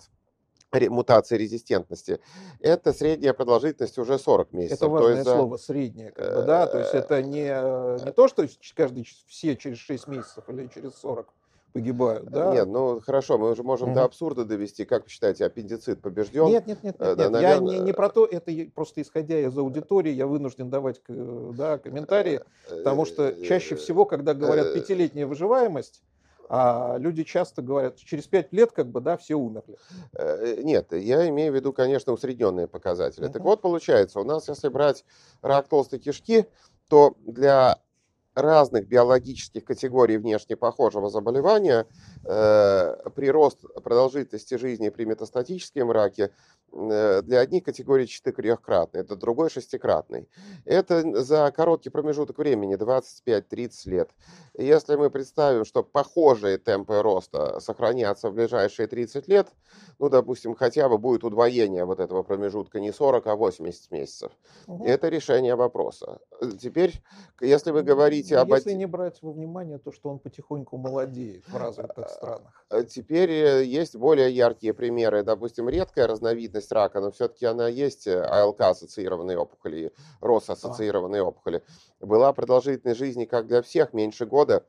мутации 0.73 1.37
резистентности, 1.37 2.19
это 2.59 2.91
средняя 2.91 3.33
продолжительность 3.33 3.97
уже 3.97 4.19
40 4.19 4.51
месяцев. 4.51 4.77
Это 4.77 4.89
важное 4.89 5.11
то 5.11 5.17
есть, 5.19 5.29
слово, 5.29 5.57
средняя, 5.57 6.11
как 6.11 6.35
бы, 6.35 6.43
да, 6.43 6.67
то 6.67 6.79
есть 6.79 6.93
это 6.93 7.23
не, 7.23 7.47
э, 7.49 7.97
не 8.05 8.11
то, 8.11 8.27
что 8.27 8.45
каждый, 8.75 9.07
все 9.27 9.55
через 9.55 9.77
6 9.77 10.07
месяцев 10.07 10.43
или 10.49 10.67
через 10.67 10.95
40, 10.95 11.27
погибают, 11.71 12.25
да? 12.29 12.53
Нет, 12.53 12.67
ну 12.67 13.01
хорошо, 13.01 13.38
мы 13.38 13.51
уже 13.51 13.63
можем 13.63 13.89
угу. 13.89 13.95
до 13.95 14.03
абсурда 14.03 14.45
довести. 14.45 14.86
Как 14.86 15.03
вы 15.03 15.10
считаете, 15.10 15.45
аппендицит 15.45 16.01
побежден? 16.01 16.45
Нет, 16.47 16.67
нет, 16.67 16.84
нет, 16.84 16.99
нет, 16.99 17.17
нет. 17.17 17.31
Наверное... 17.31 17.41
я 17.41 17.60
не, 17.60 17.79
не 17.79 17.93
про 17.93 18.10
то, 18.10 18.25
это 18.25 18.51
просто 18.73 19.01
исходя 19.01 19.39
из 19.39 19.57
аудитории, 19.57 20.12
я 20.12 20.27
вынужден 20.27 20.69
давать 20.69 21.01
да, 21.07 21.77
комментарии, 21.77 22.41
потому 22.69 23.05
что 23.05 23.34
чаще 23.45 23.75
всего, 23.75 24.05
когда 24.05 24.34
говорят 24.34 24.73
пятилетняя 24.73 25.27
выживаемость, 25.27 26.03
а 26.53 26.97
люди 26.99 27.23
часто 27.23 27.62
говорят, 27.62 27.95
через 27.95 28.27
пять 28.27 28.51
лет 28.51 28.73
как 28.73 28.88
бы, 28.88 28.99
да, 28.99 29.15
все 29.15 29.36
умерли. 29.36 29.77
Нет, 30.62 30.91
я 30.91 31.29
имею 31.29 31.53
в 31.53 31.55
виду, 31.55 31.71
конечно, 31.71 32.12
усредненные 32.12 32.67
показатели. 32.67 33.29
Uh-huh. 33.29 33.31
Так 33.31 33.41
вот, 33.43 33.62
получается, 33.62 34.19
у 34.19 34.25
нас, 34.25 34.49
если 34.49 34.67
брать 34.67 35.05
рак 35.41 35.69
толстой 35.69 35.99
кишки, 35.99 36.45
то 36.89 37.15
для 37.25 37.79
разных 38.35 38.87
биологических 38.87 39.65
категорий 39.65 40.17
внешне 40.17 40.55
похожего 40.55 41.09
заболевания 41.09 41.85
э, 42.23 43.09
прирост 43.15 43.61
продолжительности 43.83 44.55
жизни 44.55 44.89
при 44.89 45.05
метастатическом 45.05 45.91
раке 45.91 46.31
Э, 46.73 47.21
для 47.21 47.39
одних 47.41 47.63
категорий 47.63 48.07
четырехкратный, 48.07 49.01
это 49.01 49.15
другой 49.15 49.49
шестикратный. 49.49 50.29
Это 50.65 51.21
за 51.23 51.51
короткий 51.51 51.89
промежуток 51.89 52.37
времени, 52.37 52.77
25-30 52.77 53.89
лет. 53.89 54.09
Если 54.57 54.95
мы 54.95 55.09
представим, 55.09 55.65
что 55.65 55.83
похожие 55.83 56.57
темпы 56.57 57.01
роста 57.01 57.59
сохранятся 57.59 58.29
в 58.29 58.33
ближайшие 58.33 58.87
30 58.87 59.27
лет, 59.27 59.49
ну, 59.99 60.09
допустим, 60.09 60.55
хотя 60.55 60.87
бы 60.87 60.97
будет 60.97 61.23
удвоение 61.23 61.83
вот 61.83 61.99
этого 61.99 62.23
промежутка 62.23 62.79
не 62.79 62.93
40, 62.93 63.27
а 63.27 63.35
80 63.35 63.91
месяцев. 63.91 64.31
Угу. 64.67 64.85
Это 64.85 65.09
решение 65.09 65.55
вопроса. 65.55 66.19
Теперь, 66.59 67.01
если 67.41 67.71
вы 67.71 67.83
говорите 67.83 68.20
об... 68.31 68.49
Если 68.49 68.73
не 68.73 68.86
брать 68.86 69.21
во 69.21 69.31
внимание 69.31 69.77
то, 69.77 69.91
что 69.91 70.10
он 70.10 70.19
потихоньку 70.19 70.77
молодеет 70.77 71.47
в 71.47 71.55
развитых 71.55 72.10
странах. 72.10 72.65
А, 72.69 72.84
теперь 72.84 73.31
э, 73.31 73.63
есть 73.63 73.95
более 73.95 74.31
яркие 74.31 74.73
примеры. 74.73 75.23
Допустим, 75.23 75.69
редкая 75.69 76.07
разновидность 76.07 76.41
разновидность 76.41 76.71
рака, 76.71 77.01
но 77.01 77.12
все-таки 77.12 77.45
она 77.45 77.67
есть 77.67 78.07
э, 78.07 78.21
АЛК-ассоциированные 78.21 79.38
опухоли, 79.38 79.91
РОС-ассоциированные 80.21 81.21
опухоли. 81.21 81.63
Была 81.99 82.34
продолжительность 82.34 82.99
жизни, 82.99 83.25
как 83.25 83.47
для 83.47 83.62
всех, 83.62 83.93
меньше 83.93 84.25
года, 84.25 84.65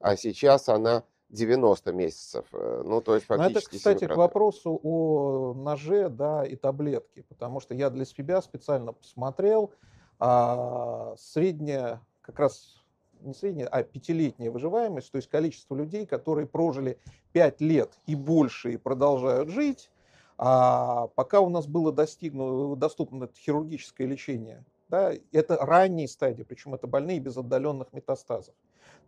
а 0.00 0.16
сейчас 0.16 0.68
она 0.68 1.04
90 1.30 1.92
месяцев. 1.92 2.46
Э, 2.52 2.82
ну, 2.84 3.00
то 3.00 3.14
есть 3.14 3.26
фактически... 3.26 3.54
Но 3.54 3.58
это, 3.58 3.76
кстати, 3.76 4.06
к 4.06 4.16
вопросу 4.16 4.78
о 4.82 5.54
ноже 5.54 6.08
да, 6.08 6.44
и 6.44 6.56
таблетке, 6.56 7.22
потому 7.28 7.60
что 7.60 7.74
я 7.74 7.90
для 7.90 8.04
себя 8.04 8.42
специально 8.42 8.92
посмотрел, 8.92 9.72
а, 10.18 11.14
средняя, 11.18 12.00
как 12.22 12.38
раз 12.38 12.75
не 13.20 13.34
средняя, 13.34 13.68
а 13.68 13.82
пятилетняя 13.82 14.50
выживаемость, 14.50 15.10
то 15.12 15.16
есть 15.16 15.28
количество 15.28 15.74
людей, 15.74 16.06
которые 16.06 16.46
прожили 16.46 16.98
5 17.32 17.60
лет 17.60 17.98
и 18.06 18.14
больше 18.14 18.72
и 18.72 18.76
продолжают 18.76 19.48
жить, 19.48 19.90
а 20.38 21.08
пока 21.08 21.40
у 21.40 21.48
нас 21.48 21.66
было 21.66 21.92
достигнуто, 21.92 22.78
доступно 22.78 23.28
хирургическое 23.34 24.06
лечение, 24.06 24.64
да, 24.88 25.12
это 25.32 25.56
ранние 25.56 26.08
стадии, 26.08 26.42
причем 26.42 26.74
это 26.74 26.86
больные 26.86 27.18
без 27.18 27.36
отдаленных 27.36 27.92
метастазов. 27.92 28.54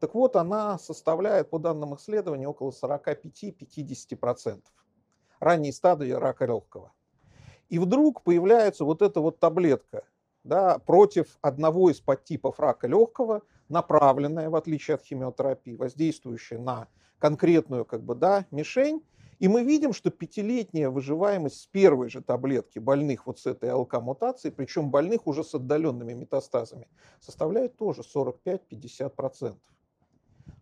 Так 0.00 0.14
вот, 0.14 0.36
она 0.36 0.78
составляет, 0.78 1.50
по 1.50 1.58
данным 1.58 1.94
исследований, 1.96 2.46
около 2.46 2.70
45-50%. 2.70 4.62
Ранние 5.40 5.72
стадии 5.72 6.10
рака 6.10 6.46
легкого. 6.46 6.92
И 7.68 7.78
вдруг 7.78 8.22
появляется 8.22 8.84
вот 8.84 9.02
эта 9.02 9.20
вот 9.20 9.38
таблетка 9.38 10.04
да, 10.42 10.78
против 10.78 11.38
одного 11.42 11.90
из 11.90 12.00
подтипов 12.00 12.58
рака 12.58 12.86
легкого, 12.86 13.42
направленная, 13.68 14.50
в 14.50 14.56
отличие 14.56 14.94
от 14.96 15.02
химиотерапии, 15.02 15.76
воздействующая 15.76 16.58
на 16.58 16.88
конкретную 17.18 17.84
как 17.84 18.02
бы, 18.02 18.14
да, 18.14 18.46
мишень, 18.50 19.02
и 19.38 19.46
мы 19.46 19.62
видим, 19.62 19.92
что 19.92 20.10
пятилетняя 20.10 20.90
выживаемость 20.90 21.60
с 21.60 21.66
первой 21.66 22.10
же 22.10 22.22
таблетки 22.22 22.80
больных 22.80 23.26
вот 23.26 23.38
с 23.38 23.46
этой 23.46 23.70
ЛК-мутацией, 23.70 24.52
причем 24.52 24.90
больных 24.90 25.26
уже 25.26 25.44
с 25.44 25.54
отдаленными 25.54 26.12
метастазами, 26.12 26.88
составляет 27.20 27.76
тоже 27.76 28.02
45-50%. 28.02 29.56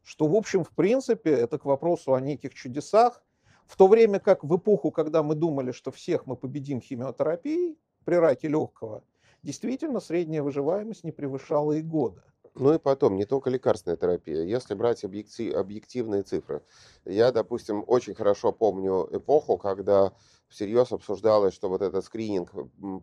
Что, 0.03 0.29
в 0.29 0.35
общем, 0.35 0.63
в 0.63 0.71
принципе, 0.71 1.31
это 1.31 1.59
к 1.59 1.65
вопросу 1.65 2.15
о 2.15 2.21
неких 2.21 2.55
чудесах, 2.55 3.23
в 3.67 3.77
то 3.77 3.89
время 3.89 4.21
как 4.21 4.45
в 4.45 4.57
эпоху, 4.57 4.91
когда 4.91 5.23
мы 5.23 5.35
думали, 5.35 5.73
что 5.73 5.91
всех 5.91 6.27
мы 6.27 6.37
победим 6.37 6.81
химиотерапией 6.81 7.79
при 8.05 8.15
раке 8.15 8.49
легкого, 8.49 9.03
действительно 9.43 10.01
средняя 10.01 10.43
выживаемость 10.43 11.03
не 11.03 11.13
превышала 11.13 11.73
и 11.73 11.83
года. 11.83 12.23
Ну 12.59 12.73
и 12.73 12.79
потом, 12.79 13.17
не 13.17 13.27
только 13.27 13.51
лекарственная 13.51 13.99
терапия. 13.99 14.43
Если 14.43 14.75
брать 14.75 15.05
объектив, 15.05 15.55
объективные 15.55 16.23
цифры. 16.23 16.63
Я, 17.05 17.31
допустим, 17.31 17.85
очень 17.87 18.15
хорошо 18.15 18.51
помню 18.51 19.07
эпоху, 19.13 19.59
когда 19.59 20.15
всерьез 20.49 20.91
обсуждалось, 20.91 21.53
что 21.53 21.69
вот 21.69 21.83
этот 21.83 22.03
скрининг 22.05 22.51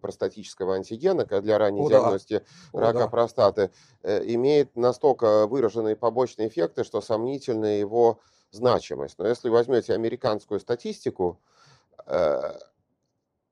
простатического 0.02 0.76
антигена 0.76 1.26
для 1.26 1.60
ранней 1.60 1.82
О, 1.82 1.90
диагностики 1.90 2.44
да. 2.74 2.80
рака 2.80 3.00
да. 3.00 3.08
простаты 3.08 3.72
э, 4.02 4.24
имеет 4.34 4.76
настолько 4.76 5.46
выраженные 5.46 5.96
побочные 5.96 6.48
эффекты, 6.48 6.84
что 6.84 7.00
сомнительна 7.00 7.78
его 7.78 8.22
значимость. 8.50 9.20
Но 9.20 9.28
если 9.28 9.50
возьмете 9.50 9.94
американскую 9.94 10.60
статистику, 10.60 11.40
э, 12.08 12.58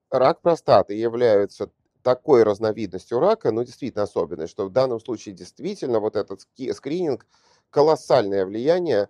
рак 0.09 0.41
простаты 0.41 0.95
является 0.95 1.69
такой 2.03 2.43
разновидностью 2.43 3.19
рака, 3.19 3.51
ну, 3.51 3.63
действительно 3.63 4.03
особенной, 4.03 4.47
что 4.47 4.65
в 4.65 4.71
данном 4.71 4.99
случае 4.99 5.35
действительно 5.35 5.99
вот 5.99 6.15
этот 6.15 6.41
скрининг 6.41 7.25
колоссальное 7.69 8.45
влияние 8.45 9.09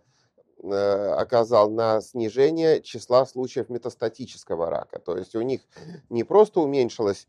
э, 0.64 1.14
оказал 1.18 1.70
на 1.70 2.02
снижение 2.02 2.82
числа 2.82 3.26
случаев 3.26 3.70
метастатического 3.70 4.70
рака. 4.70 5.00
То 5.00 5.18
есть 5.18 5.36
у 5.36 5.42
них 5.42 5.62
не 6.10 6.24
просто 6.24 6.60
уменьшилось 6.60 7.28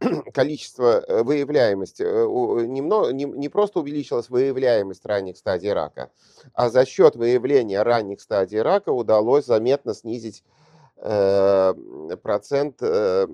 количество 0.32 1.00
э, 1.00 1.22
выявляемости, 1.22 2.02
немного, 2.02 3.12
не, 3.12 3.24
не 3.24 3.48
просто 3.48 3.80
увеличилась 3.80 4.30
выявляемость 4.30 5.04
ранних 5.04 5.36
стадий 5.36 5.72
рака, 5.72 6.10
а 6.54 6.70
за 6.70 6.86
счет 6.86 7.16
выявления 7.16 7.82
ранних 7.82 8.20
стадий 8.20 8.62
рака 8.62 8.90
удалось 8.90 9.44
заметно 9.44 9.94
снизить 9.94 10.42
Э, 10.42 10.59
процент, 11.00 12.76
э, 12.82 13.26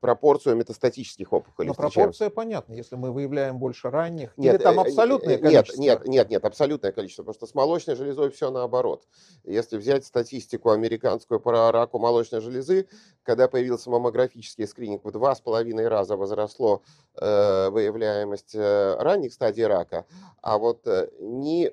пропорцию 0.00 0.56
метастатических 0.56 1.32
опухолей. 1.32 1.68
Но 1.68 1.74
пропорция 1.74 2.28
понятна, 2.28 2.74
если 2.74 2.96
мы 2.96 3.10
выявляем 3.10 3.58
больше 3.58 3.88
ранних. 3.88 4.36
Нет, 4.36 4.56
или 4.56 4.62
там 4.62 4.78
э, 4.78 4.82
абсолютное 4.82 5.38
количество? 5.38 5.80
Нет, 5.80 6.00
нет, 6.00 6.08
нет, 6.08 6.30
нет, 6.30 6.44
абсолютное 6.44 6.92
количество, 6.92 7.22
потому 7.22 7.34
что 7.34 7.46
с 7.46 7.54
молочной 7.54 7.96
железой 7.96 8.30
все 8.30 8.50
наоборот. 8.50 9.08
Если 9.44 9.78
взять 9.78 10.04
статистику 10.04 10.70
американскую 10.70 11.40
по 11.40 11.72
раку 11.72 11.98
молочной 11.98 12.42
железы, 12.42 12.86
когда 13.22 13.48
появился 13.48 13.88
маммографический 13.88 14.66
скрининг, 14.66 15.02
в 15.02 15.10
два 15.10 15.34
с 15.34 15.40
половиной 15.40 15.88
раза 15.88 16.18
возросло 16.18 16.82
э, 17.18 17.70
выявляемость 17.70 18.54
ранних 18.54 19.32
стадий 19.32 19.66
рака, 19.66 20.04
а 20.42 20.58
вот 20.58 20.86
э, 20.86 21.08
ни 21.20 21.72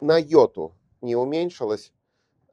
на 0.00 0.18
йоту 0.18 0.74
не 1.00 1.16
уменьшилась 1.16 1.93
Э, 1.93 1.93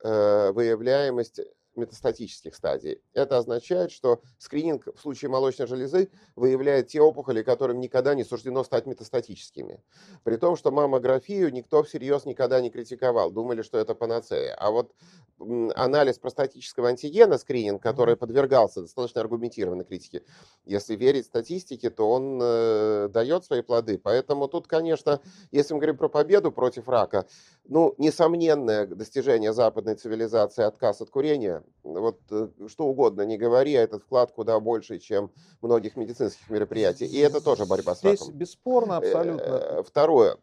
выявляемость 0.04 1.42
метастатических 1.76 2.56
стадий. 2.56 3.02
Это 3.14 3.38
означает, 3.38 3.92
что 3.92 4.22
скрининг 4.38 4.88
в 4.94 5.00
случае 5.00 5.30
молочной 5.30 5.68
железы 5.68 6.10
выявляет 6.36 6.88
те 6.88 7.02
опухоли, 7.02 7.44
которым 7.44 7.80
никогда 7.80 8.14
не 8.14 8.24
суждено 8.24 8.64
стать 8.64 8.86
метастатическими. 8.86 9.82
При 10.24 10.36
том, 10.38 10.56
что 10.56 10.72
маммографию 10.72 11.52
никто 11.52 11.84
всерьез 11.84 12.26
никогда 12.26 12.62
не 12.62 12.70
критиковал, 12.70 13.32
думали, 13.32 13.62
что 13.62 13.78
это 13.78 13.96
панацея. 13.96 14.54
А 14.56 14.72
вот 14.72 14.94
анализ 15.40 16.20
простатического 16.20 16.90
антигена, 16.90 17.38
скрининг, 17.38 17.82
который 17.82 18.16
подвергался 18.16 18.82
достаточно 18.82 19.22
аргументированной 19.22 19.86
критике, 19.86 20.24
если 20.66 20.96
верить 20.96 21.26
статистике, 21.26 21.90
то 21.90 22.10
он 22.10 22.40
э, 22.42 23.10
дает 23.10 23.46
свои 23.46 23.62
плоды. 23.62 23.98
Поэтому 23.98 24.48
тут, 24.48 24.68
конечно, 24.68 25.22
если 25.52 25.74
мы 25.74 25.80
говорим 25.80 25.98
про 25.98 26.10
победу 26.10 26.52
против 26.52 26.88
рака, 26.90 27.26
ну, 27.66 27.96
несомненное 27.98 28.86
достижение 28.88 29.54
западной 29.54 29.96
цивилизации 29.96 30.64
отказ 30.64 31.02
от 31.02 31.10
курения, 31.10 31.64
вот 31.84 32.20
э, 32.32 32.50
что 32.68 32.86
угодно 32.88 33.22
не 33.22 33.38
говори, 33.38 33.76
а 33.76 33.82
этот 33.82 34.04
вклад 34.04 34.32
куда 34.32 34.60
больше, 34.60 35.00
чем 35.00 35.32
многих 35.62 35.96
медицинских 35.96 36.50
мероприятий. 36.50 37.06
И 37.06 37.18
это 37.20 37.42
тоже 37.42 37.66
борьба 37.66 37.96
с 37.96 38.04
раком. 38.04 38.18
Здесь 38.18 38.36
бесспорно, 38.36 38.98
абсолютно. 38.98 39.42
Э, 39.42 39.84
второе. 39.84 40.38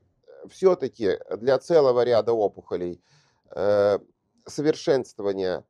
Все-таки 0.48 1.18
для 1.36 1.58
целого 1.58 2.04
ряда 2.04 2.32
опухолей 2.32 3.02
совершенствования 4.46 5.64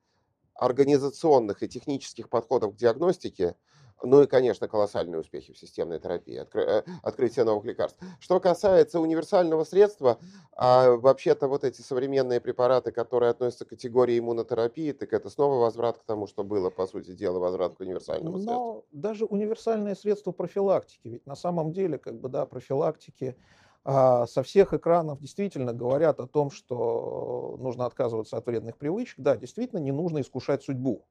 организационных 0.59 1.63
и 1.63 1.69
технических 1.69 2.29
подходов 2.29 2.75
к 2.75 2.77
диагностике, 2.77 3.55
ну 4.03 4.23
и, 4.23 4.27
конечно, 4.27 4.69
колоссальные 4.69 5.21
успехи 5.21 5.53
в 5.53 5.59
системной 5.59 5.99
терапии, 5.99 6.47
э, 6.55 6.83
открытие 7.03 7.45
новых 7.45 7.65
лекарств. 7.65 7.99
Что 8.21 8.41
касается 8.41 9.01
универсального 9.01 9.65
средства, 9.65 10.19
а 10.53 10.91
вообще-то 10.97 11.49
вот 11.49 11.65
эти 11.65 11.81
современные 11.83 12.41
препараты, 12.41 12.93
которые 12.93 13.31
относятся 13.31 13.65
к 13.65 13.71
категории 13.71 14.19
иммунотерапии, 14.19 14.93
так 14.93 15.13
это 15.13 15.31
снова 15.31 15.61
возврат 15.61 15.99
к 15.99 16.05
тому, 16.05 16.27
что 16.27 16.45
было, 16.45 16.71
по 16.71 16.87
сути 16.87 17.13
дела, 17.13 17.39
возврат 17.39 17.75
к 17.75 17.81
универсальному 17.81 18.39
Но 18.41 18.41
средству. 18.41 18.73
даже 18.91 19.25
универсальное 19.27 19.95
средство 19.95 20.33
профилактики, 20.33 21.07
ведь 21.09 21.27
на 21.27 21.37
самом 21.37 21.73
деле, 21.73 21.99
как 21.99 22.19
бы, 22.21 22.29
да, 22.29 22.47
профилактики 22.47 23.37
а, 23.85 24.27
со 24.27 24.43
всех 24.43 24.75
экранов 24.75 25.21
действительно 25.21 25.73
говорят 25.73 26.19
о 26.19 26.27
том, 26.27 26.51
что 26.51 27.57
нужно 27.61 27.87
отказываться 27.87 28.37
от 28.37 28.47
вредных 28.47 28.77
привычек. 28.77 29.21
Да, 29.21 29.37
действительно, 29.37 29.79
не 29.79 29.93
нужно 29.93 30.21
искушать 30.21 30.65
судьбу 30.65 31.07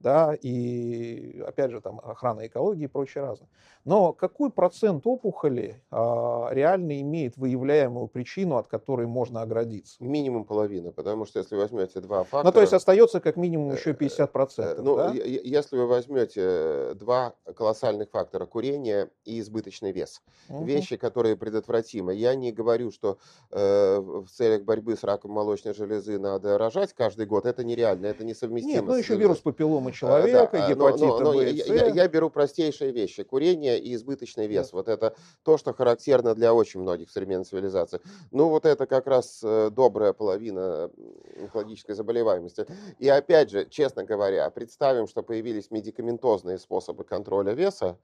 да, 0.00 0.34
и 0.34 1.42
опять 1.46 1.70
же 1.70 1.80
там 1.80 2.00
охрана 2.02 2.46
экологии 2.46 2.84
и 2.84 2.88
прочее 2.88 3.22
разное. 3.22 3.48
Но 3.84 4.12
какой 4.12 4.50
процент 4.50 5.06
опухоли 5.06 5.82
а, 5.90 6.48
реально 6.52 7.00
имеет 7.00 7.36
выявляемую 7.36 8.08
причину, 8.08 8.56
от 8.56 8.66
которой 8.66 9.06
можно 9.06 9.42
оградиться? 9.42 9.96
Минимум 10.00 10.44
половина, 10.44 10.90
потому 10.90 11.24
что 11.24 11.38
если 11.38 11.56
возьмете 11.56 12.00
два 12.00 12.24
фактора... 12.24 12.44
Ну, 12.44 12.52
то 12.52 12.60
есть 12.60 12.72
остается 12.72 13.20
как 13.20 13.36
минимум 13.36 13.72
еще 13.72 13.92
50%. 13.92 14.28
Э, 14.58 14.62
э, 14.62 14.82
ну, 14.82 14.96
да? 14.96 15.12
если 15.12 15.76
вы 15.76 15.86
возьмете 15.86 16.94
два 16.94 17.34
колоссальных 17.54 18.10
фактора, 18.10 18.46
курение 18.46 19.10
и 19.24 19.40
избыточный 19.40 19.92
вес, 19.92 20.22
угу. 20.48 20.64
вещи, 20.64 20.96
которые 20.96 21.36
предотвратимы. 21.36 22.14
Я 22.14 22.34
не 22.34 22.52
говорю, 22.52 22.90
что 22.90 23.18
э, 23.50 23.98
в 23.98 24.28
целях 24.28 24.62
борьбы 24.64 24.96
с 24.96 25.04
раком 25.04 25.32
молочной 25.32 25.74
железы 25.74 26.18
надо 26.18 26.58
рожать 26.58 26.94
каждый 26.94 27.26
год, 27.26 27.46
это 27.46 27.64
нереально, 27.64 28.06
это 28.06 28.24
несовместимо. 28.24 28.72
Нет, 28.72 28.84
ну 28.84 28.94
еще 28.94 29.16
вирус 29.16 29.38
папилломы 29.38 29.89
у 29.90 29.92
человека, 29.92 30.50
да, 30.52 30.68
гепатита 30.68 31.06
но, 31.06 31.18
но, 31.18 31.32
но 31.32 31.42
я, 31.42 31.50
я, 31.50 31.86
я 31.88 32.08
беру 32.08 32.30
простейшие 32.30 32.92
вещи. 32.92 33.22
Курение 33.22 33.78
и 33.78 33.94
избыточный 33.94 34.46
вес. 34.46 34.70
Да. 34.70 34.76
Вот 34.78 34.88
это 34.88 35.14
то, 35.42 35.58
что 35.58 35.72
характерно 35.72 36.34
для 36.34 36.54
очень 36.54 36.80
многих 36.80 37.10
современных 37.10 37.48
цивилизаций. 37.48 38.00
Ну, 38.30 38.48
вот 38.48 38.66
это 38.66 38.86
как 38.86 39.06
раз 39.06 39.40
э, 39.42 39.70
добрая 39.70 40.12
половина 40.12 40.90
онкологической 41.38 41.94
заболеваемости. 41.94 42.66
И 42.98 43.08
опять 43.08 43.50
же, 43.50 43.66
честно 43.68 44.04
говоря, 44.04 44.48
представим, 44.50 45.06
что 45.06 45.22
появились 45.22 45.70
медикаментозные 45.70 46.58
способы 46.58 47.04
контроля 47.04 47.52
веса. 47.52 47.98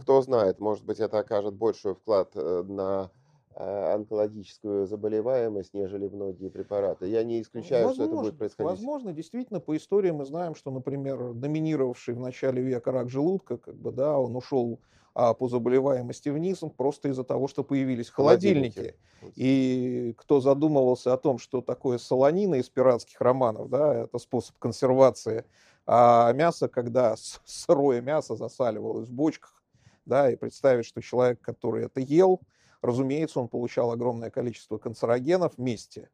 Кто 0.00 0.22
знает, 0.22 0.60
может 0.60 0.84
быть, 0.84 1.00
это 1.00 1.18
окажет 1.18 1.54
большой 1.54 1.94
вклад 1.94 2.30
э, 2.34 2.62
на 2.66 2.92
Э, 2.92 3.08
онкологическую 3.54 4.86
заболеваемость, 4.86 5.74
нежели 5.74 6.08
многие 6.08 6.48
препараты. 6.48 7.06
Я 7.06 7.22
не 7.22 7.42
исключаю, 7.42 7.86
возможно, 7.86 8.04
что 8.04 8.14
это 8.14 8.22
будет 8.22 8.38
происходить. 8.38 8.70
Возможно, 8.70 9.12
действительно, 9.12 9.60
по 9.60 9.76
истории 9.76 10.10
мы 10.10 10.24
знаем, 10.24 10.54
что, 10.54 10.70
например, 10.70 11.34
доминировавший 11.34 12.14
в 12.14 12.20
начале 12.20 12.62
века 12.62 12.92
рак 12.92 13.10
желудка, 13.10 13.58
как 13.58 13.76
бы, 13.76 13.92
да, 13.92 14.18
он 14.18 14.34
ушел 14.36 14.80
а, 15.14 15.34
по 15.34 15.48
заболеваемости 15.48 16.30
вниз 16.30 16.62
просто 16.76 17.08
из-за 17.10 17.24
того, 17.24 17.48
что 17.48 17.64
появились 17.64 18.08
холодильники. 18.08 18.74
холодильники. 18.74 18.96
И 19.36 20.14
кто 20.16 20.40
задумывался 20.40 21.12
о 21.12 21.18
том, 21.18 21.38
что 21.38 21.60
такое 21.60 21.98
солонина 21.98 22.56
из 22.56 22.68
пиратских 22.68 23.20
романов, 23.20 23.68
да, 23.68 23.94
это 23.94 24.18
способ 24.18 24.56
консервации, 24.58 25.44
а 25.86 26.32
мясо, 26.32 26.68
когда 26.68 27.14
сырое 27.44 28.00
мясо 28.00 28.36
засаливалось 28.36 29.08
в 29.08 29.12
бочках, 29.12 29.62
да, 30.06 30.30
и 30.30 30.36
представить, 30.36 30.86
что 30.86 31.02
человек, 31.02 31.40
который 31.40 31.84
это 31.84 32.00
ел, 32.00 32.40
Разумеется, 32.82 33.40
он 33.40 33.48
получал 33.48 33.92
огромное 33.92 34.30
количество 34.30 34.76
канцерогенов 34.76 35.56
вместе. 35.56 36.10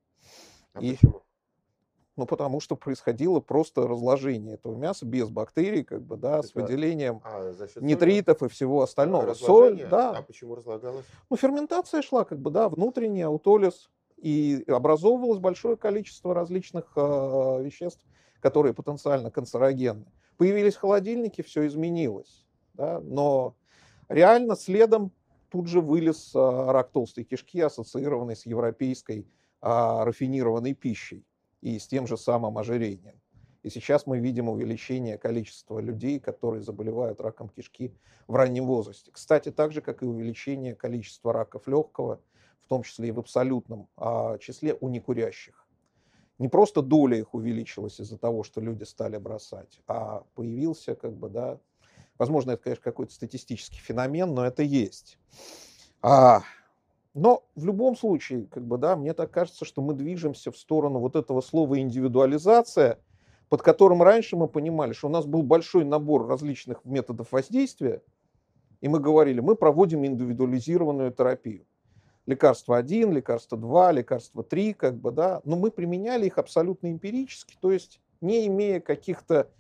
А 0.75 0.81
и, 0.81 0.93
почему? 0.93 1.23
Ну, 2.17 2.27
потому 2.27 2.61
что 2.61 2.77
происходило 2.77 3.41
просто 3.41 3.87
разложение 3.87 4.55
этого 4.55 4.75
мяса 4.75 5.07
без 5.07 5.31
бактерий, 5.31 5.85
как 5.85 6.03
бы, 6.03 6.17
да, 6.17 6.39
Это, 6.41 6.49
с 6.49 6.55
выделением 6.55 7.23
а, 7.25 7.55
нитритов 7.77 8.43
и 8.43 8.49
всего 8.49 8.83
остального. 8.83 9.35
Соль, 9.35 9.87
да. 9.89 10.11
А 10.11 10.23
почему 10.23 10.57
разлагалось? 10.57 11.07
Ну, 11.31 11.37
ферментация 11.37 12.03
шла, 12.03 12.25
как 12.25 12.41
бы, 12.41 12.51
да, 12.51 12.69
внутренняя, 12.69 13.29
аутолиз, 13.29 13.89
и 14.17 14.65
образовывалось 14.67 15.39
большое 15.39 15.77
количество 15.77 16.35
различных 16.35 16.93
э, 16.97 17.63
веществ, 17.63 18.05
которые 18.41 18.75
потенциально 18.75 19.31
канцерогенны. 19.31 20.07
Появились 20.37 20.75
холодильники, 20.75 21.43
все 21.43 21.67
изменилось, 21.67 22.45
да, 22.75 23.01
но 23.01 23.55
реально 24.09 24.57
следом 24.57 25.13
тут 25.51 25.67
же 25.67 25.81
вылез 25.81 26.33
а, 26.35 26.73
рак 26.73 26.91
толстой 26.91 27.25
кишки, 27.25 27.61
ассоциированный 27.61 28.37
с 28.37 28.47
европейской 28.47 29.27
а, 29.61 30.05
рафинированной 30.05 30.75
пищей 30.75 31.25
и 31.61 31.79
с 31.79 31.87
тем 31.87 32.07
же 32.07 32.17
самым 32.17 32.59
ожирением. 32.59 33.21
И 33.63 33.71
сейчас 33.71 34.07
мы 34.07 34.19
видим 34.19 34.49
увеличение 34.49 35.19
количества 35.19 35.81
людей, 35.81 36.21
которые 36.21 36.63
заболевают 36.63 37.21
раком 37.21 37.49
кишки 37.49 37.93
в 38.29 38.35
раннем 38.37 38.67
возрасте. 38.67 39.11
Кстати, 39.11 39.51
так 39.51 39.73
же, 39.73 39.81
как 39.81 40.03
и 40.03 40.07
увеличение 40.07 40.75
количества 40.75 41.33
раков 41.33 41.67
легкого, 41.67 42.21
в 42.65 42.69
том 42.69 42.83
числе 42.83 43.09
и 43.09 43.13
в 43.13 43.19
абсолютном 43.19 43.89
а, 43.97 44.39
числе 44.39 44.77
у 44.81 44.89
некурящих. 44.89 45.67
Не 46.39 46.49
просто 46.49 46.83
доля 46.83 47.19
их 47.19 47.35
увеличилась 47.35 47.99
из-за 48.01 48.17
того, 48.17 48.45
что 48.45 48.61
люди 48.61 48.85
стали 48.85 49.17
бросать, 49.17 49.81
а 49.89 50.25
появился 50.35 50.95
как 50.95 51.17
бы, 51.17 51.29
да, 51.29 51.59
Возможно, 52.19 52.53
это, 52.53 52.65
конечно, 52.65 52.83
какой-то 52.83 53.13
статистический 53.13 53.79
феномен, 53.79 54.35
но 54.35 54.45
это 54.45 54.63
есть. 54.63 55.19
А, 56.03 56.43
но 57.15 57.45
в 57.55 57.65
любом 57.65 57.97
случае, 57.97 58.47
как 58.47 58.67
бы, 58.67 58.77
да, 58.77 58.97
мне 58.97 59.15
так 59.15 59.31
кажется, 59.31 59.65
что 59.65 59.83
мы 59.83 59.95
движемся 59.95 60.51
в 60.51 60.57
сторону 60.57 60.99
вот 60.99 61.17
этого 61.17 61.41
слова 61.41 61.79
индивидуализация, 61.79 62.99
под 63.49 63.63
которым 63.63 64.03
раньше 64.03 64.37
мы 64.37 64.49
понимали, 64.49 64.93
что 64.93 65.07
у 65.07 65.11
нас 65.11 65.27
был 65.27 65.43
большой 65.43 65.85
набор 65.85 66.27
различных 66.27 66.85
методов 66.85 67.33
воздействия, 67.33 68.03
и 68.81 68.89
мы 68.89 69.01
говорили, 69.01 69.41
мы 69.41 69.57
проводим 69.57 70.05
индивидуализированную 70.05 71.13
терапию. 71.13 71.67
Лекарство 72.27 72.77
1, 72.77 73.13
лекарство 73.13 73.57
2, 73.57 73.93
лекарство 73.93 74.45
3, 74.45 74.75
как 74.75 74.97
бы, 74.97 75.11
да, 75.13 75.41
но 75.45 75.57
мы 75.57 75.71
применяли 75.71 76.27
их 76.27 76.37
абсолютно 76.37 76.91
эмпирически, 76.91 77.57
то 77.59 77.73
есть 77.73 78.01
не 78.21 78.47
имея 78.49 78.81
каких-то 78.81 79.51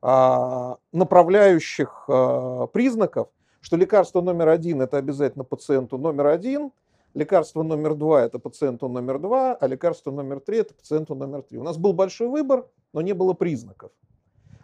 направляющих 0.00 2.04
а, 2.08 2.66
признаков, 2.68 3.28
что 3.60 3.76
лекарство 3.76 4.20
номер 4.20 4.48
один– 4.48 4.80
это 4.82 4.96
обязательно 4.96 5.44
пациенту 5.44 5.98
номер 5.98 6.28
один, 6.28 6.72
лекарство 7.14 7.62
номер 7.62 7.94
два– 7.94 8.22
это 8.24 8.38
пациенту 8.38 8.88
номер 8.88 9.18
два, 9.18 9.54
а 9.54 9.66
лекарство 9.66 10.12
номер 10.12 10.40
три– 10.40 10.58
это 10.58 10.74
пациенту 10.74 11.14
номер 11.14 11.42
три. 11.42 11.58
У 11.58 11.64
нас 11.64 11.76
был 11.76 11.92
большой 11.92 12.28
выбор, 12.28 12.66
но 12.92 13.00
не 13.00 13.12
было 13.12 13.34
признаков. 13.34 13.90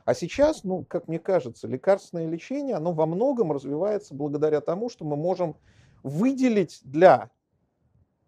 А 0.05 0.15
сейчас, 0.15 0.65
ну, 0.65 0.85
как 0.85 1.09
мне 1.09 1.19
кажется, 1.19 1.67
лекарственное 1.67 2.29
лечение, 2.29 2.77
оно 2.77 2.93
во 2.93 3.07
многом 3.07 3.53
развивается 3.53 4.15
благодаря 4.15 4.61
тому, 4.61 4.91
что 4.91 5.05
мы 5.05 5.17
можем 5.17 5.57
выделить 6.03 6.81
для 6.85 7.31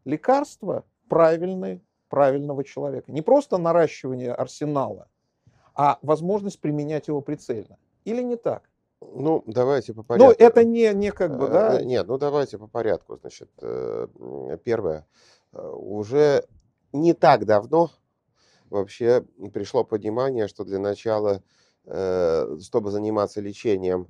лекарства 0.04 0.84
правильный, 1.08 1.82
правильного 2.08 2.64
человека. 2.64 3.12
Не 3.12 3.22
просто 3.22 3.58
наращивание 3.58 4.32
арсенала, 4.32 5.08
а 5.76 5.98
возможность 6.02 6.60
применять 6.60 7.08
его 7.08 7.20
прицельно. 7.20 7.78
Или 8.04 8.22
не 8.22 8.36
так? 8.36 8.62
Ну, 9.00 9.44
давайте 9.46 9.92
по 9.92 10.02
порядку. 10.02 10.34
Ну, 10.38 10.46
это 10.46 10.64
не, 10.64 10.92
не 10.94 11.12
как 11.12 11.36
бы, 11.36 11.48
да? 11.48 11.80
Э, 11.80 11.84
нет, 11.84 12.06
ну 12.06 12.16
давайте 12.16 12.56
по 12.58 12.66
порядку. 12.66 13.18
Значит, 13.18 13.50
э, 13.60 14.08
первое. 14.64 15.06
Э, 15.52 15.68
уже 15.68 16.44
не 16.92 17.12
так 17.12 17.44
давно 17.44 17.90
вообще 18.70 19.22
пришло 19.52 19.84
понимание, 19.84 20.48
что 20.48 20.64
для 20.64 20.78
начала, 20.80 21.40
чтобы 21.84 22.90
заниматься 22.90 23.40
лечением 23.40 24.08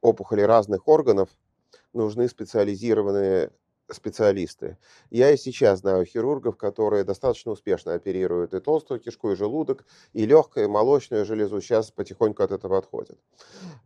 опухолей 0.00 0.46
разных 0.46 0.88
органов, 0.88 1.28
нужны 1.92 2.28
специализированные 2.28 3.50
специалисты. 3.90 4.78
Я 5.10 5.30
и 5.30 5.36
сейчас 5.36 5.80
знаю 5.80 6.04
хирургов, 6.06 6.56
которые 6.56 7.04
достаточно 7.04 7.52
успешно 7.52 7.94
оперируют 7.94 8.54
и 8.54 8.60
толстую 8.60 9.00
кишку, 9.00 9.32
и 9.32 9.36
желудок, 9.36 9.84
и 10.12 10.24
легкую, 10.24 10.66
и 10.66 10.68
молочную 10.68 11.24
железу. 11.24 11.60
Сейчас 11.60 11.90
потихоньку 11.90 12.42
от 12.42 12.52
этого 12.52 12.78
отходят. 12.78 13.18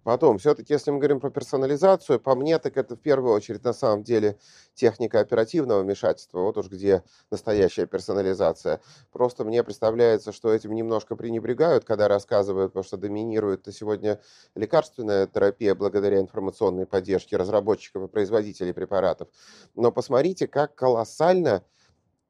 Потом, 0.05 0.39
все-таки, 0.39 0.73
если 0.73 0.91
мы 0.91 0.99
говорим 0.99 1.21
про 1.21 1.31
персонализацию, 1.31 2.21
по 2.21 2.35
мне, 2.35 2.59
так 2.59 2.77
это 2.77 2.97
в 2.97 3.01
первую 3.01 3.35
очередь 3.35 3.65
на 3.65 3.73
самом 3.73 4.05
деле 4.05 4.39
техника 4.75 5.21
оперативного 5.21 5.83
вмешательства. 5.83 6.41
Вот 6.41 6.57
уж 6.57 6.69
где 6.69 7.03
настоящая 7.31 7.87
персонализация. 7.87 8.81
Просто 9.13 9.45
мне 9.45 9.65
представляется, 9.65 10.33
что 10.33 10.53
этим 10.53 10.75
немножко 10.75 11.17
пренебрегают, 11.17 11.85
когда 11.85 12.07
рассказывают, 12.07 12.73
потому 12.73 12.85
что 12.85 12.97
доминирует 12.97 13.67
сегодня 13.73 14.21
лекарственная 14.55 15.27
терапия 15.27 15.75
благодаря 15.75 16.21
информационной 16.21 16.87
поддержке 16.87 17.37
разработчиков 17.37 18.05
и 18.05 18.09
производителей 18.09 18.73
препаратов. 18.73 19.29
Но 19.75 19.88
но 19.89 19.93
посмотрите, 19.93 20.47
как 20.47 20.75
колоссально 20.75 21.65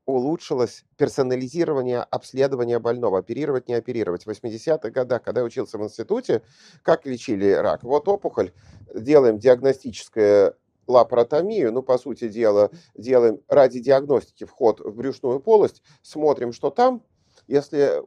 улучшилось 0.06 0.84
персонализирование 0.96 2.02
обследования 2.02 2.78
больного, 2.78 3.18
оперировать, 3.18 3.66
не 3.66 3.74
оперировать. 3.74 4.26
В 4.26 4.30
80-х 4.30 4.90
годах, 4.90 5.24
когда 5.24 5.40
я 5.40 5.44
учился 5.44 5.76
в 5.76 5.82
институте, 5.82 6.42
как 6.82 7.04
лечили 7.04 7.50
рак? 7.50 7.82
Вот 7.82 8.06
опухоль, 8.06 8.52
делаем 8.94 9.40
диагностическое 9.40 10.54
лапаротомию, 10.86 11.72
ну, 11.72 11.82
по 11.82 11.98
сути 11.98 12.28
дела, 12.28 12.70
делаем 12.94 13.40
ради 13.48 13.80
диагностики 13.80 14.44
вход 14.44 14.78
в 14.78 14.94
брюшную 14.94 15.40
полость, 15.40 15.82
смотрим, 16.02 16.52
что 16.52 16.70
там, 16.70 17.02
если 17.48 18.02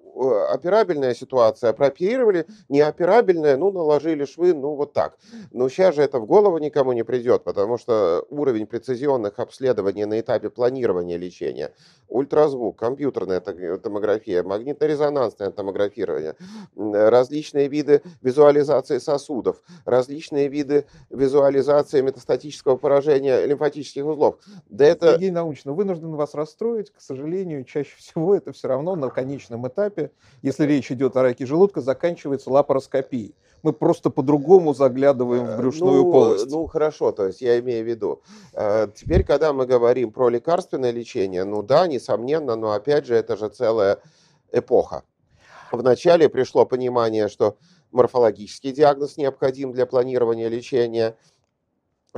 операбельная 0.51 1.13
ситуация, 1.13 1.73
прооперировали, 1.73 2.45
неоперабельная, 2.69 3.57
ну, 3.57 3.71
наложили 3.71 4.25
швы, 4.25 4.53
ну, 4.53 4.75
вот 4.75 4.93
так. 4.93 5.17
Но 5.51 5.67
сейчас 5.67 5.95
же 5.95 6.03
это 6.03 6.19
в 6.19 6.25
голову 6.25 6.59
никому 6.59 6.93
не 6.93 7.03
придет, 7.03 7.43
потому 7.43 7.77
что 7.77 8.25
уровень 8.29 8.67
прецизионных 8.67 9.39
обследований 9.39 10.05
на 10.05 10.19
этапе 10.19 10.49
планирования 10.49 11.17
лечения, 11.17 11.73
ультразвук, 12.07 12.77
компьютерная 12.77 13.39
томография, 13.39 14.43
магнитно-резонансное 14.43 15.49
томографирование, 15.49 16.35
различные 16.75 17.67
виды 17.67 18.03
визуализации 18.21 18.99
сосудов, 18.99 19.57
различные 19.85 20.47
виды 20.47 20.85
визуализации 21.09 22.01
метастатического 22.01 22.77
поражения 22.77 23.45
лимфатических 23.45 24.05
узлов. 24.05 24.37
Да 24.69 24.85
это... 24.85 25.13
Сергей 25.13 25.31
Научно, 25.31 25.73
вынужден 25.73 26.15
вас 26.15 26.35
расстроить, 26.35 26.91
к 26.91 27.01
сожалению, 27.01 27.63
чаще 27.63 27.95
всего 27.97 28.35
это 28.35 28.51
все 28.51 28.67
равно 28.67 28.95
на 28.95 29.09
конечном 29.31 29.67
этапе, 29.67 30.11
если 30.41 30.65
речь 30.65 30.91
идет 30.91 31.15
о 31.15 31.21
раке 31.21 31.45
желудка, 31.45 31.81
заканчивается 31.81 32.49
лапароскопией. 32.49 33.33
Мы 33.63 33.73
просто 33.73 34.09
по-другому 34.09 34.73
заглядываем 34.73 35.45
в 35.45 35.49
э, 35.51 35.57
брюшную 35.57 36.03
ну, 36.03 36.11
полость. 36.11 36.51
Ну, 36.51 36.67
хорошо, 36.67 37.11
то 37.11 37.27
есть 37.27 37.41
я 37.41 37.59
имею 37.59 37.85
в 37.85 37.87
виду. 37.87 38.21
Э, 38.53 38.87
теперь, 38.93 39.23
когда 39.23 39.53
мы 39.53 39.65
говорим 39.65 40.11
про 40.11 40.29
лекарственное 40.29 40.91
лечение, 40.91 41.43
ну 41.43 41.61
да, 41.61 41.87
несомненно, 41.87 42.55
но 42.55 42.71
опять 42.71 43.05
же, 43.05 43.15
это 43.15 43.37
же 43.37 43.49
целая 43.49 43.99
эпоха. 44.51 45.03
Вначале 45.71 46.27
пришло 46.27 46.65
понимание, 46.65 47.29
что 47.29 47.55
морфологический 47.91 48.71
диагноз 48.71 49.15
необходим 49.17 49.71
для 49.71 49.85
планирования 49.85 50.49
лечения– 50.49 51.15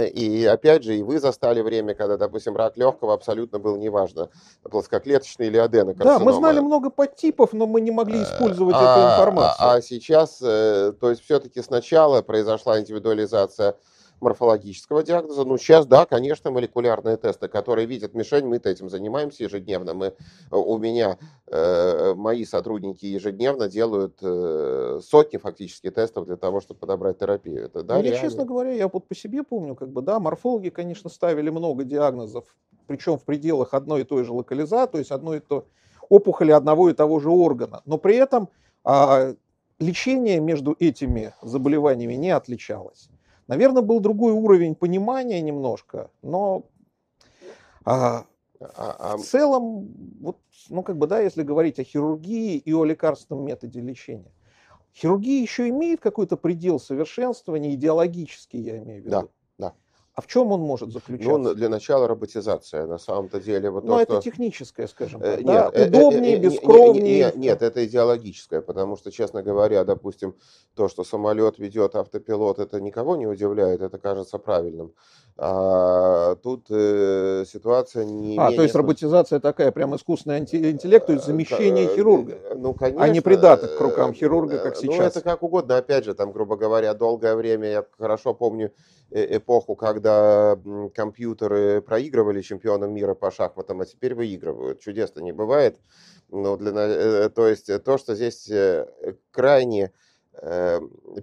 и 0.02 0.46
опять 0.46 0.84
же, 0.84 0.98
и 0.98 1.04
вы 1.04 1.20
застали 1.20 1.62
время, 1.62 1.94
когда, 1.94 2.18
допустим, 2.18 2.56
рак 2.56 2.78
легкого 2.78 3.14
абсолютно 3.14 3.60
был 3.60 3.78
неважно, 3.78 4.30
плоскоклеточный 4.64 5.48
или 5.48 5.58
аденокарцинома. 5.58 6.20
Да, 6.20 6.26
мы 6.26 6.34
знали 6.34 6.60
много 6.60 6.90
подтипов, 6.90 7.54
но 7.54 7.68
мы 7.68 7.80
не 7.82 7.92
могли 7.92 8.20
э, 8.20 8.24
использовать 8.24 8.76
а, 8.76 8.82
эту 8.82 9.14
информацию. 9.14 9.68
А, 9.68 9.74
а 9.76 9.82
сейчас, 9.82 10.40
э, 10.42 10.94
то 11.00 11.12
есть 11.12 11.24
все-таки 11.24 11.62
сначала 11.62 12.24
произошла 12.24 12.80
индивидуализация 12.80 13.76
морфологического 14.24 15.04
диагноза. 15.04 15.44
Ну, 15.44 15.58
сейчас, 15.58 15.86
да, 15.86 16.06
конечно, 16.06 16.50
молекулярные 16.50 17.18
тесты, 17.18 17.48
которые 17.48 17.86
видят 17.86 18.14
мишень, 18.14 18.46
мы 18.46 18.58
этим 18.58 18.90
занимаемся 18.90 19.44
ежедневно. 19.44 19.94
Мы, 19.94 20.06
э, 20.08 20.14
у 20.52 20.78
меня 20.78 21.18
э, 21.48 22.14
мои 22.16 22.46
сотрудники 22.46 23.06
ежедневно 23.06 23.68
делают 23.68 24.18
э, 24.22 25.00
сотни 25.04 25.38
фактически 25.38 25.92
тестов 25.92 26.26
для 26.26 26.38
того, 26.38 26.62
чтобы 26.62 26.80
подобрать 26.80 27.20
терапию. 27.20 27.66
Это, 27.66 27.84
да, 27.84 27.98
ну, 28.00 28.04
я, 28.04 28.20
честно 28.20 28.46
говоря, 28.46 28.72
я 28.72 28.88
вот 28.88 29.08
по 29.08 29.16
себе 29.16 29.44
помню, 29.44 29.76
как 29.76 29.90
бы, 29.90 30.02
да, 30.02 30.20
морфологи, 30.20 30.70
конечно, 30.70 31.10
ставили 31.10 31.50
много 31.50 31.84
диагнозов, 31.84 32.46
причем 32.88 33.18
в 33.18 33.24
пределах 33.24 33.74
одной 33.74 34.02
и 34.02 34.04
той 34.04 34.24
же 34.24 34.34
локализации, 34.34 34.92
то 34.92 34.98
есть 34.98 35.12
одной 35.12 35.38
и 35.38 35.40
той 35.40 35.64
опухоли 36.10 36.52
одного 36.52 36.90
и 36.90 36.94
того 36.94 37.20
же 37.20 37.30
органа. 37.30 37.82
Но 37.86 37.98
при 37.98 38.16
этом 38.16 38.50
а, 38.84 39.34
лечение 39.80 40.40
между 40.40 40.76
этими 40.80 41.34
заболеваниями 41.42 42.14
не 42.14 42.32
отличалось. 42.32 43.10
Наверное, 43.48 43.82
был 43.82 44.00
другой 44.00 44.34
уровень 44.34 44.76
понимания 44.76 45.42
немножко, 45.42 46.10
но 46.22 46.66
а, 47.86 48.26
а, 48.60 48.96
а... 49.14 49.18
в 49.18 49.24
целом, 49.24 49.88
вот, 50.22 50.38
ну 50.70 50.84
как 50.84 50.98
бы, 50.98 51.08
да, 51.08 51.20
если 51.20 51.44
говорить 51.44 51.80
о 51.80 51.84
хирургии 51.84 52.58
и 52.58 52.74
о 52.74 52.86
лекарственном 52.86 53.46
методе 53.46 53.82
лечения, 53.82 54.32
хирургия 54.96 55.42
еще 55.42 55.68
имеет 55.70 56.00
какой-то 56.00 56.38
предел 56.38 56.80
совершенствования, 56.80 57.74
идеологический, 57.74 58.60
я 58.60 58.78
имею 58.78 59.02
в 59.02 59.06
виду. 59.06 59.22
Да. 59.22 59.28
А 60.16 60.22
в 60.22 60.28
чем 60.28 60.52
он 60.52 60.62
может 60.62 60.92
заключаться? 60.92 61.38
Ну, 61.38 61.56
для 61.56 61.70
начала 61.70 62.08
роботизация, 62.08 62.86
на 62.86 63.00
самом-то 63.00 63.40
деле. 63.40 63.72
Вот 63.72 63.84
Но 63.84 63.94
ну, 63.94 63.96
то, 63.98 64.02
это 64.02 64.22
что... 64.22 64.22
техническое, 64.22 64.88
скажем 64.88 65.22
э, 65.24 65.38
так. 65.38 65.40
Нет, 65.40 65.46
да? 65.46 65.72
Э, 65.74 65.88
Удобнее, 65.88 66.36
э, 66.36 66.40
бескровнее. 66.40 67.18
Нет, 67.26 67.36
нет, 67.36 67.62
это 67.64 67.84
идеологическое, 67.84 68.62
потому 68.62 68.96
что, 68.96 69.12
честно 69.12 69.42
говоря, 69.42 69.84
допустим, 69.84 70.36
то, 70.76 70.88
что 70.88 71.04
самолет 71.04 71.58
ведет 71.58 71.96
автопилот, 71.96 72.60
это 72.60 72.80
никого 72.80 73.16
не 73.16 73.26
удивляет, 73.26 73.82
это 73.82 73.98
кажется 73.98 74.38
правильным. 74.38 74.94
А 75.36 76.36
тут 76.36 76.68
э, 76.70 77.44
ситуация 77.48 78.06
не 78.06 78.38
А, 78.38 78.52
то 78.52 78.62
есть 78.62 78.76
роботизация 78.76 79.40
такая, 79.40 79.72
прям 79.72 79.96
искусственный 79.96 80.40
интеллект, 80.40 81.08
то 81.08 81.14
есть 81.14 81.26
замещение 81.26 81.88
хирурга, 81.88 82.38
ну, 82.56 82.74
конечно, 82.74 83.04
а 83.04 83.10
не 83.10 83.20
придаток 83.20 83.76
к 83.76 83.82
рукам 83.82 84.14
хирурга, 84.14 84.60
как 84.60 84.76
сейчас. 84.76 84.96
Ну, 84.96 85.02
это 85.02 85.22
как 85.22 85.42
угодно, 85.42 85.78
опять 85.78 86.06
же, 86.06 86.14
там, 86.14 86.32
грубо 86.32 86.56
говоря, 86.56 86.94
долгое 86.94 87.36
время, 87.36 87.68
я 87.68 87.86
хорошо 87.98 88.36
помню, 88.36 88.72
Э, 89.14 89.38
эпоху, 89.38 89.76
когда 89.76 90.58
компьютеры 90.96 91.82
проигрывали 91.82 92.42
чемпионам 92.42 92.94
мира 92.94 93.14
по 93.14 93.30
шахматам, 93.30 93.82
а 93.82 93.86
теперь 93.86 94.16
выигрывают. 94.16 94.80
Чудесно 94.80 95.20
не 95.20 95.32
бывает. 95.32 95.80
Но 96.30 96.58
для, 96.58 96.72
э, 96.72 97.30
то 97.30 97.48
есть 97.48 97.70
то, 97.84 97.98
что 98.00 98.16
здесь 98.16 98.50
э, 98.50 98.88
крайне 99.30 99.86
Э, 99.86 99.90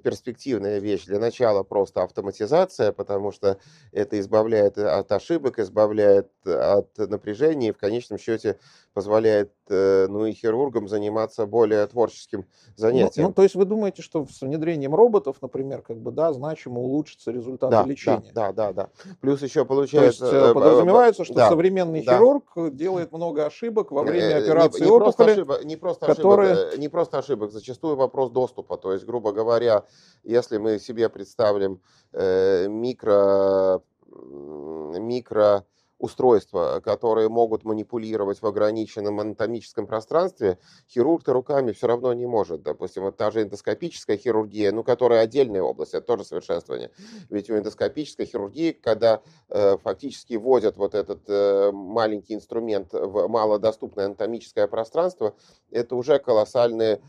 перспективная 0.03 0.79
вещь. 0.79 1.05
Для 1.07 1.18
начала 1.18 1.62
просто 1.62 2.03
автоматизация, 2.03 2.92
потому 2.92 3.33
что 3.33 3.59
это 3.92 4.18
избавляет 4.20 4.79
от 4.79 5.11
ошибок, 5.12 5.59
избавляет 5.59 6.31
от 6.44 6.96
напряжения 6.96 7.68
и 7.68 7.73
в 7.73 7.79
конечном 7.79 8.18
счете 8.18 8.59
позволяет 8.92 9.51
э, 9.51 9.60
ну 9.70 10.26
и 10.26 10.33
хирургам 10.33 10.88
заниматься 10.88 11.46
более 11.46 11.87
творческим 11.87 12.46
занятием. 12.76 13.24
Ну, 13.24 13.28
ну, 13.28 13.35
то 13.35 13.42
есть 13.42 13.54
вы 13.54 13.64
думаете, 13.64 14.02
что 14.02 14.26
с 14.26 14.40
внедрением 14.40 14.94
роботов, 14.94 15.37
например, 15.40 15.83
как 15.83 15.98
бы, 15.98 16.11
да, 16.11 16.33
значимо 16.33 16.80
улучшится 16.80 17.30
результат 17.30 17.70
да, 17.70 17.85
лечения? 17.85 18.33
Да, 18.35 18.52
да, 18.52 18.72
да, 18.72 18.72
да. 18.72 19.14
Плюс 19.20 19.42
еще 19.42 19.64
получается... 19.64 20.28
То 20.30 20.37
есть 20.37 20.50
э, 20.50 20.54
подразумевается, 20.54 21.24
что 21.24 21.35
да, 21.35 21.48
современный 21.48 22.02
да. 22.04 22.16
хирург 22.16 22.52
делает 22.74 23.12
много 23.12 23.46
ошибок 23.46 23.90
во 23.90 24.02
время 24.02 24.38
операции 24.38 24.81
не, 24.81 24.87
не 24.87 24.90
опухоли, 24.90 25.04
просто 25.04 25.25
ошибок, 25.25 25.64
не 25.64 25.77
просто 25.77 26.06
которые... 26.06 26.52
ошибок, 26.52 26.79
не 26.79 26.88
просто 26.88 27.18
ошибок, 27.18 27.52
зачастую 27.52 27.96
вопрос 27.96 28.31
доступа. 28.31 28.77
То 28.77 28.92
есть, 28.92 29.04
грубо 29.04 29.33
говоря, 29.33 29.85
если 30.25 30.58
мы 30.58 30.79
себе 30.79 31.08
представим 31.08 31.81
э, 32.12 32.68
микро, 32.68 33.83
микро 34.10 35.64
устройства, 36.01 36.81
которые 36.83 37.29
могут 37.29 37.65
манипулировать 37.65 38.40
в 38.40 38.46
ограниченном 38.46 39.21
анатомическом 39.21 39.87
пространстве, 39.87 40.59
хирург-то 40.88 41.33
руками 41.33 41.73
все 41.73 41.87
равно 41.87 42.13
не 42.15 42.27
может. 42.27 42.63
Допустим, 42.63 43.05
вот 43.05 43.17
та 43.17 43.31
же 43.31 43.42
эндоскопическая 43.42 44.17
хирургия, 44.17 44.73
ну, 44.73 44.83
которая 44.83 45.21
отдельная 45.21 45.63
область, 45.63 45.94
это 45.94 46.07
тоже 46.07 46.25
совершенствование. 46.25 46.90
Ведь 47.29 47.51
у 47.51 47.57
эндоскопической 47.57 48.27
хирургии, 48.27 48.73
когда 48.73 49.21
э, 49.51 49.77
фактически 49.77 50.35
вводят 50.35 50.79
вот 50.79 50.94
этот 50.94 51.21
э, 51.29 51.71
маленький 51.71 52.35
инструмент 52.35 52.92
в 52.92 53.29
малодоступное 53.29 54.07
анатомическое 54.07 54.67
пространство, 54.67 55.35
это 55.71 55.94
уже 55.96 56.19
колоссальные 56.19 57.01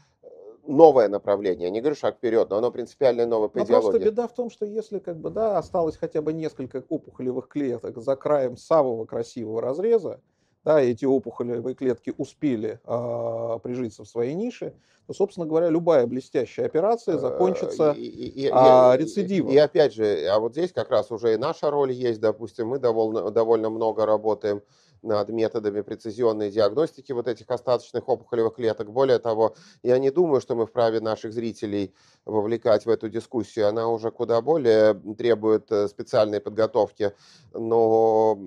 новое 0.68 1.08
направление. 1.08 1.66
Я 1.66 1.70
не 1.70 1.82
говорю 1.82 1.96
шаг 1.96 2.18
вперед, 2.18 2.50
но 2.50 2.58
оно 2.58 2.72
принципиально 2.72 3.26
новое 3.26 3.50
по 3.50 3.60
но 3.60 3.66
идеологии. 3.66 3.90
Просто 3.90 4.10
беда 4.12 4.28
в 4.28 4.34
том, 4.34 4.50
что 4.50 4.66
если 4.66 5.00
как 5.00 5.18
бы, 5.18 5.30
да, 5.30 5.58
осталось 5.58 5.98
хотя 5.98 6.22
бы 6.22 6.34
несколько 6.34 6.84
опухолевых 6.90 7.48
клеток 7.48 7.98
за 7.98 8.16
краем 8.16 8.58
самого 8.58 9.06
красивого 9.06 9.62
разреза, 9.62 10.22
да, 10.64 10.80
эти 10.80 11.06
опухолевые 11.06 11.76
клетки 11.76 12.14
успели 12.18 12.80
э, 12.86 13.60
прижиться 13.64 14.04
в 14.04 14.08
своей 14.08 14.36
нише, 14.36 14.74
то, 15.08 15.14
собственно 15.14 15.48
говоря, 15.48 15.70
любая 15.70 16.06
блестящая 16.06 16.68
операция 16.68 17.18
закончится 17.18 17.94
и, 17.98 18.02
и, 18.02 18.46
и, 18.46 18.48
э, 18.48 18.98
рецидивом. 18.98 19.52
И, 19.52 19.56
и 19.56 19.58
опять 19.58 19.94
же, 19.94 20.28
а 20.28 20.40
вот 20.40 20.52
здесь 20.52 20.72
как 20.72 20.92
раз 20.92 21.12
уже 21.12 21.34
и 21.34 21.38
наша 21.38 21.72
роль 21.72 21.92
есть, 21.92 22.22
допустим, 22.22 22.68
мы 22.68 22.80
довольно, 22.80 23.32
довольно 23.32 23.70
много 23.70 24.06
работаем 24.06 24.62
над 25.02 25.30
методами 25.30 25.82
прецизионной 25.82 26.52
диагностики 26.52 27.12
вот 27.12 27.28
этих 27.28 27.50
остаточных 27.50 28.08
опухолевых 28.08 28.56
клеток. 28.56 28.92
Более 28.92 29.20
того, 29.20 29.56
я 29.84 29.98
не 30.00 30.12
думаю, 30.12 30.42
что 30.42 30.56
мы 30.56 30.66
вправе 30.66 31.00
наших 31.00 31.34
зрителей 31.34 31.94
вовлекать 32.26 32.86
в 32.86 32.90
эту 32.90 33.10
дискуссию. 33.10 33.68
Она 33.68 33.88
уже 33.88 34.12
куда 34.12 34.42
более 34.42 34.94
требует 35.18 35.72
э, 35.72 35.88
специальной 35.88 36.40
подготовки. 36.40 37.14
Но 37.54 38.38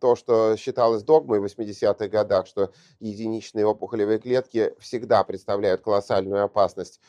то, 0.00 0.16
что 0.16 0.56
считалось 0.56 1.02
догмой 1.02 1.40
в 1.40 1.44
80-х 1.44 2.08
годах, 2.08 2.46
что 2.46 2.72
единичные 3.00 3.66
опухолевые 3.66 4.18
клетки 4.18 4.74
всегда 4.78 5.24
представляют 5.24 5.82
колоссальную 5.82 6.44
опасность, 6.44 7.00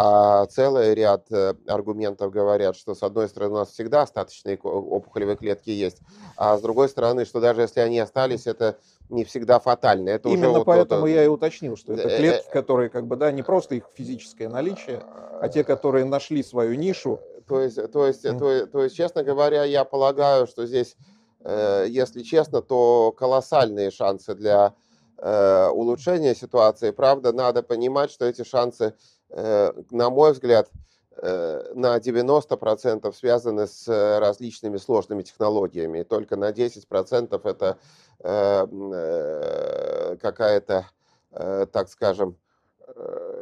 а 0.00 0.46
целый 0.46 0.94
ряд 0.94 1.26
э, 1.32 1.54
аргументов 1.66 2.30
говорят, 2.30 2.76
что 2.76 2.94
с 2.94 3.02
одной 3.02 3.28
стороны 3.28 3.54
у 3.54 3.58
нас 3.58 3.70
всегда 3.70 4.02
остаточные 4.02 4.56
опухолевые 4.56 5.36
клетки 5.36 5.70
есть, 5.70 5.98
а 6.36 6.56
с 6.56 6.60
другой 6.60 6.88
стороны, 6.88 7.24
что 7.24 7.40
даже 7.40 7.62
если 7.62 7.80
они 7.80 7.98
остались, 7.98 8.46
это 8.46 8.78
не 9.08 9.24
всегда 9.24 9.58
фатально. 9.58 10.10
Это 10.10 10.28
Именно 10.28 10.50
уже 10.50 10.64
поэтому 10.64 11.00
вот, 11.00 11.08
я 11.08 11.24
и 11.24 11.26
уточнил, 11.26 11.76
что 11.76 11.94
это 11.94 12.08
э, 12.08 12.16
клетки, 12.16 12.50
которые 12.52 12.90
как 12.90 13.08
бы, 13.08 13.16
да, 13.16 13.32
не 13.32 13.42
просто 13.42 13.74
их 13.74 13.84
физическое 13.92 14.48
наличие, 14.48 15.02
а 15.40 15.48
те, 15.48 15.64
которые 15.64 16.04
нашли 16.04 16.44
свою 16.44 16.74
нишу. 16.76 17.18
То 17.48 17.60
есть, 17.60 17.90
то 17.90 18.06
есть, 18.06 18.24
mm. 18.24 18.38
то, 18.38 18.66
то 18.66 18.84
есть 18.84 18.94
честно 18.94 19.24
говоря, 19.24 19.64
я 19.64 19.84
полагаю, 19.84 20.46
что 20.46 20.64
здесь, 20.64 20.96
э, 21.40 21.86
если 21.88 22.22
честно, 22.22 22.62
то 22.62 23.12
колоссальные 23.18 23.90
шансы 23.90 24.34
для 24.34 24.74
улучшения 25.20 26.32
ситуации. 26.32 26.92
Правда, 26.92 27.32
надо 27.32 27.64
понимать, 27.64 28.12
что 28.12 28.24
эти 28.24 28.44
шансы 28.44 28.94
Э, 28.94 29.17
на 29.30 30.10
мой 30.10 30.32
взгляд, 30.32 30.70
э, 31.16 31.72
на 31.74 31.98
90% 31.98 33.12
связаны 33.12 33.66
с 33.66 33.88
э, 33.88 34.18
различными 34.18 34.76
сложными 34.76 35.22
технологиями. 35.22 36.02
только 36.02 36.36
на 36.36 36.50
10% 36.50 37.40
это 37.46 37.78
какая-то, 40.20 40.88
так 41.30 41.88
скажем, 41.88 42.36
Э, 42.96 43.37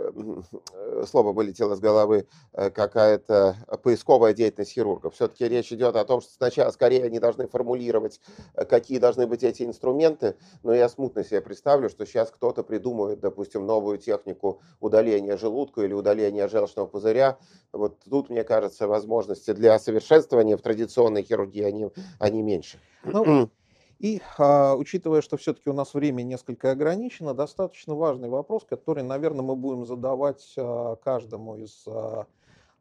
слово 1.06 1.32
вылетело 1.32 1.74
с 1.74 1.80
головы, 1.80 2.26
э, 2.52 2.70
какая-то 2.70 3.56
поисковая 3.82 4.34
деятельность 4.34 4.72
хирургов. 4.72 5.14
Все-таки 5.14 5.48
речь 5.48 5.72
идет 5.72 5.96
о 5.96 6.04
том, 6.04 6.20
что 6.20 6.32
сначала 6.32 6.70
скорее 6.70 7.04
они 7.04 7.18
должны 7.18 7.48
формулировать, 7.48 8.20
э, 8.54 8.64
какие 8.64 8.98
должны 8.98 9.26
быть 9.26 9.42
эти 9.42 9.62
инструменты, 9.62 10.36
но 10.62 10.74
я 10.74 10.88
смутно 10.88 11.24
себе 11.24 11.40
представлю, 11.40 11.88
что 11.88 12.06
сейчас 12.06 12.30
кто-то 12.30 12.62
придумает, 12.62 13.20
допустим, 13.20 13.66
новую 13.66 13.98
технику 13.98 14.60
удаления 14.80 15.36
желудка 15.36 15.82
или 15.82 15.92
удаления 15.92 16.48
желчного 16.48 16.86
пузыря. 16.86 17.38
Вот 17.72 17.98
тут, 18.08 18.30
мне 18.30 18.44
кажется, 18.44 18.86
возможности 18.86 19.52
для 19.52 19.78
совершенствования 19.78 20.56
в 20.56 20.62
традиционной 20.62 21.22
хирургии, 21.22 21.62
они, 21.62 21.90
они 22.18 22.42
меньше. 22.42 22.78
Ну, 23.04 23.50
и 23.98 24.20
а, 24.36 24.74
учитывая, 24.74 25.22
что 25.22 25.36
все-таки 25.36 25.70
у 25.70 25.72
нас 25.72 25.94
время 25.94 26.22
несколько 26.22 26.70
ограничено, 26.70 27.32
достаточно 27.32 27.94
важный 27.94 28.28
вопрос, 28.28 28.64
который, 28.68 29.02
наверное, 29.02 29.42
мы 29.42 29.56
будем 29.56 29.86
задавать 29.86 30.54
а, 30.58 30.96
каждому 30.96 31.56
из 31.56 31.84
а, 31.86 32.26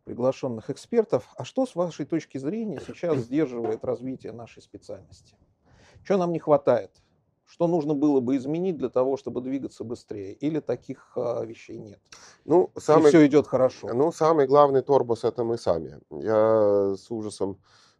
приглашенных 0.03 0.69
экспертов. 0.69 1.29
А 1.37 1.45
что, 1.45 1.65
с 1.65 1.75
вашей 1.75 2.05
точки 2.05 2.37
зрения, 2.37 2.81
сейчас 2.85 3.17
сдерживает 3.25 3.85
развитие 3.85 4.33
нашей 4.33 4.61
специальности? 4.61 5.35
Чего 6.05 6.17
нам 6.17 6.33
не 6.33 6.39
хватает? 6.39 6.91
Что 7.45 7.67
нужно 7.67 7.93
было 7.93 8.19
бы 8.19 8.35
изменить 8.35 8.75
для 8.75 8.89
того, 8.89 9.15
чтобы 9.15 9.39
двигаться 9.39 9.85
быстрее? 9.85 10.33
Или 10.33 10.59
таких 10.59 11.13
а, 11.15 11.45
вещей 11.45 11.77
нет? 11.77 12.01
Ну, 12.43 12.71
самый, 12.75 13.05
И 13.05 13.09
все 13.09 13.25
идет 13.25 13.47
хорошо. 13.47 13.87
Ну, 13.93 14.11
самый 14.11 14.47
главный 14.47 14.81
торбус 14.81 15.23
это 15.23 15.45
мы 15.45 15.57
сами. 15.57 15.97
Я 16.09 16.95
с 16.97 17.09
ужасом 17.09 17.57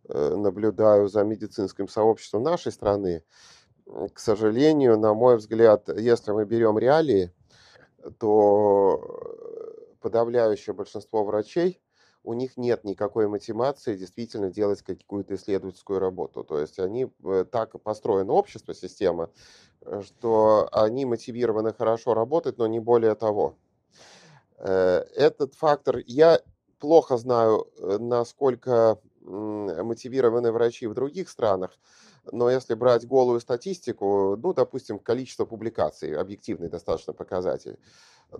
наблюдаю 0.09 1.07
за 1.07 1.23
медицинским 1.23 1.87
сообществом 1.87 2.43
нашей 2.43 2.71
страны, 2.71 3.23
к 3.85 4.19
сожалению, 4.19 4.97
на 4.97 5.13
мой 5.13 5.37
взгляд, 5.37 5.89
если 5.95 6.31
мы 6.31 6.45
берем 6.45 6.77
реалии, 6.77 7.31
то 8.19 8.99
подавляющее 10.01 10.73
большинство 10.73 11.23
врачей, 11.23 11.81
у 12.23 12.33
них 12.33 12.57
нет 12.57 12.83
никакой 12.83 13.27
мотивации 13.27 13.95
действительно 13.95 14.49
делать 14.49 14.81
какую-то 14.81 15.35
исследовательскую 15.35 15.99
работу. 15.99 16.43
То 16.43 16.59
есть 16.59 16.79
они 16.79 17.11
э, 17.23 17.45
так 17.49 17.79
построено 17.83 18.33
общество, 18.33 18.73
система, 18.73 19.29
э, 19.81 20.01
что 20.03 20.67
они 20.71 21.05
мотивированы 21.05 21.71
хорошо 21.71 22.15
работать, 22.15 22.57
но 22.57 22.65
не 22.65 22.79
более 22.79 23.15
того. 23.15 23.57
Этот 24.57 25.53
фактор, 25.53 25.97
я 26.05 26.39
плохо 26.79 27.17
знаю, 27.17 27.67
насколько 27.77 28.99
мотивированы 29.25 30.51
врачи 30.51 30.87
в 30.87 30.93
других 30.93 31.29
странах, 31.29 31.71
но 32.31 32.49
если 32.49 32.73
брать 32.73 33.07
голую 33.07 33.39
статистику, 33.39 34.35
ну, 34.37 34.53
допустим, 34.53 34.99
количество 34.99 35.45
публикаций, 35.45 36.15
объективный 36.15 36.69
достаточно 36.69 37.13
показатель, 37.13 37.77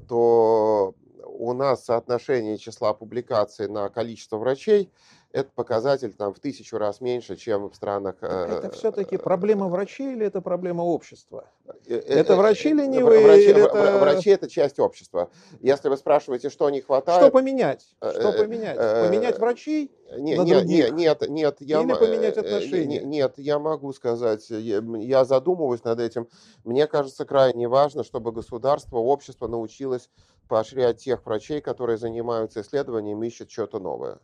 то 0.08 0.96
у 1.24 1.54
нас 1.54 1.86
соотношение 1.86 2.58
числа 2.58 2.94
публикаций 2.94 3.68
на 3.68 3.90
количество 3.90 4.38
врачей 4.38 4.92
это 5.36 5.50
показатель 5.54 6.14
там 6.14 6.34
в 6.34 6.40
тысячу 6.40 6.78
раз 6.78 7.02
меньше, 7.02 7.36
чем 7.36 7.70
в 7.70 7.76
странах... 7.76 8.16
Это 8.22 8.72
все-таки 8.72 9.18
проблема 9.18 9.68
врачей 9.68 10.14
или 10.14 10.26
это 10.26 10.40
проблема 10.40 10.84
общества? 10.84 11.50
Э, 11.66 11.72
э, 11.88 11.98
это 11.98 12.38
врачи 12.38 12.72
ленивые 12.72 13.26
врачи, 13.26 13.50
или 13.50 13.66
это... 13.66 14.00
Врачи 14.00 14.30
это 14.30 14.50
часть 14.50 14.80
общества. 14.80 15.30
Если 15.60 15.90
вы 15.90 15.98
спрашиваете, 15.98 16.50
что 16.50 16.70
не 16.70 16.80
хватает... 16.80 17.22
Что 17.22 17.32
поменять? 17.32 17.86
Что 18.00 18.32
поменять? 18.32 18.78
Поменять 18.78 19.38
врачей 19.38 19.92
нет, 20.18 20.38
на 20.38 20.44
нет, 20.44 20.66
нет, 20.66 20.94
нет, 20.94 21.30
нет, 21.30 21.58
я 21.60 21.82
Или 21.82 21.94
поменять 21.94 22.38
отношения? 22.38 23.02
Нет, 23.02 23.34
я 23.38 23.60
могу 23.60 23.92
сказать, 23.92 24.50
я 24.50 25.26
задумываюсь 25.26 25.84
над 25.84 26.00
этим. 26.00 26.30
Мне 26.64 26.88
кажется, 26.88 27.26
крайне 27.26 27.68
важно, 27.68 28.04
чтобы 28.06 28.32
государство, 28.32 28.98
общество 28.98 29.48
научилось 29.48 30.10
поощрять 30.48 31.04
тех 31.04 31.26
врачей, 31.26 31.60
которые 31.60 31.98
занимаются 31.98 32.62
исследованием, 32.62 33.22
ищут 33.24 33.52
что-то 33.52 33.80
новое. 33.80 34.20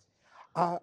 А 0.53 0.81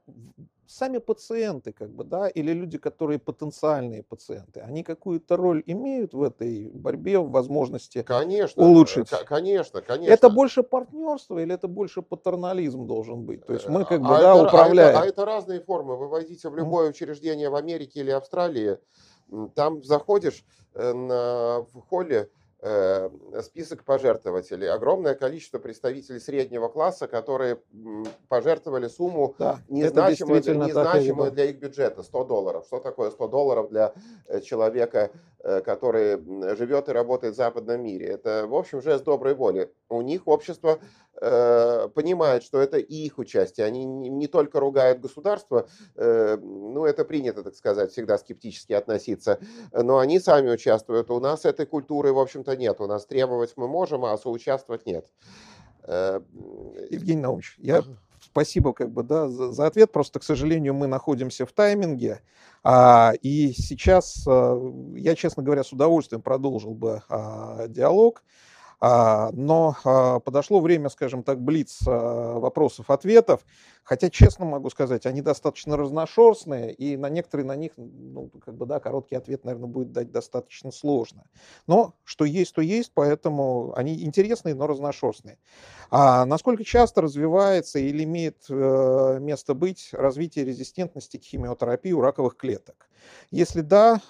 сами 0.66 0.98
пациенты, 0.98 1.72
как 1.72 1.90
бы, 1.90 2.04
да, 2.04 2.28
или 2.28 2.52
люди, 2.52 2.78
которые 2.78 3.18
потенциальные 3.18 4.02
пациенты, 4.02 4.60
они 4.60 4.82
какую-то 4.82 5.36
роль 5.36 5.62
имеют 5.66 6.14
в 6.14 6.22
этой 6.22 6.70
борьбе, 6.70 7.18
в 7.18 7.30
возможности 7.30 8.02
конечно, 8.02 8.62
улучшить? 8.62 9.10
Конечно, 9.26 9.80
конечно. 9.80 10.12
Это 10.12 10.28
больше 10.28 10.62
партнерство 10.62 11.38
или 11.38 11.54
это 11.54 11.68
больше 11.68 12.02
патернализм 12.02 12.86
должен 12.86 13.24
быть? 13.24 13.46
То 13.46 13.54
есть 13.54 13.68
мы 13.68 13.84
как 13.84 14.00
бы, 14.02 14.16
а 14.16 14.20
да, 14.20 14.34
это, 14.34 14.44
управляем. 14.44 14.96
А 14.96 15.00
это, 15.00 15.00
а 15.00 15.06
это 15.06 15.24
разные 15.24 15.60
формы. 15.60 15.96
Вы 15.96 16.08
войдите 16.08 16.48
в 16.48 16.56
любое 16.56 16.90
учреждение 16.90 17.48
в 17.48 17.54
Америке 17.54 18.00
или 18.00 18.10
Австралии, 18.10 18.78
там 19.54 19.82
заходишь 19.82 20.44
э, 20.74 20.92
на, 20.92 21.60
в 21.72 21.80
холле, 21.88 22.18
Э, 22.20 22.47
список 23.42 23.84
пожертвователей. 23.84 24.68
Огромное 24.68 25.14
количество 25.14 25.59
представителей 25.59 26.18
среднего 26.18 26.68
класса, 26.68 27.06
которые 27.06 27.61
пожертвовали 28.28 28.88
сумму 28.88 29.36
да, 29.38 29.61
незначимую, 29.68 30.42
для, 30.42 30.54
незначимую 30.54 31.30
для 31.30 31.44
их 31.44 31.59
бюджета, 31.59 32.02
100 32.02 32.24
долларов. 32.24 32.64
Что 32.66 32.80
такое 32.80 33.11
100 33.11 33.28
долларов 33.28 33.68
для 33.70 33.94
э, 34.26 34.40
человека, 34.40 35.11
э, 35.38 35.61
который 35.61 36.18
живет 36.56 36.88
и 36.88 36.92
работает 36.92 37.34
в 37.34 37.36
западном 37.36 37.82
мире? 37.82 38.06
Это, 38.06 38.46
в 38.48 38.54
общем, 38.54 38.82
жест 38.82 39.04
доброй 39.04 39.34
воли. 39.34 39.72
У 39.88 40.02
них 40.02 40.26
общество 40.26 40.80
Э, 41.20 41.88
понимают, 41.94 42.44
что 42.44 42.61
это 42.61 42.78
их 42.78 43.18
участие. 43.18 43.66
Они 43.66 43.84
не 43.84 44.28
только 44.28 44.61
ругают 44.61 45.00
государство, 45.00 45.68
э, 45.96 46.36
ну 46.36 46.84
это 46.84 47.04
принято, 47.04 47.42
так 47.42 47.56
сказать, 47.56 47.90
всегда 47.90 48.18
скептически 48.18 48.72
относиться, 48.72 49.40
но 49.72 49.98
они 49.98 50.20
сами 50.20 50.50
участвуют. 50.50 51.11
У 51.11 51.18
нас 51.18 51.44
этой 51.44 51.66
культуры, 51.66 52.12
в 52.12 52.18
общем-то, 52.20 52.47
нет. 52.57 52.80
У 52.80 52.86
нас 52.86 53.07
требовать 53.07 53.55
мы 53.57 53.68
можем, 53.68 54.05
а 54.05 54.16
соучаствовать 54.18 54.86
нет. 54.86 55.07
Э, 55.84 56.20
Евгений 56.90 57.22
Наумович, 57.22 57.57
я 57.59 57.82
спасибо 58.20 58.72
как 58.72 58.90
бы, 58.90 59.03
да, 59.03 59.28
за, 59.28 59.53
за 59.53 59.66
ответ. 59.66 59.92
Просто, 59.92 60.20
к 60.20 60.24
сожалению, 60.24 60.74
мы 60.74 60.86
находимся 60.86 61.46
в 61.46 61.53
тайминге. 61.53 62.20
А, 62.62 63.12
и 63.22 63.53
сейчас 63.53 64.24
а, 64.26 64.61
я, 64.94 65.14
честно 65.14 65.42
говоря, 65.42 65.64
с 65.64 65.72
удовольствием 65.72 66.22
продолжил 66.22 66.74
бы 66.74 67.03
а, 67.09 67.66
диалог. 67.68 68.22
А, 68.80 69.30
но 69.32 69.76
а, 69.84 70.20
подошло 70.20 70.60
время, 70.60 70.88
скажем 70.88 71.24
так, 71.24 71.40
блиц 71.40 71.80
а, 71.86 72.38
вопросов-ответов. 72.38 73.44
Хотя, 73.82 74.08
честно 74.08 74.44
могу 74.44 74.70
сказать, 74.70 75.06
они 75.06 75.20
достаточно 75.20 75.76
разношерстные, 75.76 76.72
и 76.72 76.96
на 76.96 77.08
некоторые 77.08 77.46
на 77.46 77.56
них, 77.56 77.72
ну, 77.76 78.30
как 78.44 78.54
бы, 78.54 78.66
да, 78.66 78.78
короткий 78.78 79.16
ответ, 79.16 79.44
наверное, 79.44 79.68
будет 79.68 79.92
дать 79.92 80.12
достаточно 80.12 80.70
сложно. 80.70 81.24
Но 81.66 81.94
что 82.04 82.24
есть, 82.24 82.54
то 82.54 82.60
есть, 82.60 82.92
поэтому 82.94 83.72
они 83.74 84.04
интересные, 84.04 84.54
но 84.54 84.66
разношерстные. 84.66 85.38
А 85.90 86.24
насколько 86.26 86.64
часто 86.64 87.00
развивается 87.00 87.78
или 87.78 88.04
имеет 88.04 88.44
э, 88.48 89.18
место 89.20 89.54
быть 89.54 89.88
развитие 89.92 90.44
резистентности 90.44 91.16
к 91.16 91.24
химиотерапии 91.24 91.92
у 91.92 92.00
раковых 92.00 92.36
клеток? 92.36 92.88
Если 93.30 93.62
да, 93.62 94.00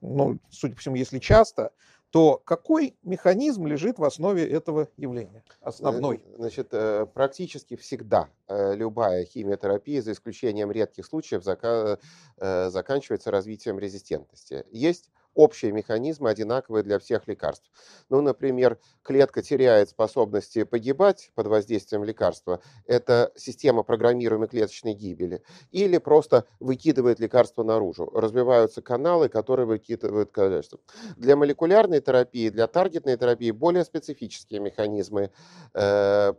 ну, 0.00 0.38
судя 0.50 0.74
по 0.74 0.80
всему, 0.80 0.96
если 0.96 1.18
часто, 1.18 1.72
то 2.10 2.40
какой 2.44 2.96
механизм 3.02 3.66
лежит 3.66 3.98
в 3.98 4.04
основе 4.04 4.48
этого 4.48 4.88
явления, 4.96 5.42
основной? 5.60 6.22
Э, 6.24 6.36
значит, 6.36 6.68
э, 6.72 7.06
практически 7.06 7.76
всегда 7.76 8.28
э, 8.48 8.74
любая 8.74 9.24
химиотерапия, 9.24 10.02
за 10.02 10.12
исключением 10.12 10.70
редких 10.70 11.06
случаев, 11.06 11.42
заканчивается 11.42 13.30
развитием 13.30 13.78
резистентности. 13.78 14.64
Есть 14.70 15.10
общие 15.36 15.70
механизмы 15.70 16.30
одинаковые 16.30 16.82
для 16.82 16.98
всех 16.98 17.28
лекарств. 17.28 17.70
Ну, 18.08 18.20
например, 18.20 18.78
клетка 19.02 19.42
теряет 19.42 19.90
способности 19.90 20.64
погибать 20.64 21.30
под 21.34 21.46
воздействием 21.46 22.02
лекарства. 22.02 22.60
Это 22.86 23.30
система 23.36 23.82
программируемой 23.84 24.48
клеточной 24.48 24.94
гибели. 24.94 25.42
Или 25.70 25.98
просто 25.98 26.46
выкидывает 26.58 27.20
лекарство 27.20 27.62
наружу. 27.62 28.10
Развиваются 28.12 28.82
каналы, 28.82 29.28
которые 29.28 29.66
выкидывают 29.66 30.32
количество. 30.32 30.80
Для 31.16 31.36
молекулярной 31.36 32.00
терапии, 32.00 32.48
для 32.48 32.66
таргетной 32.66 33.16
терапии 33.16 33.50
более 33.50 33.84
специфические 33.84 34.60
механизмы 34.60 35.30
э, 35.74 36.32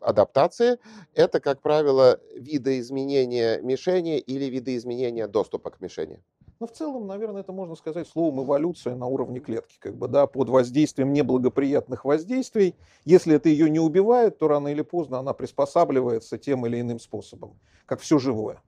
адаптации– 0.00 0.78
это, 1.14 1.40
как 1.40 1.62
правило, 1.62 2.20
видоизменения 2.34 3.60
мишени 3.60 4.18
или 4.18 4.44
видоизменения 4.44 5.26
доступа 5.26 5.70
к 5.70 5.80
мишени. 5.80 6.22
Но 6.58 6.66
в 6.66 6.72
целом, 6.72 7.06
наверное, 7.06 7.42
это 7.42 7.52
можно 7.52 7.74
сказать 7.74 8.08
словом 8.08 8.44
эволюция 8.44 8.94
на 8.94 9.06
уровне 9.06 9.40
клетки, 9.40 9.76
как 9.78 9.94
бы, 9.96 10.08
да, 10.08 10.26
под 10.26 10.48
воздействием 10.48 11.12
неблагоприятных 11.12 12.04
воздействий. 12.04 12.74
Если 13.04 13.34
это 13.34 13.50
ее 13.50 13.68
не 13.68 13.78
убивает, 13.78 14.38
то 14.38 14.48
рано 14.48 14.68
или 14.68 14.82
поздно 14.82 15.18
она 15.18 15.34
приспосабливается 15.34 16.38
тем 16.38 16.64
или 16.66 16.80
иным 16.80 16.98
способом, 16.98 17.58
как 17.84 18.00
все 18.00 18.18
живое. 18.18 18.62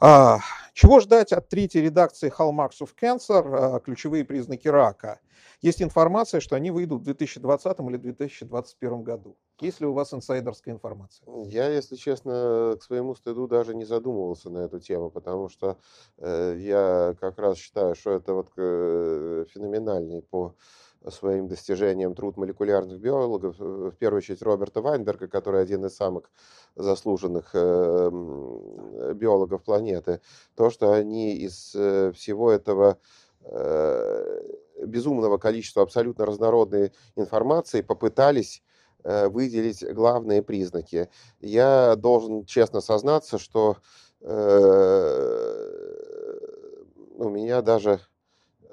А, 0.00 0.40
чего 0.72 0.98
ждать 1.00 1.32
от 1.32 1.48
третьей 1.48 1.82
редакции 1.82 2.32
Hallmarks 2.36 2.80
of 2.80 2.90
Cancer, 3.00 3.76
а, 3.76 3.78
ключевые 3.80 4.24
признаки 4.24 4.66
рака? 4.66 5.20
Есть 5.60 5.82
информация, 5.82 6.40
что 6.40 6.56
они 6.56 6.70
выйдут 6.70 7.02
в 7.02 7.04
2020 7.04 7.78
или 7.88 7.96
2021 7.98 9.02
году. 9.02 9.36
Есть 9.62 9.80
ли 9.80 9.86
у 9.86 9.92
вас 9.92 10.12
инсайдерская 10.12 10.74
информация? 10.74 11.24
Я, 11.46 11.68
если 11.68 11.94
честно, 11.94 12.76
к 12.80 12.82
своему 12.82 13.14
стыду 13.14 13.46
даже 13.46 13.76
не 13.76 13.84
задумывался 13.84 14.50
на 14.50 14.58
эту 14.58 14.80
тему, 14.80 15.08
потому 15.08 15.48
что 15.48 15.78
э, 16.18 16.56
я 16.58 17.14
как 17.20 17.38
раз 17.38 17.58
считаю, 17.58 17.94
что 17.94 18.10
это 18.10 18.34
вот 18.34 18.48
э, 18.56 19.44
феноменальный 19.48 20.22
по 20.22 20.56
своим 21.10 21.46
достижениям 21.46 22.14
труд 22.14 22.36
молекулярных 22.36 22.98
биологов, 22.98 23.56
э, 23.60 23.64
в 23.64 23.96
первую 23.96 24.18
очередь 24.18 24.42
Роберта 24.42 24.80
Вайнберга, 24.80 25.28
который 25.28 25.62
один 25.62 25.84
из 25.86 25.94
самых 25.94 26.30
заслуженных 26.74 27.50
э, 27.54 28.10
биологов 29.14 29.62
планеты, 29.62 30.20
то, 30.56 30.70
что 30.70 30.92
они 30.92 31.36
из 31.36 31.72
э, 31.74 32.10
всего 32.12 32.50
этого 32.50 32.98
безумного 34.86 35.36
количества 35.36 35.82
абсолютно 35.82 36.24
разнородной 36.24 36.92
информации 37.16 37.80
попытались 37.80 38.62
выделить 39.04 39.84
главные 39.92 40.42
признаки. 40.42 41.08
Я 41.40 41.96
должен 41.96 42.44
честно 42.44 42.80
сознаться, 42.80 43.38
что 43.38 43.76
у 47.16 47.28
меня 47.28 47.62
даже 47.62 48.00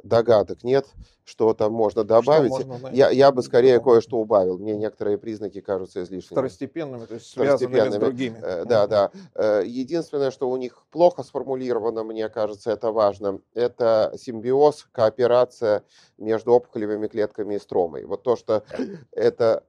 догадок 0.04 0.64
нет, 0.64 0.88
что 1.24 1.54
там 1.54 1.74
можно 1.74 2.04
добавить. 2.04 2.54
Что 2.54 2.66
можно, 2.66 2.90
я, 2.90 3.10
я 3.10 3.32
бы 3.32 3.44
скорее 3.44 3.80
кое-что 3.80 4.18
убавил. 4.18 4.58
Мне 4.58 4.76
некоторые 4.76 5.18
признаки 5.18 5.62
кажутся 5.62 6.04
излишними. 6.04 6.36
Второстепенными, 6.36 7.06
то 7.06 7.16
есть 7.16 7.28
связанными 7.28 7.90
с 7.90 7.96
другими. 7.96 8.40
Э, 8.42 8.66
да, 8.66 8.88
да. 8.88 9.12
Э, 9.36 9.62
единственное, 9.66 10.32
что 10.32 10.50
у 10.50 10.58
них 10.58 10.84
плохо 10.92 11.24
сформулировано, 11.24 12.04
мне 12.04 12.30
кажется, 12.30 12.72
это 12.72 12.92
важно, 12.92 13.42
это 13.54 14.14
симбиоз, 14.18 14.88
кооперация 14.92 15.84
между 16.18 16.54
опухолевыми 16.54 17.08
клетками 17.08 17.56
и 17.56 17.60
стромой. 17.60 18.06
Вот 18.06 18.24
то, 18.24 18.36
что 18.36 18.64
это 19.12 19.64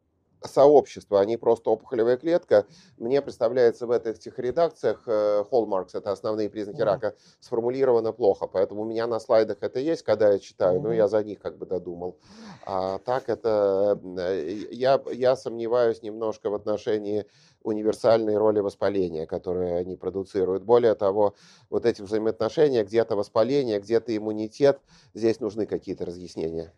сообщество, 0.45 1.21
а 1.21 1.25
не 1.25 1.37
просто 1.37 1.71
опухолевая 1.71 2.17
клетка. 2.17 2.67
Мне 2.99 3.21
представляется 3.23 3.87
в 3.87 3.91
этих 3.91 4.39
редакциях 4.39 5.03
э, 5.07 5.45
Hallmarks, 5.51 5.91
это 5.95 6.13
основные 6.13 6.49
признаки 6.49 6.81
mm-hmm. 6.81 6.85
рака, 6.85 7.15
сформулировано 7.41 8.13
плохо. 8.13 8.47
Поэтому 8.47 8.83
у 8.83 8.85
меня 8.85 9.07
на 9.07 9.21
слайдах 9.21 9.59
это 9.61 9.81
есть, 9.81 10.03
когда 10.03 10.33
я 10.33 10.39
читаю, 10.39 10.79
mm-hmm. 10.79 10.83
но 10.83 10.93
я 10.93 11.09
за 11.09 11.23
них 11.23 11.41
как 11.41 11.59
бы 11.59 11.67
додумал. 11.67 12.19
А 12.65 12.99
так 12.99 13.29
это... 13.29 14.01
Э, 14.19 14.51
я, 14.71 15.01
я 15.13 15.37
сомневаюсь 15.37 16.03
немножко 16.03 16.51
в 16.51 16.55
отношении 16.55 17.27
универсальной 17.63 18.37
роли 18.37 18.61
воспаления, 18.61 19.27
которые 19.27 19.77
они 19.77 19.97
продуцируют. 19.97 20.63
Более 20.63 20.95
того, 20.95 21.35
вот 21.69 21.85
эти 21.85 22.03
взаимоотношения, 22.03 22.85
где-то 22.85 23.17
воспаление, 23.17 23.81
где-то 23.81 24.17
иммунитет, 24.17 24.81
здесь 25.15 25.41
нужны 25.41 25.67
какие-то 25.67 26.07
разъяснения. 26.07 26.73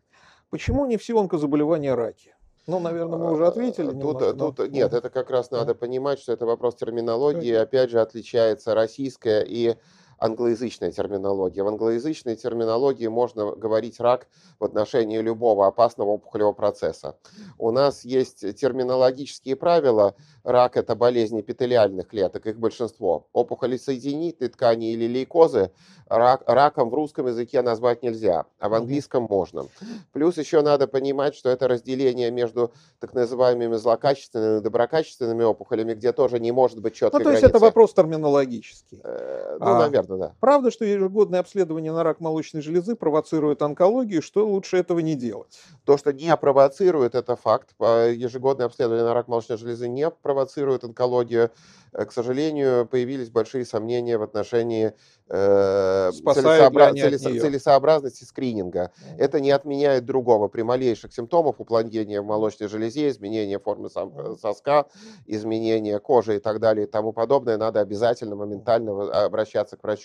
Почему 0.51 0.87
не 0.87 0.97
все 0.97 1.19
онкозаболевания 1.19 1.95
раки? 1.95 2.35
Ну, 2.67 2.79
наверное, 2.79 3.19
мы 3.19 3.33
уже 3.33 3.47
ответили. 3.47 3.87
Тут, 3.87 3.97
немножко, 3.97 4.33
тут 4.35 4.59
но... 4.59 4.67
нет, 4.67 4.93
это 4.93 5.11
как 5.11 5.31
раз 5.31 5.51
надо 5.51 5.75
понимать, 5.75 6.21
что 6.21 6.33
это 6.33 6.47
вопрос 6.47 6.77
терминологии. 6.77 7.53
Опять 7.53 7.91
же, 7.91 8.01
отличается 8.01 8.75
российская 8.75 9.43
и 9.43 9.77
англоязычная 10.23 10.93
терминология. 10.93 11.62
В 11.62 11.68
англоязычной 11.68 12.37
терминологии 12.37 13.09
можно 13.09 13.53
говорить 13.53 13.99
рак 13.99 14.29
в 14.61 14.64
отношении 14.64 15.18
любого 15.18 15.66
опасного 15.66 16.11
опухолевого 16.11 16.53
процесса. 16.53 17.16
У 17.59 17.73
нас 17.73 18.05
есть 18.05 18.41
терминологические 18.57 19.57
правила. 19.57 20.14
Рак– 20.45 20.77
это 20.77 20.95
болезнь 20.95 21.41
эпителиальных 21.41 22.09
клеток, 22.09 22.47
их 22.47 22.59
большинство. 22.59 23.27
Опухоли 23.33 23.77
соединительной 23.77 24.51
ткани 24.51 24.93
или 24.93 25.07
лейкозы 25.07 25.73
рак, 26.12 26.43
раком 26.47 26.91
в 26.91 26.95
русском 26.95 27.27
языке 27.27 27.62
назвать 27.62 28.03
нельзя, 28.03 28.47
а 28.59 28.68
в 28.68 28.75
английском 28.75 29.27
можно. 29.29 29.66
Плюс 30.12 30.37
еще 30.37 30.62
надо 30.62 30.87
понимать, 30.87 31.35
что 31.35 31.49
это 31.49 31.68
разделение 31.68 32.31
между 32.31 32.73
так 33.01 33.14
называемыми 33.14 33.77
злокачественными 33.77 34.59
и 34.59 34.62
доброкачественными 34.62 35.45
опухолями, 35.45 35.95
где 35.95 36.12
тоже 36.12 36.39
не 36.39 36.53
может 36.53 36.81
быть 36.81 36.95
четкой 36.95 37.18
Ну, 37.18 37.25
то 37.25 37.31
есть 37.31 37.43
границы. 37.43 37.57
это 37.57 37.64
вопрос 37.64 37.95
терминологический. 37.95 39.01
Э, 39.03 39.57
ну, 39.59 39.66
а, 39.66 39.79
наверное, 39.79 40.12
да. 40.17 40.35
Правда, 40.41 40.71
что 40.71 40.85
ежегодное 40.85 41.41
обследование 41.41 41.93
на 41.93 42.03
рак 42.03 42.21
молочной 42.21 42.63
железы 42.63 42.95
провоцирует 42.97 43.63
онкологию, 43.63 44.23
что 44.23 44.47
лучше 44.47 44.77
этого 44.77 45.01
не 45.01 45.15
делать? 45.15 45.61
То, 45.85 45.97
что 45.97 46.13
не 46.13 46.35
провоцирует, 46.37 47.15
это 47.15 47.37
факт. 47.37 47.75
Ежегодное 47.81 48.67
обследование 48.67 49.05
на 49.05 49.15
рак 49.15 49.29
молочной 49.29 49.59
железы 49.59 49.89
не 49.89 50.11
провоцирует 50.11 50.85
онкологию. 50.85 51.51
Э, 51.93 52.05
к 52.05 52.13
сожалению, 52.13 52.87
появились 52.87 53.31
большие 53.31 53.65
сомнения 53.65 54.17
в 54.19 54.23
отношении 54.23 54.95
э, 55.29 56.11
целесообра... 56.13 56.93
целес... 56.93 57.21
целесообразности 57.21 58.25
скрининга. 58.25 58.93
Это 59.19 59.41
не 59.41 59.51
отменяет 59.51 60.05
другого. 60.05 60.49
При 60.49 60.63
малейших 60.63 61.13
симптомах 61.13 61.61
уплотнения 61.61 62.21
в 62.21 62.25
молочной 62.25 62.69
железе, 62.69 63.09
изменения 63.09 63.59
формы 63.59 63.91
сам... 63.91 64.37
соска, 64.39 64.87
изменения 65.27 65.99
кожи 65.99 66.37
и 66.37 66.39
так 66.39 66.61
далее 66.61 66.87
и 66.87 66.91
тому 66.91 67.13
подобное, 67.13 67.59
надо 67.59 67.81
обязательно 67.81 68.37
моментально 68.37 69.25
обращаться 69.25 69.77
к 69.77 69.83
врачу. 69.83 70.02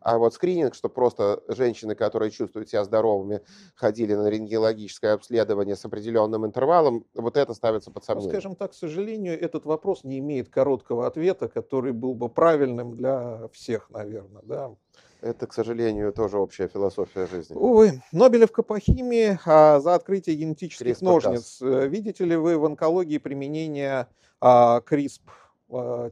А 0.00 0.18
вот 0.18 0.34
скрининг, 0.34 0.74
что 0.74 0.88
просто 0.88 1.42
женщины, 1.48 1.94
которые 1.94 2.30
чувствуют 2.30 2.68
себя 2.68 2.84
здоровыми, 2.84 3.42
ходили 3.74 4.14
на 4.14 4.28
рентгенологическое 4.28 5.14
обследование 5.14 5.76
с 5.76 5.84
определенным 5.84 6.46
интервалом, 6.46 7.04
вот 7.14 7.36
это 7.36 7.54
ставится 7.54 7.90
под 7.90 8.02
ну, 8.02 8.06
сомнение. 8.06 8.32
Ну, 8.32 8.40
скажем 8.40 8.56
так, 8.56 8.70
к 8.72 8.74
сожалению, 8.74 9.40
этот 9.40 9.64
вопрос 9.66 10.04
не 10.04 10.18
имеет 10.18 10.48
короткого 10.48 11.06
ответа 11.06 11.48
который 11.48 11.92
был 11.92 12.14
бы 12.14 12.28
правильным 12.28 12.96
для 12.96 13.48
всех, 13.52 13.90
наверное. 13.90 14.42
Да. 14.44 14.74
Это, 15.20 15.46
к 15.46 15.52
сожалению, 15.52 16.12
тоже 16.12 16.38
общая 16.38 16.68
философия 16.68 17.26
жизни. 17.26 17.54
Увы, 17.54 18.02
Нобелевка 18.10 18.62
по 18.62 18.78
химии 18.80 19.38
а, 19.44 19.78
за 19.80 19.94
открытие 19.94 20.36
генетических 20.36 20.86
CRISPR 20.86 21.04
ножниц. 21.04 21.60
Э, 21.60 21.86
видите 21.88 22.24
ли 22.24 22.36
вы 22.36 22.56
в 22.56 22.64
онкологии 22.64 23.18
применение 23.18 24.06
а, 24.40 24.80
CRISP 24.80 25.20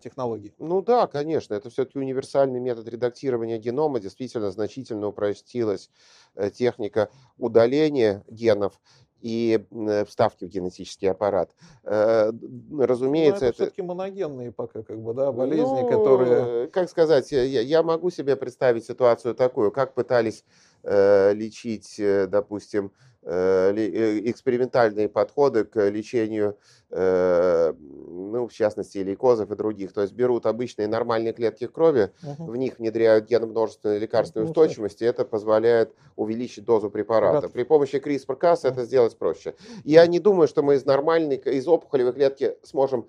технологий? 0.02 0.54
Ну 0.58 0.82
да, 0.82 1.06
конечно. 1.06 1.54
Это 1.54 1.70
все-таки 1.70 1.98
универсальный 1.98 2.60
метод 2.60 2.88
редактирования 2.88 3.58
генома. 3.58 4.00
Действительно 4.00 4.50
значительно 4.50 5.08
упростилась 5.08 5.90
э, 6.34 6.50
техника 6.50 7.10
удаления 7.36 8.24
генов 8.28 8.80
и 9.20 9.64
э, 9.70 10.04
вставки 10.04 10.44
в 10.44 10.48
генетический 10.48 11.10
аппарат. 11.10 11.50
Э, 11.84 12.30
разумеется, 12.78 13.44
Но 13.44 13.46
это, 13.46 13.46
это 13.46 13.54
все-таки 13.54 13.82
моногенные 13.82 14.52
пока 14.52 14.82
как 14.82 15.00
бы, 15.00 15.12
да, 15.14 15.32
болезни, 15.32 15.82
ну, 15.82 15.88
которые... 15.88 16.68
Как 16.68 16.88
сказать, 16.88 17.30
я, 17.32 17.42
я 17.42 17.82
могу 17.82 18.10
себе 18.10 18.36
представить 18.36 18.84
ситуацию 18.84 19.34
такую, 19.34 19.72
как 19.72 19.94
пытались 19.94 20.44
э, 20.84 21.32
лечить, 21.34 22.00
допустим, 22.28 22.92
экспериментальные 23.28 25.08
подходы 25.08 25.64
к 25.64 25.88
лечению, 25.88 26.56
ну, 26.90 28.48
в 28.48 28.52
частности, 28.52 28.98
лейкозов 28.98 29.50
и 29.50 29.56
других. 29.56 29.92
То 29.92 30.00
есть 30.00 30.14
берут 30.14 30.46
обычные 30.46 30.88
нормальные 30.88 31.34
клетки 31.34 31.66
крови, 31.66 32.10
угу. 32.22 32.52
в 32.52 32.56
них 32.56 32.78
внедряют 32.78 33.26
ген 33.26 33.46
множественной 33.46 33.98
лекарственной 33.98 34.44
ну, 34.44 34.50
устойчивости, 34.50 35.04
это 35.04 35.26
позволяет 35.26 35.92
увеличить 36.16 36.64
дозу 36.64 36.90
препарата. 36.90 37.48
При 37.48 37.64
помощи 37.64 37.96
CRISPR-Cas 37.96 38.60
это 38.62 38.84
сделать 38.84 39.18
проще. 39.18 39.54
Я 39.84 40.06
не 40.06 40.20
думаю, 40.20 40.48
что 40.48 40.62
мы 40.62 40.76
из 40.76 40.86
нормальной, 40.86 41.36
из 41.36 41.68
опухолевой 41.68 42.14
клетки 42.14 42.56
сможем 42.62 43.06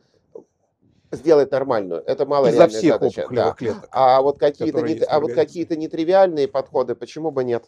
сделать 1.12 1.52
нормальную. 1.52 2.04
Это 2.06 2.26
мало 2.26 2.48
Изо 2.48 2.68
всех 2.68 2.96
задача. 2.96 3.28
Да. 3.32 3.54
Клеток, 3.54 3.88
а 3.92 4.22
вот 4.22 4.38
какие-то 4.38 4.82
не, 4.82 4.96
а 5.00 5.20
вот 5.20 5.34
какие-то 5.34 5.76
нетривиальные 5.76 6.48
подходы, 6.48 6.94
почему 6.96 7.32
бы 7.32 7.44
нет? 7.44 7.66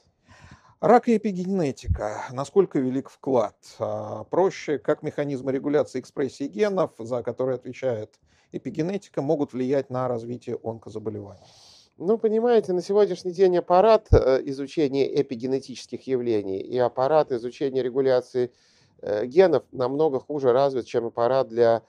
Рак 0.81 1.07
и 1.07 1.17
эпигенетика. 1.17 2.23
Насколько 2.31 2.79
велик 2.79 3.11
вклад? 3.11 3.55
А, 3.77 4.23
проще, 4.23 4.79
как 4.79 5.03
механизмы 5.03 5.51
регуляции 5.51 5.99
экспрессии 5.99 6.47
генов, 6.47 6.93
за 6.97 7.21
которые 7.21 7.57
отвечает 7.57 8.19
эпигенетика, 8.51 9.21
могут 9.21 9.53
влиять 9.53 9.91
на 9.91 10.07
развитие 10.07 10.57
онкозаболеваний? 10.63 11.45
Ну, 11.99 12.17
понимаете, 12.17 12.73
на 12.73 12.81
сегодняшний 12.81 13.31
день 13.31 13.57
аппарат 13.57 14.07
э, 14.11 14.41
изучения 14.45 15.21
эпигенетических 15.21 16.07
явлений 16.07 16.59
и 16.59 16.79
аппарат 16.79 17.31
изучения 17.31 17.83
регуляции 17.83 18.51
э, 19.03 19.27
генов 19.27 19.63
намного 19.71 20.19
хуже 20.19 20.51
развит, 20.51 20.87
чем 20.87 21.05
аппарат 21.05 21.47
для 21.47 21.83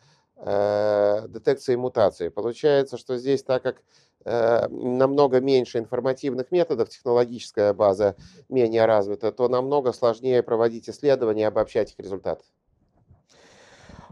Э, 0.45 1.29
детекции 1.29 1.77
мутаций. 1.77 2.29
Получается, 2.29 2.99
что 2.99 3.17
здесь, 3.17 3.45
так 3.45 3.63
как 3.63 3.77
намного 4.25 5.41
меньше 5.41 5.79
информативных 5.79 6.51
методов, 6.53 6.89
технологическая 6.89 7.73
база 7.73 8.17
менее 8.49 8.87
развита, 8.87 9.33
то 9.33 9.49
намного 9.49 9.93
сложнее 9.93 10.43
проводить 10.43 10.89
исследования 10.89 11.43
и 11.43 11.47
обобщать 11.47 11.93
их 11.93 11.99
результаты. 11.99 12.45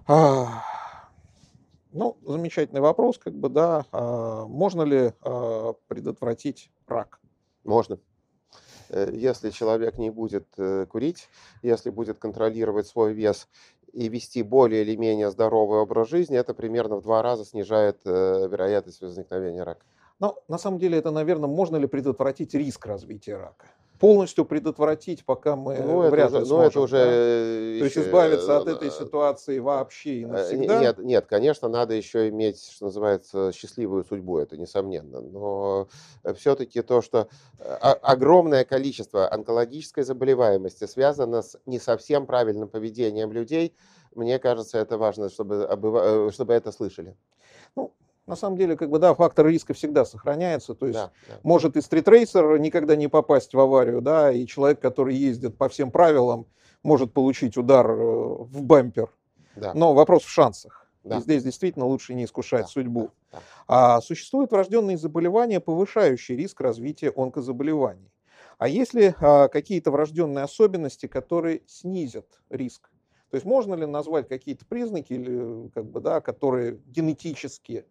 А, 0.06 0.64
ну, 1.92 2.16
замечательный 2.26 2.80
вопрос, 2.80 3.18
как 3.18 3.34
бы, 3.34 3.48
да. 3.48 3.84
А, 3.92 4.44
можно 4.46 4.82
ли 4.82 5.12
а, 5.22 5.74
предотвратить 5.86 6.70
рак? 6.88 7.20
Можно. 7.64 7.98
Э, 8.88 9.10
если 9.12 9.50
человек 9.50 9.98
не 9.98 10.10
будет 10.10 10.46
курить, 10.88 11.28
если 11.62 11.90
будет 11.90 12.18
контролировать 12.18 12.86
свой 12.86 13.12
вес 13.12 13.48
и 13.92 14.08
вести 14.08 14.42
более 14.42 14.82
или 14.82 14.96
менее 14.96 15.30
здоровый 15.30 15.80
образ 15.80 16.08
жизни, 16.08 16.36
это 16.36 16.54
примерно 16.54 16.96
в 16.96 17.02
два 17.02 17.22
раза 17.22 17.44
снижает 17.44 18.00
э, 18.04 18.48
вероятность 18.48 19.00
возникновения 19.00 19.62
рака. 19.62 19.84
Но 20.20 20.42
на 20.48 20.58
самом 20.58 20.78
деле 20.78 20.98
это, 20.98 21.10
наверное, 21.10 21.48
можно 21.48 21.76
ли 21.76 21.86
предотвратить 21.86 22.54
риск 22.54 22.86
развития 22.86 23.36
рака? 23.36 23.66
полностью 24.00 24.46
предотвратить, 24.46 25.24
пока 25.26 25.56
мы 25.56 25.76
ну, 25.76 26.08
вряд 26.08 26.32
ли 26.32 26.38
сможем. 26.38 26.56
Ну, 26.56 26.62
это 26.62 26.80
уже... 26.80 26.96
Да? 26.96 27.78
То 27.80 27.84
есть 27.84 27.98
избавиться 27.98 28.56
от 28.56 28.66
этой 28.66 28.90
ситуации 28.90 29.58
вообще 29.58 30.20
и 30.20 30.24
навсегда? 30.24 30.80
Нет, 30.80 30.98
нет, 30.98 31.26
конечно, 31.26 31.68
надо 31.68 31.92
еще 31.94 32.30
иметь, 32.30 32.64
что 32.64 32.86
называется, 32.86 33.52
счастливую 33.52 34.04
судьбу, 34.04 34.38
это 34.38 34.56
несомненно. 34.56 35.20
Но 35.20 35.88
все-таки 36.34 36.80
то, 36.80 37.02
что 37.02 37.28
огромное 37.68 38.64
количество 38.64 39.30
онкологической 39.30 40.02
заболеваемости 40.02 40.86
связано 40.86 41.42
с 41.42 41.58
не 41.66 41.78
совсем 41.78 42.24
правильным 42.24 42.70
поведением 42.70 43.32
людей, 43.32 43.76
мне 44.14 44.38
кажется, 44.38 44.78
это 44.78 44.96
важно, 44.96 45.28
чтобы, 45.28 45.68
э, 45.70 46.30
чтобы 46.32 46.54
это 46.54 46.72
слышали. 46.72 47.16
Ну, 47.76 47.92
на 48.30 48.36
самом 48.36 48.56
деле, 48.56 48.76
как 48.76 48.88
бы, 48.88 48.98
да, 48.98 49.12
фактор 49.14 49.46
риска 49.46 49.74
всегда 49.74 50.04
сохраняется. 50.04 50.74
То 50.74 50.86
есть 50.86 50.98
да, 50.98 51.10
да. 51.28 51.34
может 51.42 51.76
и 51.76 51.80
стритрейсер 51.80 52.58
никогда 52.58 52.96
не 52.96 53.08
попасть 53.08 53.52
в 53.52 53.60
аварию, 53.60 54.00
да, 54.00 54.32
и 54.32 54.46
человек, 54.46 54.80
который 54.80 55.14
ездит 55.14 55.58
по 55.58 55.68
всем 55.68 55.90
правилам, 55.90 56.46
может 56.82 57.12
получить 57.12 57.56
удар 57.56 57.90
э, 57.90 57.94
в 57.94 58.62
бампер. 58.62 59.10
Да. 59.56 59.74
Но 59.74 59.92
вопрос 59.92 60.22
в 60.22 60.30
шансах. 60.30 60.86
Да. 61.02 61.18
И 61.18 61.20
здесь 61.20 61.42
действительно 61.42 61.86
лучше 61.86 62.14
не 62.14 62.24
искушать 62.24 62.62
да. 62.62 62.68
судьбу. 62.68 63.10
Да. 63.32 63.38
А 63.66 64.00
существуют 64.00 64.52
врожденные 64.52 64.96
заболевания, 64.96 65.60
повышающие 65.60 66.38
риск 66.38 66.60
развития 66.60 67.12
онкозаболеваний. 67.16 68.12
А 68.58 68.68
если 68.68 69.14
а, 69.20 69.48
какие-то 69.48 69.90
врожденные 69.90 70.44
особенности, 70.44 71.06
которые 71.06 71.62
снизят 71.66 72.26
риск? 72.50 72.90
То 73.30 73.36
есть 73.36 73.46
можно 73.46 73.74
ли 73.74 73.86
назвать 73.86 74.28
какие-то 74.28 74.66
признаки, 74.66 75.14
или, 75.14 75.68
как 75.68 75.86
бы, 75.86 76.00
да, 76.00 76.20
которые 76.20 76.78
генетически 76.86 77.86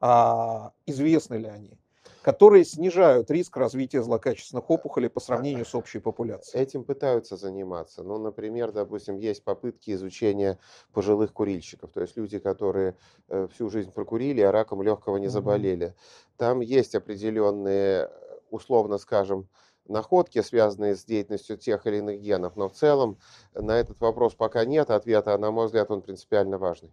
а, 0.00 0.72
известны 0.86 1.36
ли 1.36 1.46
они, 1.46 1.78
которые 2.22 2.64
снижают 2.64 3.30
риск 3.30 3.56
развития 3.56 4.02
злокачественных 4.02 4.68
опухолей 4.70 5.08
по 5.08 5.20
сравнению 5.20 5.64
с 5.64 5.74
общей 5.74 5.98
популяцией. 5.98 6.62
Этим 6.62 6.84
пытаются 6.84 7.36
заниматься. 7.36 8.02
Ну, 8.02 8.18
например, 8.18 8.72
допустим, 8.72 9.16
есть 9.16 9.44
попытки 9.44 9.92
изучения 9.92 10.58
пожилых 10.92 11.32
курильщиков, 11.32 11.90
то 11.90 12.00
есть 12.00 12.16
люди, 12.16 12.38
которые 12.38 12.96
э, 13.28 13.48
всю 13.52 13.70
жизнь 13.70 13.92
прокурили, 13.92 14.40
а 14.40 14.52
раком 14.52 14.82
легкого 14.82 15.16
не 15.16 15.28
заболели. 15.28 15.94
Там 16.36 16.60
есть 16.60 16.94
определенные, 16.94 18.10
условно 18.50 18.98
скажем, 18.98 19.48
находки, 19.88 20.40
связанные 20.42 20.94
с 20.94 21.04
деятельностью 21.04 21.56
тех 21.56 21.86
или 21.86 21.96
иных 21.96 22.20
генов, 22.20 22.56
но 22.56 22.68
в 22.68 22.74
целом 22.74 23.18
на 23.54 23.78
этот 23.78 24.00
вопрос 24.00 24.34
пока 24.34 24.64
нет 24.64 24.90
ответа, 24.90 25.34
а 25.34 25.38
на 25.38 25.50
мой 25.50 25.66
взгляд 25.66 25.90
он 25.90 26.02
принципиально 26.02 26.58
важный. 26.58 26.92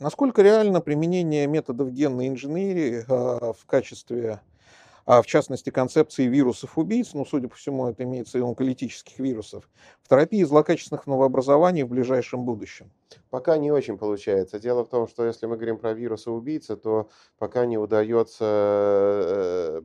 Насколько 0.00 0.42
реально 0.42 0.80
применение 0.80 1.46
методов 1.46 1.92
генной 1.92 2.28
инженерии 2.28 3.04
а, 3.08 3.52
в 3.52 3.64
качестве, 3.66 4.40
а, 5.06 5.22
в 5.22 5.26
частности, 5.26 5.70
концепции 5.70 6.26
вирусов-убийц, 6.26 7.14
ну, 7.14 7.24
судя 7.24 7.48
по 7.48 7.54
всему, 7.54 7.86
это 7.88 8.02
имеется 8.02 8.38
виду 8.38 8.48
онколитических 8.48 9.18
вирусов, 9.20 9.68
в 10.02 10.08
терапии 10.08 10.42
злокачественных 10.42 11.06
новообразований 11.06 11.84
в 11.84 11.88
ближайшем 11.88 12.44
будущем? 12.44 12.90
Пока 13.30 13.56
не 13.58 13.70
очень 13.70 13.96
получается. 13.96 14.58
Дело 14.58 14.84
в 14.84 14.88
том, 14.88 15.06
что 15.06 15.24
если 15.24 15.46
мы 15.46 15.56
говорим 15.56 15.78
про 15.78 15.92
вирусы-убийцы, 15.92 16.76
то 16.76 17.08
пока 17.38 17.64
не 17.64 17.78
удается 17.78 18.44
э, 18.44 19.82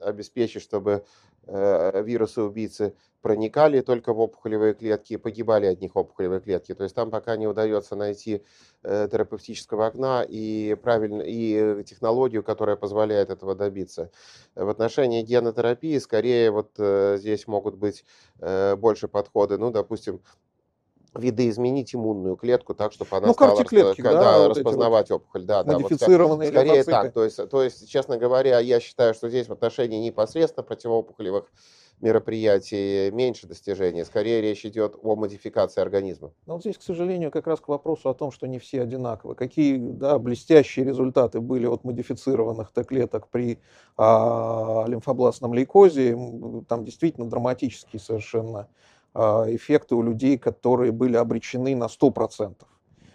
обеспечить, 0.00 0.62
чтобы 0.62 1.04
Э, 1.50 2.02
вирусы-убийцы 2.02 2.94
проникали 3.22 3.80
только 3.80 4.12
в 4.12 4.20
опухолевые 4.20 4.74
клетки 4.74 5.14
и 5.14 5.16
погибали 5.16 5.64
от 5.64 5.80
них 5.80 5.96
опухолевые 5.96 6.40
клетки. 6.40 6.74
То 6.74 6.82
есть 6.82 6.94
там 6.94 7.10
пока 7.10 7.38
не 7.38 7.46
удается 7.46 7.96
найти 7.96 8.42
э, 8.82 9.08
терапевтического 9.10 9.86
окна 9.86 10.22
и, 10.28 10.74
правильно, 10.74 11.22
и 11.22 11.82
технологию, 11.84 12.42
которая 12.42 12.76
позволяет 12.76 13.30
этого 13.30 13.54
добиться. 13.54 14.10
В 14.54 14.68
отношении 14.68 15.22
генотерапии 15.22 15.96
скорее 15.96 16.50
вот 16.50 16.72
э, 16.76 17.16
здесь 17.18 17.46
могут 17.46 17.76
быть 17.76 18.04
больше 18.76 19.08
подходы, 19.08 19.58
ну, 19.58 19.72
допустим, 19.72 20.20
видоизменить 21.18 21.94
иммунную 21.94 22.36
клетку 22.36 22.74
так, 22.74 22.92
чтобы 22.92 23.16
она 23.16 23.26
ну, 23.28 23.34
стала 23.34 23.64
клетки, 23.64 24.00
да, 24.00 24.12
да, 24.12 24.38
вот 24.38 24.56
распознавать 24.56 25.10
вот 25.10 25.22
опухоль. 25.22 25.44
Да, 25.44 25.62
да, 25.62 25.78
вот, 25.78 25.92
скорее 25.92 26.84
так. 26.84 27.12
То 27.12 27.24
есть, 27.24 27.48
то 27.48 27.62
есть, 27.62 27.88
честно 27.88 28.16
говоря, 28.16 28.58
я 28.60 28.80
считаю, 28.80 29.14
что 29.14 29.28
здесь 29.28 29.48
в 29.48 29.52
отношении 29.52 29.98
непосредственно 29.98 30.62
противоопухолевых 30.62 31.50
мероприятий 32.00 33.10
меньше 33.10 33.46
достижений. 33.46 34.04
Скорее 34.04 34.40
речь 34.40 34.64
идет 34.64 34.96
о 35.02 35.16
модификации 35.16 35.80
организма. 35.80 36.32
Но 36.46 36.54
вот 36.54 36.62
здесь, 36.62 36.78
к 36.78 36.82
сожалению, 36.82 37.30
как 37.30 37.46
раз 37.46 37.60
к 37.60 37.68
вопросу 37.68 38.08
о 38.08 38.14
том, 38.14 38.30
что 38.30 38.46
не 38.46 38.58
все 38.58 38.82
одинаковы. 38.82 39.34
Какие 39.34 39.76
да, 39.78 40.18
блестящие 40.18 40.84
результаты 40.84 41.40
были 41.40 41.66
от 41.66 41.84
модифицированных 41.84 42.70
Т-клеток 42.72 43.28
при 43.28 43.58
а, 43.96 44.84
лимфобластном 44.86 45.54
лейкозе. 45.54 46.16
Там 46.68 46.84
действительно 46.84 47.28
драматические 47.28 48.00
совершенно 48.00 48.68
эффекты 49.18 49.94
у 49.94 50.02
людей, 50.02 50.38
которые 50.38 50.92
были 50.92 51.16
обречены 51.16 51.74
на 51.74 51.86
100% 51.86 52.54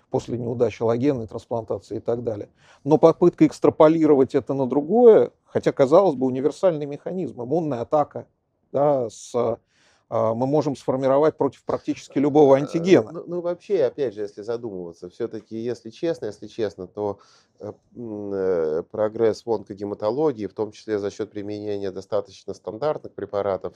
после 0.10 0.38
неудачи 0.38 0.84
логенной 0.84 1.26
трансплантации 1.26 1.97
и 1.97 1.99
так 1.99 2.24
далее. 2.24 2.49
Но 2.84 2.99
попытка 2.99 3.47
экстраполировать 3.47 4.36
это 4.36 4.54
на 4.54 4.68
другое, 4.68 5.32
хотя, 5.45 5.72
казалось 5.72 6.16
бы, 6.16 6.28
универсальный 6.28 6.86
механизм, 6.86 7.41
иммунная 7.41 7.82
атака, 7.82 8.28
да, 8.72 9.10
с, 9.10 9.34
а, 10.16 10.36
мы 10.36 10.45
можем 10.45 10.76
сформировать 10.76 11.38
против 11.38 11.64
практически 11.64 12.20
любого 12.20 12.56
э, 12.56 12.60
антигена. 12.60 13.12
Ну, 13.12 13.24
ну 13.26 13.41
вообще, 13.41 13.86
опять 13.86 14.14
же, 14.14 14.22
если 14.22 14.43
задумываться, 14.43 15.10
все-таки, 15.10 15.58
если 15.58 15.89
честно, 15.89 16.28
если 16.28 16.45
честно, 16.45 16.86
то 16.86 17.18
э, 17.60 17.74
э, 17.95 18.84
прогресс 18.91 19.43
в 19.43 19.51
онкогематологии, 19.51 20.45
в 20.45 20.54
том 20.54 20.72
числе 20.72 20.99
за 20.99 21.10
счет 21.10 21.32
применения 21.32 21.89
достаточно 21.89 22.54
стандартных 22.54 23.14
препаратов, 23.14 23.74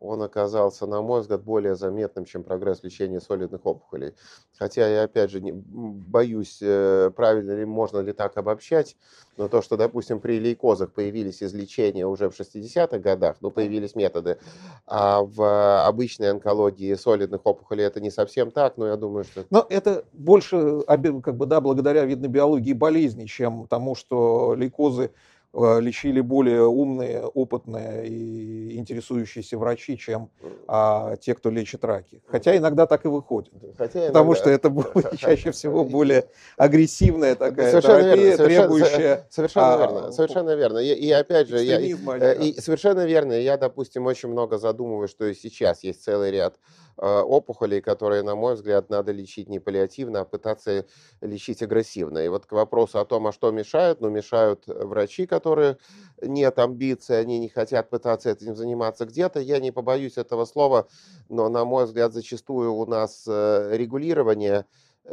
он 0.00 0.22
оказался, 0.22 0.86
на 0.86 1.02
мой 1.02 1.20
взгляд, 1.20 1.44
более 1.44 1.76
заметным, 1.76 2.24
чем 2.24 2.42
прогресс 2.42 2.82
лечения 2.82 3.20
солидных 3.20 3.64
опухолей. 3.64 4.14
Хотя 4.58 4.88
я, 4.88 5.04
опять 5.04 5.30
же, 5.30 5.40
не, 5.40 5.52
боюсь, 5.52 6.58
э, 6.62 7.10
правильно 7.14 7.52
ли, 7.52 7.64
можно 7.66 7.98
ли 7.98 8.12
так 8.12 8.36
обобщать, 8.38 8.96
но 9.36 9.48
то, 9.48 9.62
что, 9.62 9.76
допустим, 9.76 10.20
при 10.20 10.40
лейкозах 10.40 10.92
появились 10.92 11.42
излечения 11.42 12.06
уже 12.06 12.30
в 12.30 12.38
60-х 12.38 12.98
годах, 12.98 13.36
ну, 13.40 13.50
появились 13.50 13.94
методы, 13.94 14.38
а 14.86 15.22
в 15.22 15.86
обычной 15.86 16.30
онкологии 16.30 16.94
солидных 16.94 17.42
опухолей 17.44 17.84
это 17.84 18.00
не 18.00 18.10
совсем 18.10 18.50
так, 18.50 18.78
но 18.78 18.86
я 18.86 18.96
думаю, 18.96 19.24
что... 19.24 19.44
Но 19.50 19.66
это 19.68 20.04
больше, 20.12 20.80
как 20.86 21.36
бы, 21.36 21.46
да, 21.46 21.60
благодаря, 21.60 22.04
видно, 22.04 22.28
биологии 22.28 22.72
болезни, 22.72 23.26
чем 23.26 23.66
тому, 23.68 23.94
что 23.94 24.54
лейкозы 24.56 25.10
лечили 25.52 26.20
более 26.20 26.64
умные, 26.64 27.22
опытные 27.22 28.06
и 28.06 28.76
интересующиеся 28.78 29.58
врачи, 29.58 29.98
чем 29.98 30.30
а, 30.68 31.16
те, 31.16 31.34
кто 31.34 31.50
лечит 31.50 31.84
раки. 31.84 32.22
Хотя 32.28 32.56
иногда 32.56 32.86
так 32.86 33.04
и 33.04 33.08
выходит. 33.08 33.52
Хотя 33.76 34.06
потому 34.08 34.32
иногда... 34.32 34.40
что 34.40 34.50
это 34.50 35.16
чаще 35.16 35.50
всего 35.50 35.84
более 35.84 36.26
агрессивная 36.56 37.34
такая 37.34 37.70
совершенно 37.70 38.02
терапия, 38.02 38.24
верно, 38.24 38.44
требующая... 38.44 39.26
Совершенно, 39.30 39.74
а, 39.74 39.78
верно, 39.78 40.12
совершенно 40.12 40.54
верно. 40.54 40.78
И, 40.78 40.92
и 40.92 41.10
опять 41.10 41.48
же, 41.48 41.58
я, 41.62 41.80
и, 41.80 42.60
совершенно 42.60 43.04
верно. 43.04 43.32
Я, 43.32 43.56
допустим, 43.56 44.06
очень 44.06 44.28
много 44.28 44.56
задумываю, 44.56 45.08
что 45.08 45.26
и 45.26 45.34
сейчас 45.34 45.82
есть 45.82 46.04
целый 46.04 46.30
ряд 46.30 46.54
Э, 46.89 46.89
опухолей, 47.00 47.80
которые, 47.80 48.22
на 48.22 48.34
мой 48.36 48.54
взгляд, 48.54 48.90
надо 48.90 49.12
лечить 49.12 49.48
не 49.48 49.58
паллиативно, 49.58 50.20
а 50.20 50.24
пытаться 50.24 50.86
лечить 51.20 51.62
агрессивно. 51.62 52.18
И 52.18 52.28
вот 52.28 52.46
к 52.46 52.52
вопросу 52.52 52.98
о 52.98 53.04
том, 53.04 53.26
а 53.26 53.32
что 53.32 53.50
мешает, 53.50 54.00
ну, 54.00 54.10
мешают 54.10 54.64
врачи, 54.66 55.26
которые 55.26 55.78
нет 56.20 56.58
амбиций, 56.58 57.18
они 57.18 57.38
не 57.38 57.48
хотят 57.48 57.90
пытаться 57.90 58.30
этим 58.30 58.54
заниматься 58.54 59.06
где-то. 59.06 59.40
Я 59.40 59.58
не 59.60 59.70
побоюсь 59.70 60.18
этого 60.18 60.44
слова, 60.44 60.88
но, 61.28 61.48
на 61.48 61.64
мой 61.64 61.84
взгляд, 61.84 62.12
зачастую 62.12 62.74
у 62.74 62.86
нас 62.86 63.24
э, 63.26 63.70
регулирование 63.76 64.60
Э, 64.60 64.64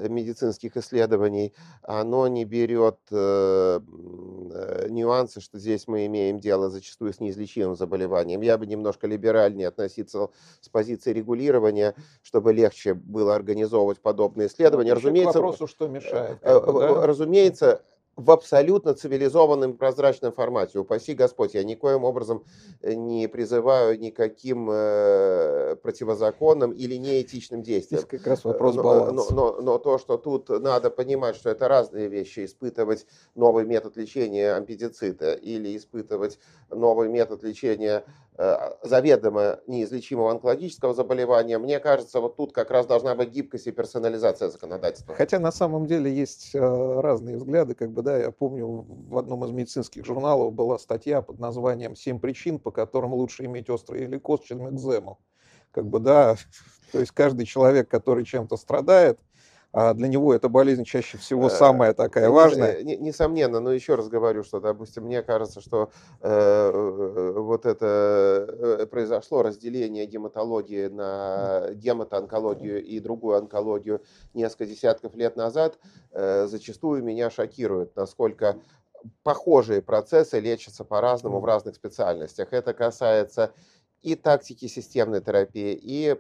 медицинских 0.09 0.77
исследований, 0.77 1.53
оно 1.81 2.27
не 2.27 2.45
берет 2.45 2.97
э, 3.11 3.79
э, 3.79 4.87
нюансы, 4.89 5.41
что 5.41 5.59
здесь 5.59 5.87
мы 5.87 6.05
имеем 6.05 6.39
дело 6.39 6.69
зачастую 6.69 7.13
с 7.13 7.19
неизлечимым 7.19 7.75
заболеванием. 7.75 8.41
Я 8.41 8.57
бы 8.57 8.65
немножко 8.65 9.07
либеральнее 9.07 9.67
относиться 9.67 10.29
с 10.61 10.69
позиции 10.69 11.13
регулирования, 11.13 11.95
чтобы 12.21 12.53
легче 12.53 12.93
было 12.93 13.35
организовывать 13.35 13.99
подобные 13.99 14.47
исследования. 14.47 14.91
Ну, 14.91 14.95
Разумеется, 14.95 15.39
к 15.39 15.41
вопросу, 15.41 15.67
что 15.67 15.87
мешает. 15.87 16.39
Э, 16.41 16.59
да? 16.59 17.05
Разумеется, 17.05 17.81
в 18.17 18.31
абсолютно 18.31 18.95
цивилизованном 18.95 19.77
прозрачном 19.77 20.33
формате. 20.33 20.79
Упаси 20.79 21.13
Господь, 21.13 21.53
я 21.53 21.63
никоим 21.63 22.03
образом 22.03 22.43
э, 22.81 22.95
не 22.95 23.27
призываю 23.27 23.97
никаким 23.99 24.69
э, 24.71 25.75
противозаконным 25.83 26.71
или 26.71 26.95
неэтичным 26.95 27.61
действиям. 27.61 28.01
Здесь 28.01 28.19
как 28.19 28.27
раз 28.27 28.43
вопрос 28.43 28.75
но, 28.75 28.83
баланса. 28.83 29.33
Но, 29.33 29.53
но, 29.53 29.61
но 29.61 29.77
то, 29.77 29.99
что 29.99 30.17
тут 30.17 30.49
надо 30.49 30.89
понимать, 30.89 31.35
что 31.35 31.51
это 31.51 31.67
разные 31.67 32.07
вещи, 32.07 32.43
испытывать 32.43 33.05
новый 33.35 33.65
метод 33.65 33.95
лечения 33.97 34.53
ампедицита 34.53 35.33
или 35.33 35.77
испытывать 35.77 36.39
новый 36.71 37.09
метод 37.09 37.43
лечения 37.43 38.03
Э, 38.03 38.26
заведомо 38.83 39.59
неизлечимого 39.65 40.31
онкологического 40.31 40.93
заболевания, 40.93 41.57
мне 41.57 41.79
кажется, 41.79 42.21
вот 42.21 42.35
тут 42.35 42.53
как 42.53 42.69
раз 42.69 42.85
должна 42.85 43.15
быть 43.15 43.29
гибкость 43.29 43.65
и 43.65 43.71
персонализация 43.71 44.49
законодательства. 44.49 45.15
Хотя 45.15 45.39
на 45.39 45.51
самом 45.51 45.87
деле 45.87 46.13
есть 46.13 46.53
э, 46.53 46.59
разные 46.59 47.37
взгляды, 47.37 47.73
как 47.73 47.91
бы, 47.91 48.03
да, 48.03 48.17
я 48.17 48.31
помню, 48.31 48.67
в 48.67 49.17
одном 49.17 49.43
из 49.45 49.51
медицинских 49.51 50.05
журналов 50.05 50.53
была 50.53 50.77
статья 50.77 51.23
под 51.23 51.39
названием 51.39 51.95
«Семь 51.95 52.19
причин, 52.19 52.59
по 52.59 52.69
которым 52.69 53.13
лучше 53.13 53.45
иметь 53.45 53.71
острый 53.71 54.05
лейкоз, 54.05 54.41
чем 54.41 54.69
экзему». 54.69 55.17
Как 55.71 55.87
бы, 55.87 55.99
да, 55.99 56.35
то 56.91 56.99
есть 56.99 57.11
каждый 57.11 57.45
человек, 57.45 57.89
который 57.89 58.23
чем-то 58.23 58.55
страдает, 58.55 59.19
для 59.73 60.07
него 60.07 60.33
эта 60.33 60.49
болезнь 60.49 60.83
чаще 60.85 61.17
всего 61.17 61.47
э, 61.47 61.49
самая 61.49 61.93
такая 61.93 62.29
важная. 62.29 62.81
Несомненно, 62.83 63.59
но 63.59 63.71
еще 63.71 63.95
раз 63.95 64.07
говорю, 64.07 64.43
что, 64.43 64.59
допустим, 64.59 65.03
мне 65.03 65.21
кажется, 65.21 65.61
что 65.61 65.91
э, 66.21 67.33
вот 67.35 67.65
это 67.65 68.47
э, 68.47 68.85
произошло 68.87 69.43
разделение 69.43 70.05
гематологии 70.05 70.87
на 70.87 71.69
гематоонкологию 71.73 72.83
и 72.83 72.99
другую 72.99 73.37
онкологию 73.37 74.01
несколько 74.33 74.65
десятков 74.65 75.15
лет 75.15 75.35
назад, 75.35 75.77
зачастую 76.11 77.03
меня 77.03 77.29
шокирует, 77.29 77.95
насколько 77.95 78.57
похожие 79.23 79.81
процессы 79.81 80.39
лечатся 80.39 80.83
по-разному 80.83 81.39
в 81.39 81.45
разных 81.45 81.75
специальностях. 81.75 82.49
Это 82.51 82.73
касается 82.73 83.51
и 84.01 84.15
тактики 84.15 84.67
системной 84.67 85.21
терапии, 85.21 85.77
и 85.79 86.17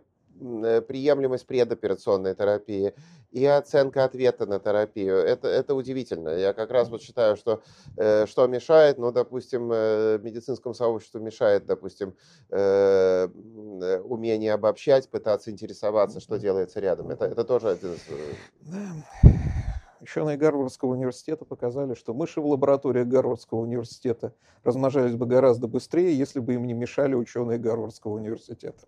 приемлемость 0.87 1.45
предоперационной 1.47 2.35
терапии, 2.35 2.93
и 3.31 3.45
оценка 3.45 4.03
ответа 4.05 4.45
на 4.45 4.59
терапию. 4.59 5.17
Это, 5.17 5.47
это 5.47 5.75
удивительно. 5.75 6.29
Я 6.29 6.53
как 6.53 6.71
раз 6.71 6.89
вот 6.89 7.01
считаю, 7.01 7.35
что 7.35 7.61
э, 7.97 8.25
что 8.25 8.47
мешает, 8.47 8.97
ну, 8.97 9.11
допустим, 9.11 9.69
э, 9.71 10.19
медицинскому 10.21 10.73
сообществу 10.73 11.19
мешает, 11.19 11.65
допустим, 11.65 12.15
э, 12.49 13.27
э, 13.27 13.99
умение 13.99 14.53
обобщать, 14.53 15.09
пытаться 15.09 15.51
интересоваться, 15.51 16.19
что 16.19 16.37
делается 16.37 16.79
рядом. 16.79 17.09
Это, 17.09 17.25
это 17.25 17.43
тоже 17.43 17.69
один 17.69 17.93
из... 17.93 18.01
Э, 18.09 19.66
Ученые 19.99 20.37
Гарвардского 20.37 20.91
университета 20.91 21.43
показали, 21.43 21.95
что 21.95 22.13
мыши 22.13 22.39
в 22.39 22.45
лабораториях 22.45 23.07
Гарвардского 23.07 23.59
университета 23.59 24.33
размножались 24.63 25.15
бы 25.15 25.25
гораздо 25.25 25.67
быстрее, 25.67 26.15
если 26.15 26.39
бы 26.39 26.53
им 26.53 26.67
не 26.67 26.73
мешали 26.73 27.15
ученые 27.15 27.57
Гарвардского 27.57 28.13
университета. 28.13 28.85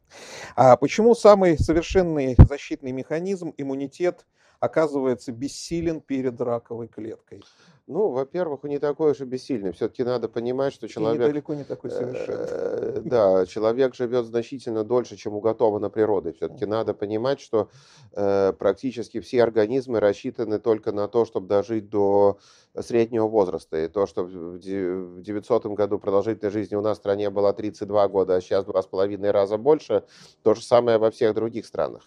А 0.55 0.77
почему 0.77 1.15
самый 1.15 1.57
совершенный 1.57 2.35
защитный 2.37 2.91
механизм, 2.91 3.53
иммунитет, 3.57 4.27
оказывается 4.59 5.31
бессилен 5.31 5.99
перед 5.99 6.39
раковой 6.41 6.87
клеткой? 6.87 7.43
Ну, 7.89 8.09
во-первых, 8.09 8.63
он 8.63 8.69
не 8.69 8.77
такой 8.77 9.11
уж 9.11 9.21
и 9.21 9.25
бессильный. 9.25 9.71
Все-таки 9.71 10.03
надо 10.03 10.29
понимать, 10.29 10.75
что 10.75 10.87
человек... 10.87 11.23
И 11.23 11.31
далеко 11.31 11.55
не 11.55 11.63
такой 11.63 11.89
совершенный. 11.89 12.45
Э, 12.47 13.01
да, 13.03 13.47
человек 13.47 13.95
живет 13.95 14.27
значительно 14.27 14.83
дольше, 14.83 15.17
чем 15.17 15.33
уготовано 15.33 15.89
природой. 15.89 16.33
Все-таки 16.33 16.67
надо 16.67 16.93
понимать, 16.93 17.39
что 17.39 17.71
э, 18.13 18.53
практически 18.53 19.19
все 19.19 19.41
организмы 19.41 19.99
рассчитаны 19.99 20.59
только 20.59 20.91
на 20.91 21.07
то, 21.07 21.25
чтобы 21.25 21.47
дожить 21.47 21.89
до 21.89 22.37
среднего 22.79 23.27
возраста. 23.27 23.83
И 23.83 23.87
то, 23.87 24.05
что 24.05 24.23
в 24.23 24.59
900 24.59 25.65
году 25.65 25.97
продолжительность 25.97 26.53
жизни 26.53 26.75
у 26.75 26.81
нас 26.81 26.99
в 26.99 27.01
стране 27.01 27.31
была 27.31 27.53
32 27.53 28.07
года, 28.09 28.35
а 28.35 28.41
сейчас 28.41 28.65
два 28.65 28.83
с 28.83 28.85
половиной 28.85 29.31
раза 29.31 29.57
больше, 29.57 30.03
то 30.43 30.53
же 30.53 30.61
самое 30.61 30.99
во 30.99 31.09
всех 31.09 31.33
других 31.33 31.65
странах. 31.65 32.03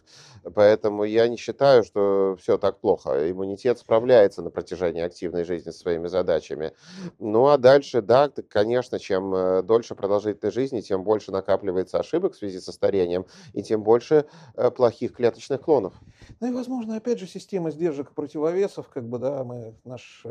Поэтому 0.54 1.02
я 1.02 1.26
не 1.26 1.36
считаю, 1.36 1.82
что 1.82 2.36
все 2.40 2.56
так 2.56 2.78
плохо. 2.78 3.28
Иммунитет 3.32 3.80
справляется 3.80 4.42
на 4.42 4.50
протяжении 4.50 5.02
активной 5.02 5.42
жизни 5.42 5.71
со 5.72 5.80
своими 5.80 6.08
задачами. 6.08 6.72
Ну 7.18 7.48
а 7.48 7.58
дальше, 7.58 8.02
да, 8.02 8.30
конечно, 8.48 8.98
чем 8.98 9.34
э, 9.34 9.62
дольше 9.62 9.94
продолжительность 9.94 10.54
жизни, 10.54 10.80
тем 10.80 11.02
больше 11.02 11.32
накапливается 11.32 11.98
ошибок 11.98 12.34
в 12.34 12.36
связи 12.36 12.60
со 12.60 12.72
старением, 12.72 13.26
и 13.52 13.62
тем 13.62 13.82
больше 13.82 14.26
э, 14.54 14.70
плохих 14.70 15.14
клеточных 15.14 15.60
клонов. 15.62 15.94
Ну 16.40 16.48
и, 16.48 16.52
возможно, 16.52 16.96
опять 16.96 17.18
же, 17.18 17.26
система 17.26 17.70
сдержек 17.70 18.10
и 18.10 18.14
противовесов, 18.14 18.88
как 18.88 19.08
бы, 19.08 19.18
да, 19.18 19.44
мы, 19.44 19.74
наш 19.84 20.22
э, 20.24 20.28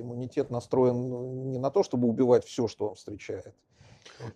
иммунитет 0.00 0.50
настроен 0.50 1.08
ну, 1.08 1.50
не 1.50 1.58
на 1.58 1.70
то, 1.70 1.82
чтобы 1.82 2.08
убивать 2.08 2.44
все, 2.44 2.68
что 2.68 2.88
он 2.88 2.94
встречает, 2.94 3.54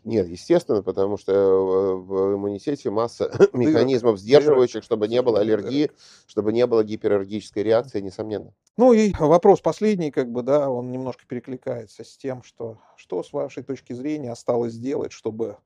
нет, 0.04 0.28
естественно, 0.28 0.82
потому 0.82 1.16
что 1.16 1.32
э, 1.32 1.94
в 1.96 2.34
иммунитете 2.34 2.90
масса 2.90 3.32
механизмов 3.52 4.18
сдерживающих, 4.18 4.82
чтобы 4.82 5.08
не 5.08 5.22
было 5.22 5.40
аллергии, 5.40 5.90
чтобы 6.26 6.52
не 6.52 6.66
было 6.66 6.84
гипераллергической 6.84 7.62
реакции, 7.62 8.00
несомненно. 8.00 8.52
Ну 8.76 8.92
и 8.92 9.12
вопрос 9.18 9.60
последний, 9.60 10.10
как 10.10 10.30
бы, 10.30 10.42
да, 10.42 10.70
он 10.70 10.90
немножко 10.90 11.24
перекликается 11.26 12.04
с 12.04 12.16
тем, 12.16 12.42
что 12.42 12.78
что 12.96 13.22
с 13.22 13.32
вашей 13.32 13.62
точки 13.62 13.92
зрения 13.92 14.32
осталось 14.32 14.72
сделать, 14.72 15.12
чтобы 15.12 15.58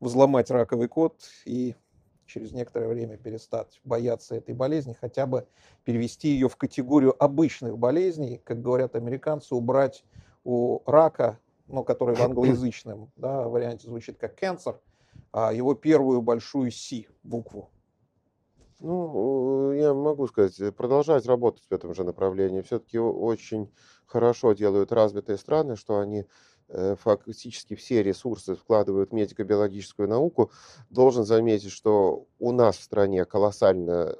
взломать 0.00 0.50
раковый 0.50 0.88
код 0.88 1.20
и 1.44 1.74
через 2.26 2.52
некоторое 2.52 2.88
время 2.88 3.16
перестать 3.16 3.80
бояться 3.84 4.34
этой 4.34 4.54
болезни, 4.54 4.96
хотя 5.00 5.26
бы 5.26 5.46
перевести 5.84 6.28
ее 6.28 6.48
в 6.48 6.56
категорию 6.56 7.14
обычных 7.22 7.78
болезней, 7.78 8.40
как 8.44 8.60
говорят 8.60 8.96
американцы, 8.96 9.54
убрать 9.54 10.04
у 10.44 10.80
рака 10.86 11.38
ну, 11.68 11.84
который 11.84 12.14
в 12.14 12.20
англоязычном 12.20 13.10
да, 13.16 13.48
варианте 13.48 13.88
звучит 13.88 14.18
как 14.18 14.40
cancer, 14.40 14.78
а 15.32 15.52
его 15.52 15.74
первую 15.74 16.22
большую 16.22 16.70
C 16.70 17.06
букву. 17.22 17.70
Ну, 18.78 19.72
я 19.72 19.94
могу 19.94 20.26
сказать, 20.26 20.58
э, 20.60 20.70
продолжать 20.70 21.26
работать 21.26 21.64
в 21.68 21.72
этом 21.72 21.94
же 21.94 22.04
направлении. 22.04 22.60
Все-таки 22.60 22.98
очень 22.98 23.72
хорошо 24.04 24.52
делают 24.52 24.92
развитые 24.92 25.38
страны, 25.38 25.76
что 25.76 25.98
они 25.98 26.26
э, 26.68 26.94
фактически 26.96 27.74
все 27.74 28.02
ресурсы 28.02 28.54
вкладывают 28.54 29.10
в 29.10 29.14
медико-биологическую 29.14 30.06
науку. 30.06 30.50
Должен 30.90 31.24
заметить, 31.24 31.70
что 31.70 32.26
у 32.38 32.52
нас 32.52 32.76
в 32.76 32.82
стране 32.82 33.24
колоссально 33.24 34.16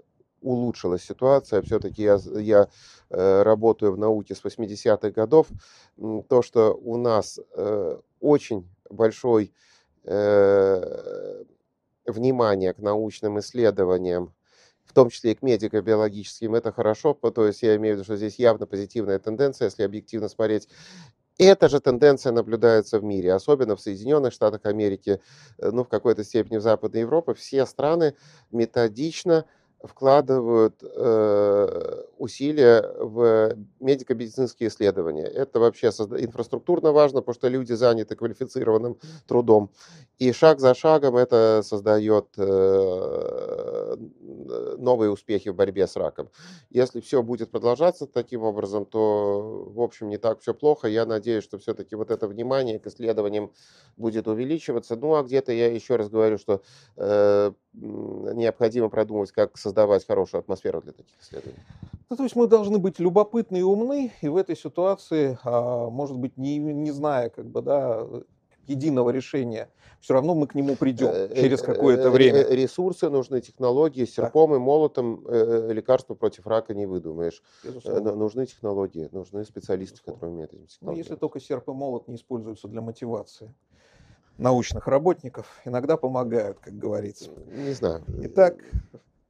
улучшилась 0.46 1.02
ситуация. 1.02 1.60
Все-таки 1.62 2.02
я, 2.02 2.18
я 2.36 2.68
э, 3.10 3.42
работаю 3.42 3.92
в 3.92 3.98
науке 3.98 4.34
с 4.34 4.44
80-х 4.44 5.10
годов. 5.10 5.48
То, 6.28 6.42
что 6.42 6.72
у 6.74 6.96
нас 6.96 7.40
э, 7.56 7.98
очень 8.20 8.68
большой 8.88 9.52
э, 10.04 11.44
внимание 12.06 12.72
к 12.72 12.78
научным 12.78 13.40
исследованиям, 13.40 14.32
в 14.84 14.92
том 14.92 15.10
числе 15.10 15.32
и 15.32 15.34
к 15.34 15.42
медико-биологическим, 15.42 16.54
это 16.54 16.70
хорошо. 16.70 17.14
То 17.14 17.46
есть 17.46 17.62
я 17.62 17.74
имею 17.74 17.94
в 17.94 17.98
виду, 17.98 18.04
что 18.04 18.16
здесь 18.16 18.38
явно 18.38 18.66
позитивная 18.66 19.18
тенденция, 19.18 19.66
если 19.66 19.82
объективно 19.82 20.28
смотреть. 20.28 20.68
Эта 21.38 21.68
же 21.68 21.80
тенденция 21.80 22.32
наблюдается 22.32 22.98
в 22.98 23.04
мире, 23.04 23.34
особенно 23.34 23.76
в 23.76 23.80
Соединенных 23.80 24.32
Штатах 24.32 24.64
Америки, 24.64 25.20
ну, 25.58 25.84
в 25.84 25.88
какой-то 25.88 26.24
степени 26.24 26.56
в 26.56 26.62
Западной 26.62 27.00
Европе. 27.00 27.34
Все 27.34 27.66
страны 27.66 28.14
методично 28.52 29.44
вкладывают 29.82 30.82
э, 30.82 32.02
усилия 32.18 32.82
в 32.98 33.56
медико-медицинские 33.80 34.68
исследования. 34.68 35.24
Это 35.24 35.60
вообще 35.60 35.88
инфраструктурно 35.88 36.92
важно, 36.92 37.20
потому 37.20 37.34
что 37.34 37.48
люди 37.48 37.72
заняты 37.72 38.16
квалифицированным 38.16 38.98
трудом. 39.26 39.70
И 40.18 40.32
шаг 40.32 40.60
за 40.60 40.74
шагом 40.74 41.16
это 41.16 41.62
создает 41.64 42.26
э, 42.38 43.75
новые 44.46 45.10
успехи 45.10 45.48
в 45.48 45.54
борьбе 45.54 45.86
с 45.86 45.96
раком. 45.96 46.28
Если 46.70 47.00
все 47.00 47.22
будет 47.22 47.50
продолжаться 47.50 48.06
таким 48.06 48.42
образом, 48.42 48.86
то, 48.86 49.64
в 49.70 49.80
общем, 49.80 50.08
не 50.08 50.18
так 50.18 50.40
все 50.40 50.54
плохо. 50.54 50.88
Я 50.88 51.06
надеюсь, 51.06 51.44
что 51.44 51.58
все-таки 51.58 51.96
вот 51.96 52.10
это 52.10 52.28
внимание 52.28 52.78
к 52.78 52.86
исследованиям 52.86 53.52
будет 53.96 54.28
увеличиваться. 54.28 54.96
Ну, 54.96 55.14
а 55.14 55.22
где-то 55.22 55.52
я 55.52 55.72
еще 55.72 55.96
раз 55.96 56.08
говорю, 56.08 56.38
что 56.38 56.62
э, 56.96 57.52
необходимо 57.72 58.88
продумать, 58.88 59.32
как 59.32 59.56
создавать 59.58 60.06
хорошую 60.06 60.40
атмосферу 60.40 60.80
для 60.82 60.92
таких 60.92 61.20
исследований. 61.20 61.62
Ну, 62.08 62.16
то 62.16 62.22
есть 62.22 62.36
мы 62.36 62.46
должны 62.46 62.78
быть 62.78 63.00
любопытны 63.00 63.58
и 63.58 63.62
умны, 63.62 64.12
и 64.20 64.28
в 64.28 64.36
этой 64.36 64.56
ситуации, 64.56 65.38
а, 65.42 65.90
может 65.90 66.16
быть, 66.16 66.36
не, 66.36 66.58
не 66.58 66.92
зная, 66.92 67.30
как 67.30 67.46
бы, 67.46 67.62
да, 67.62 68.06
единого 68.68 69.10
решения, 69.10 69.68
все 70.00 70.14
равно 70.14 70.34
мы 70.34 70.46
к 70.46 70.54
нему 70.54 70.76
придем 70.76 71.08
э, 71.10 71.34
через 71.34 71.62
э, 71.62 71.66
какое-то 71.66 72.10
время. 72.10 72.46
Ресурсы 72.48 73.08
нужны, 73.08 73.40
технологии, 73.40 74.04
серпом 74.04 74.50
да. 74.50 74.56
и 74.56 74.58
молотом 74.58 75.24
э, 75.26 75.72
лекарства 75.72 76.14
против 76.14 76.46
рака 76.46 76.74
не 76.74 76.86
выдумаешь. 76.86 77.42
Безусловно. 77.64 78.14
Нужны 78.14 78.46
технологии, 78.46 79.08
нужны 79.12 79.44
специалисты, 79.44 79.96
Безусловно. 79.96 80.14
которые 80.14 80.34
умеют 80.34 80.54
этим 80.54 80.78
Ну, 80.80 80.92
если 80.92 81.16
только 81.16 81.40
серп 81.40 81.68
и 81.68 81.72
молот 81.72 82.08
не 82.08 82.16
используются 82.16 82.68
для 82.68 82.80
мотивации 82.80 83.54
научных 84.38 84.86
работников, 84.86 85.60
иногда 85.64 85.96
помогают, 85.96 86.58
как 86.60 86.76
говорится. 86.76 87.30
Не 87.46 87.72
знаю. 87.72 88.04
Итак, 88.22 88.56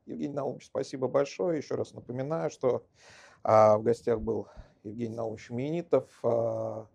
Евгений 0.07 0.35
Наумович, 0.35 0.67
спасибо 0.67 1.09
большое. 1.09 1.59
Еще 1.59 1.75
раз 1.75 1.93
напоминаю, 1.93 2.51
что 2.51 2.85
а, 3.43 3.79
в 3.79 3.83
гостях 3.83 4.21
был 4.21 4.49
Евгений 4.85 5.15
Наумович 5.15 5.51
Минитов, 5.51 6.05
а, 6.23 6.87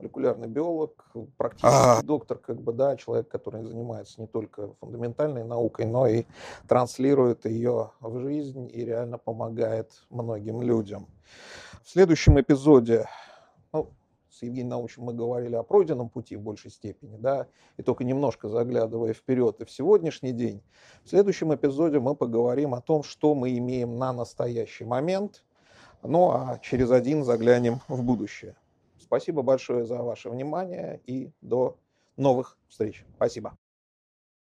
молекулярный 0.00 0.48
биолог, 0.48 1.04
практически 1.36 2.00
а. 2.00 2.02
доктор, 2.02 2.38
как 2.38 2.60
бы, 2.60 2.72
да, 2.72 2.96
человек, 2.96 3.28
который 3.28 3.62
занимается 3.62 4.20
не 4.20 4.26
только 4.26 4.72
фундаментальной 4.80 5.44
наукой, 5.44 5.86
но 5.86 6.06
и 6.06 6.24
транслирует 6.66 7.44
ее 7.44 7.92
в 8.00 8.18
жизнь 8.20 8.70
и 8.72 8.84
реально 8.84 9.18
помогает 9.18 9.90
многим 10.08 10.62
людям. 10.62 11.06
В 11.84 11.90
следующем 11.90 12.40
эпизоде, 12.40 13.06
ну, 13.72 13.90
с 14.30 14.42
Евгением 14.42 14.70
Наумовичем 14.70 15.02
мы 15.02 15.12
говорили 15.12 15.54
о 15.54 15.62
пройденном 15.62 16.08
пути 16.08 16.36
в 16.36 16.40
большей 16.40 16.70
степени, 16.70 17.16
да, 17.16 17.46
и 17.76 17.82
только 17.82 18.04
немножко 18.04 18.48
заглядывая 18.48 19.12
вперед 19.12 19.60
и 19.60 19.64
в 19.64 19.70
сегодняшний 19.70 20.32
день. 20.32 20.62
В 21.04 21.10
следующем 21.10 21.54
эпизоде 21.54 22.00
мы 22.00 22.14
поговорим 22.14 22.74
о 22.74 22.80
том, 22.80 23.02
что 23.02 23.34
мы 23.34 23.56
имеем 23.58 23.98
на 23.98 24.12
настоящий 24.12 24.84
момент, 24.84 25.44
ну 26.02 26.30
а 26.30 26.58
через 26.62 26.90
один 26.90 27.24
заглянем 27.24 27.80
в 27.88 28.02
будущее. 28.02 28.56
Спасибо 29.10 29.42
большое 29.42 29.84
за 29.86 29.96
ваше 30.04 30.30
внимание 30.30 31.00
и 31.04 31.32
до 31.40 31.76
новых 32.16 32.56
встреч. 32.68 33.04
Спасибо. 33.16 33.58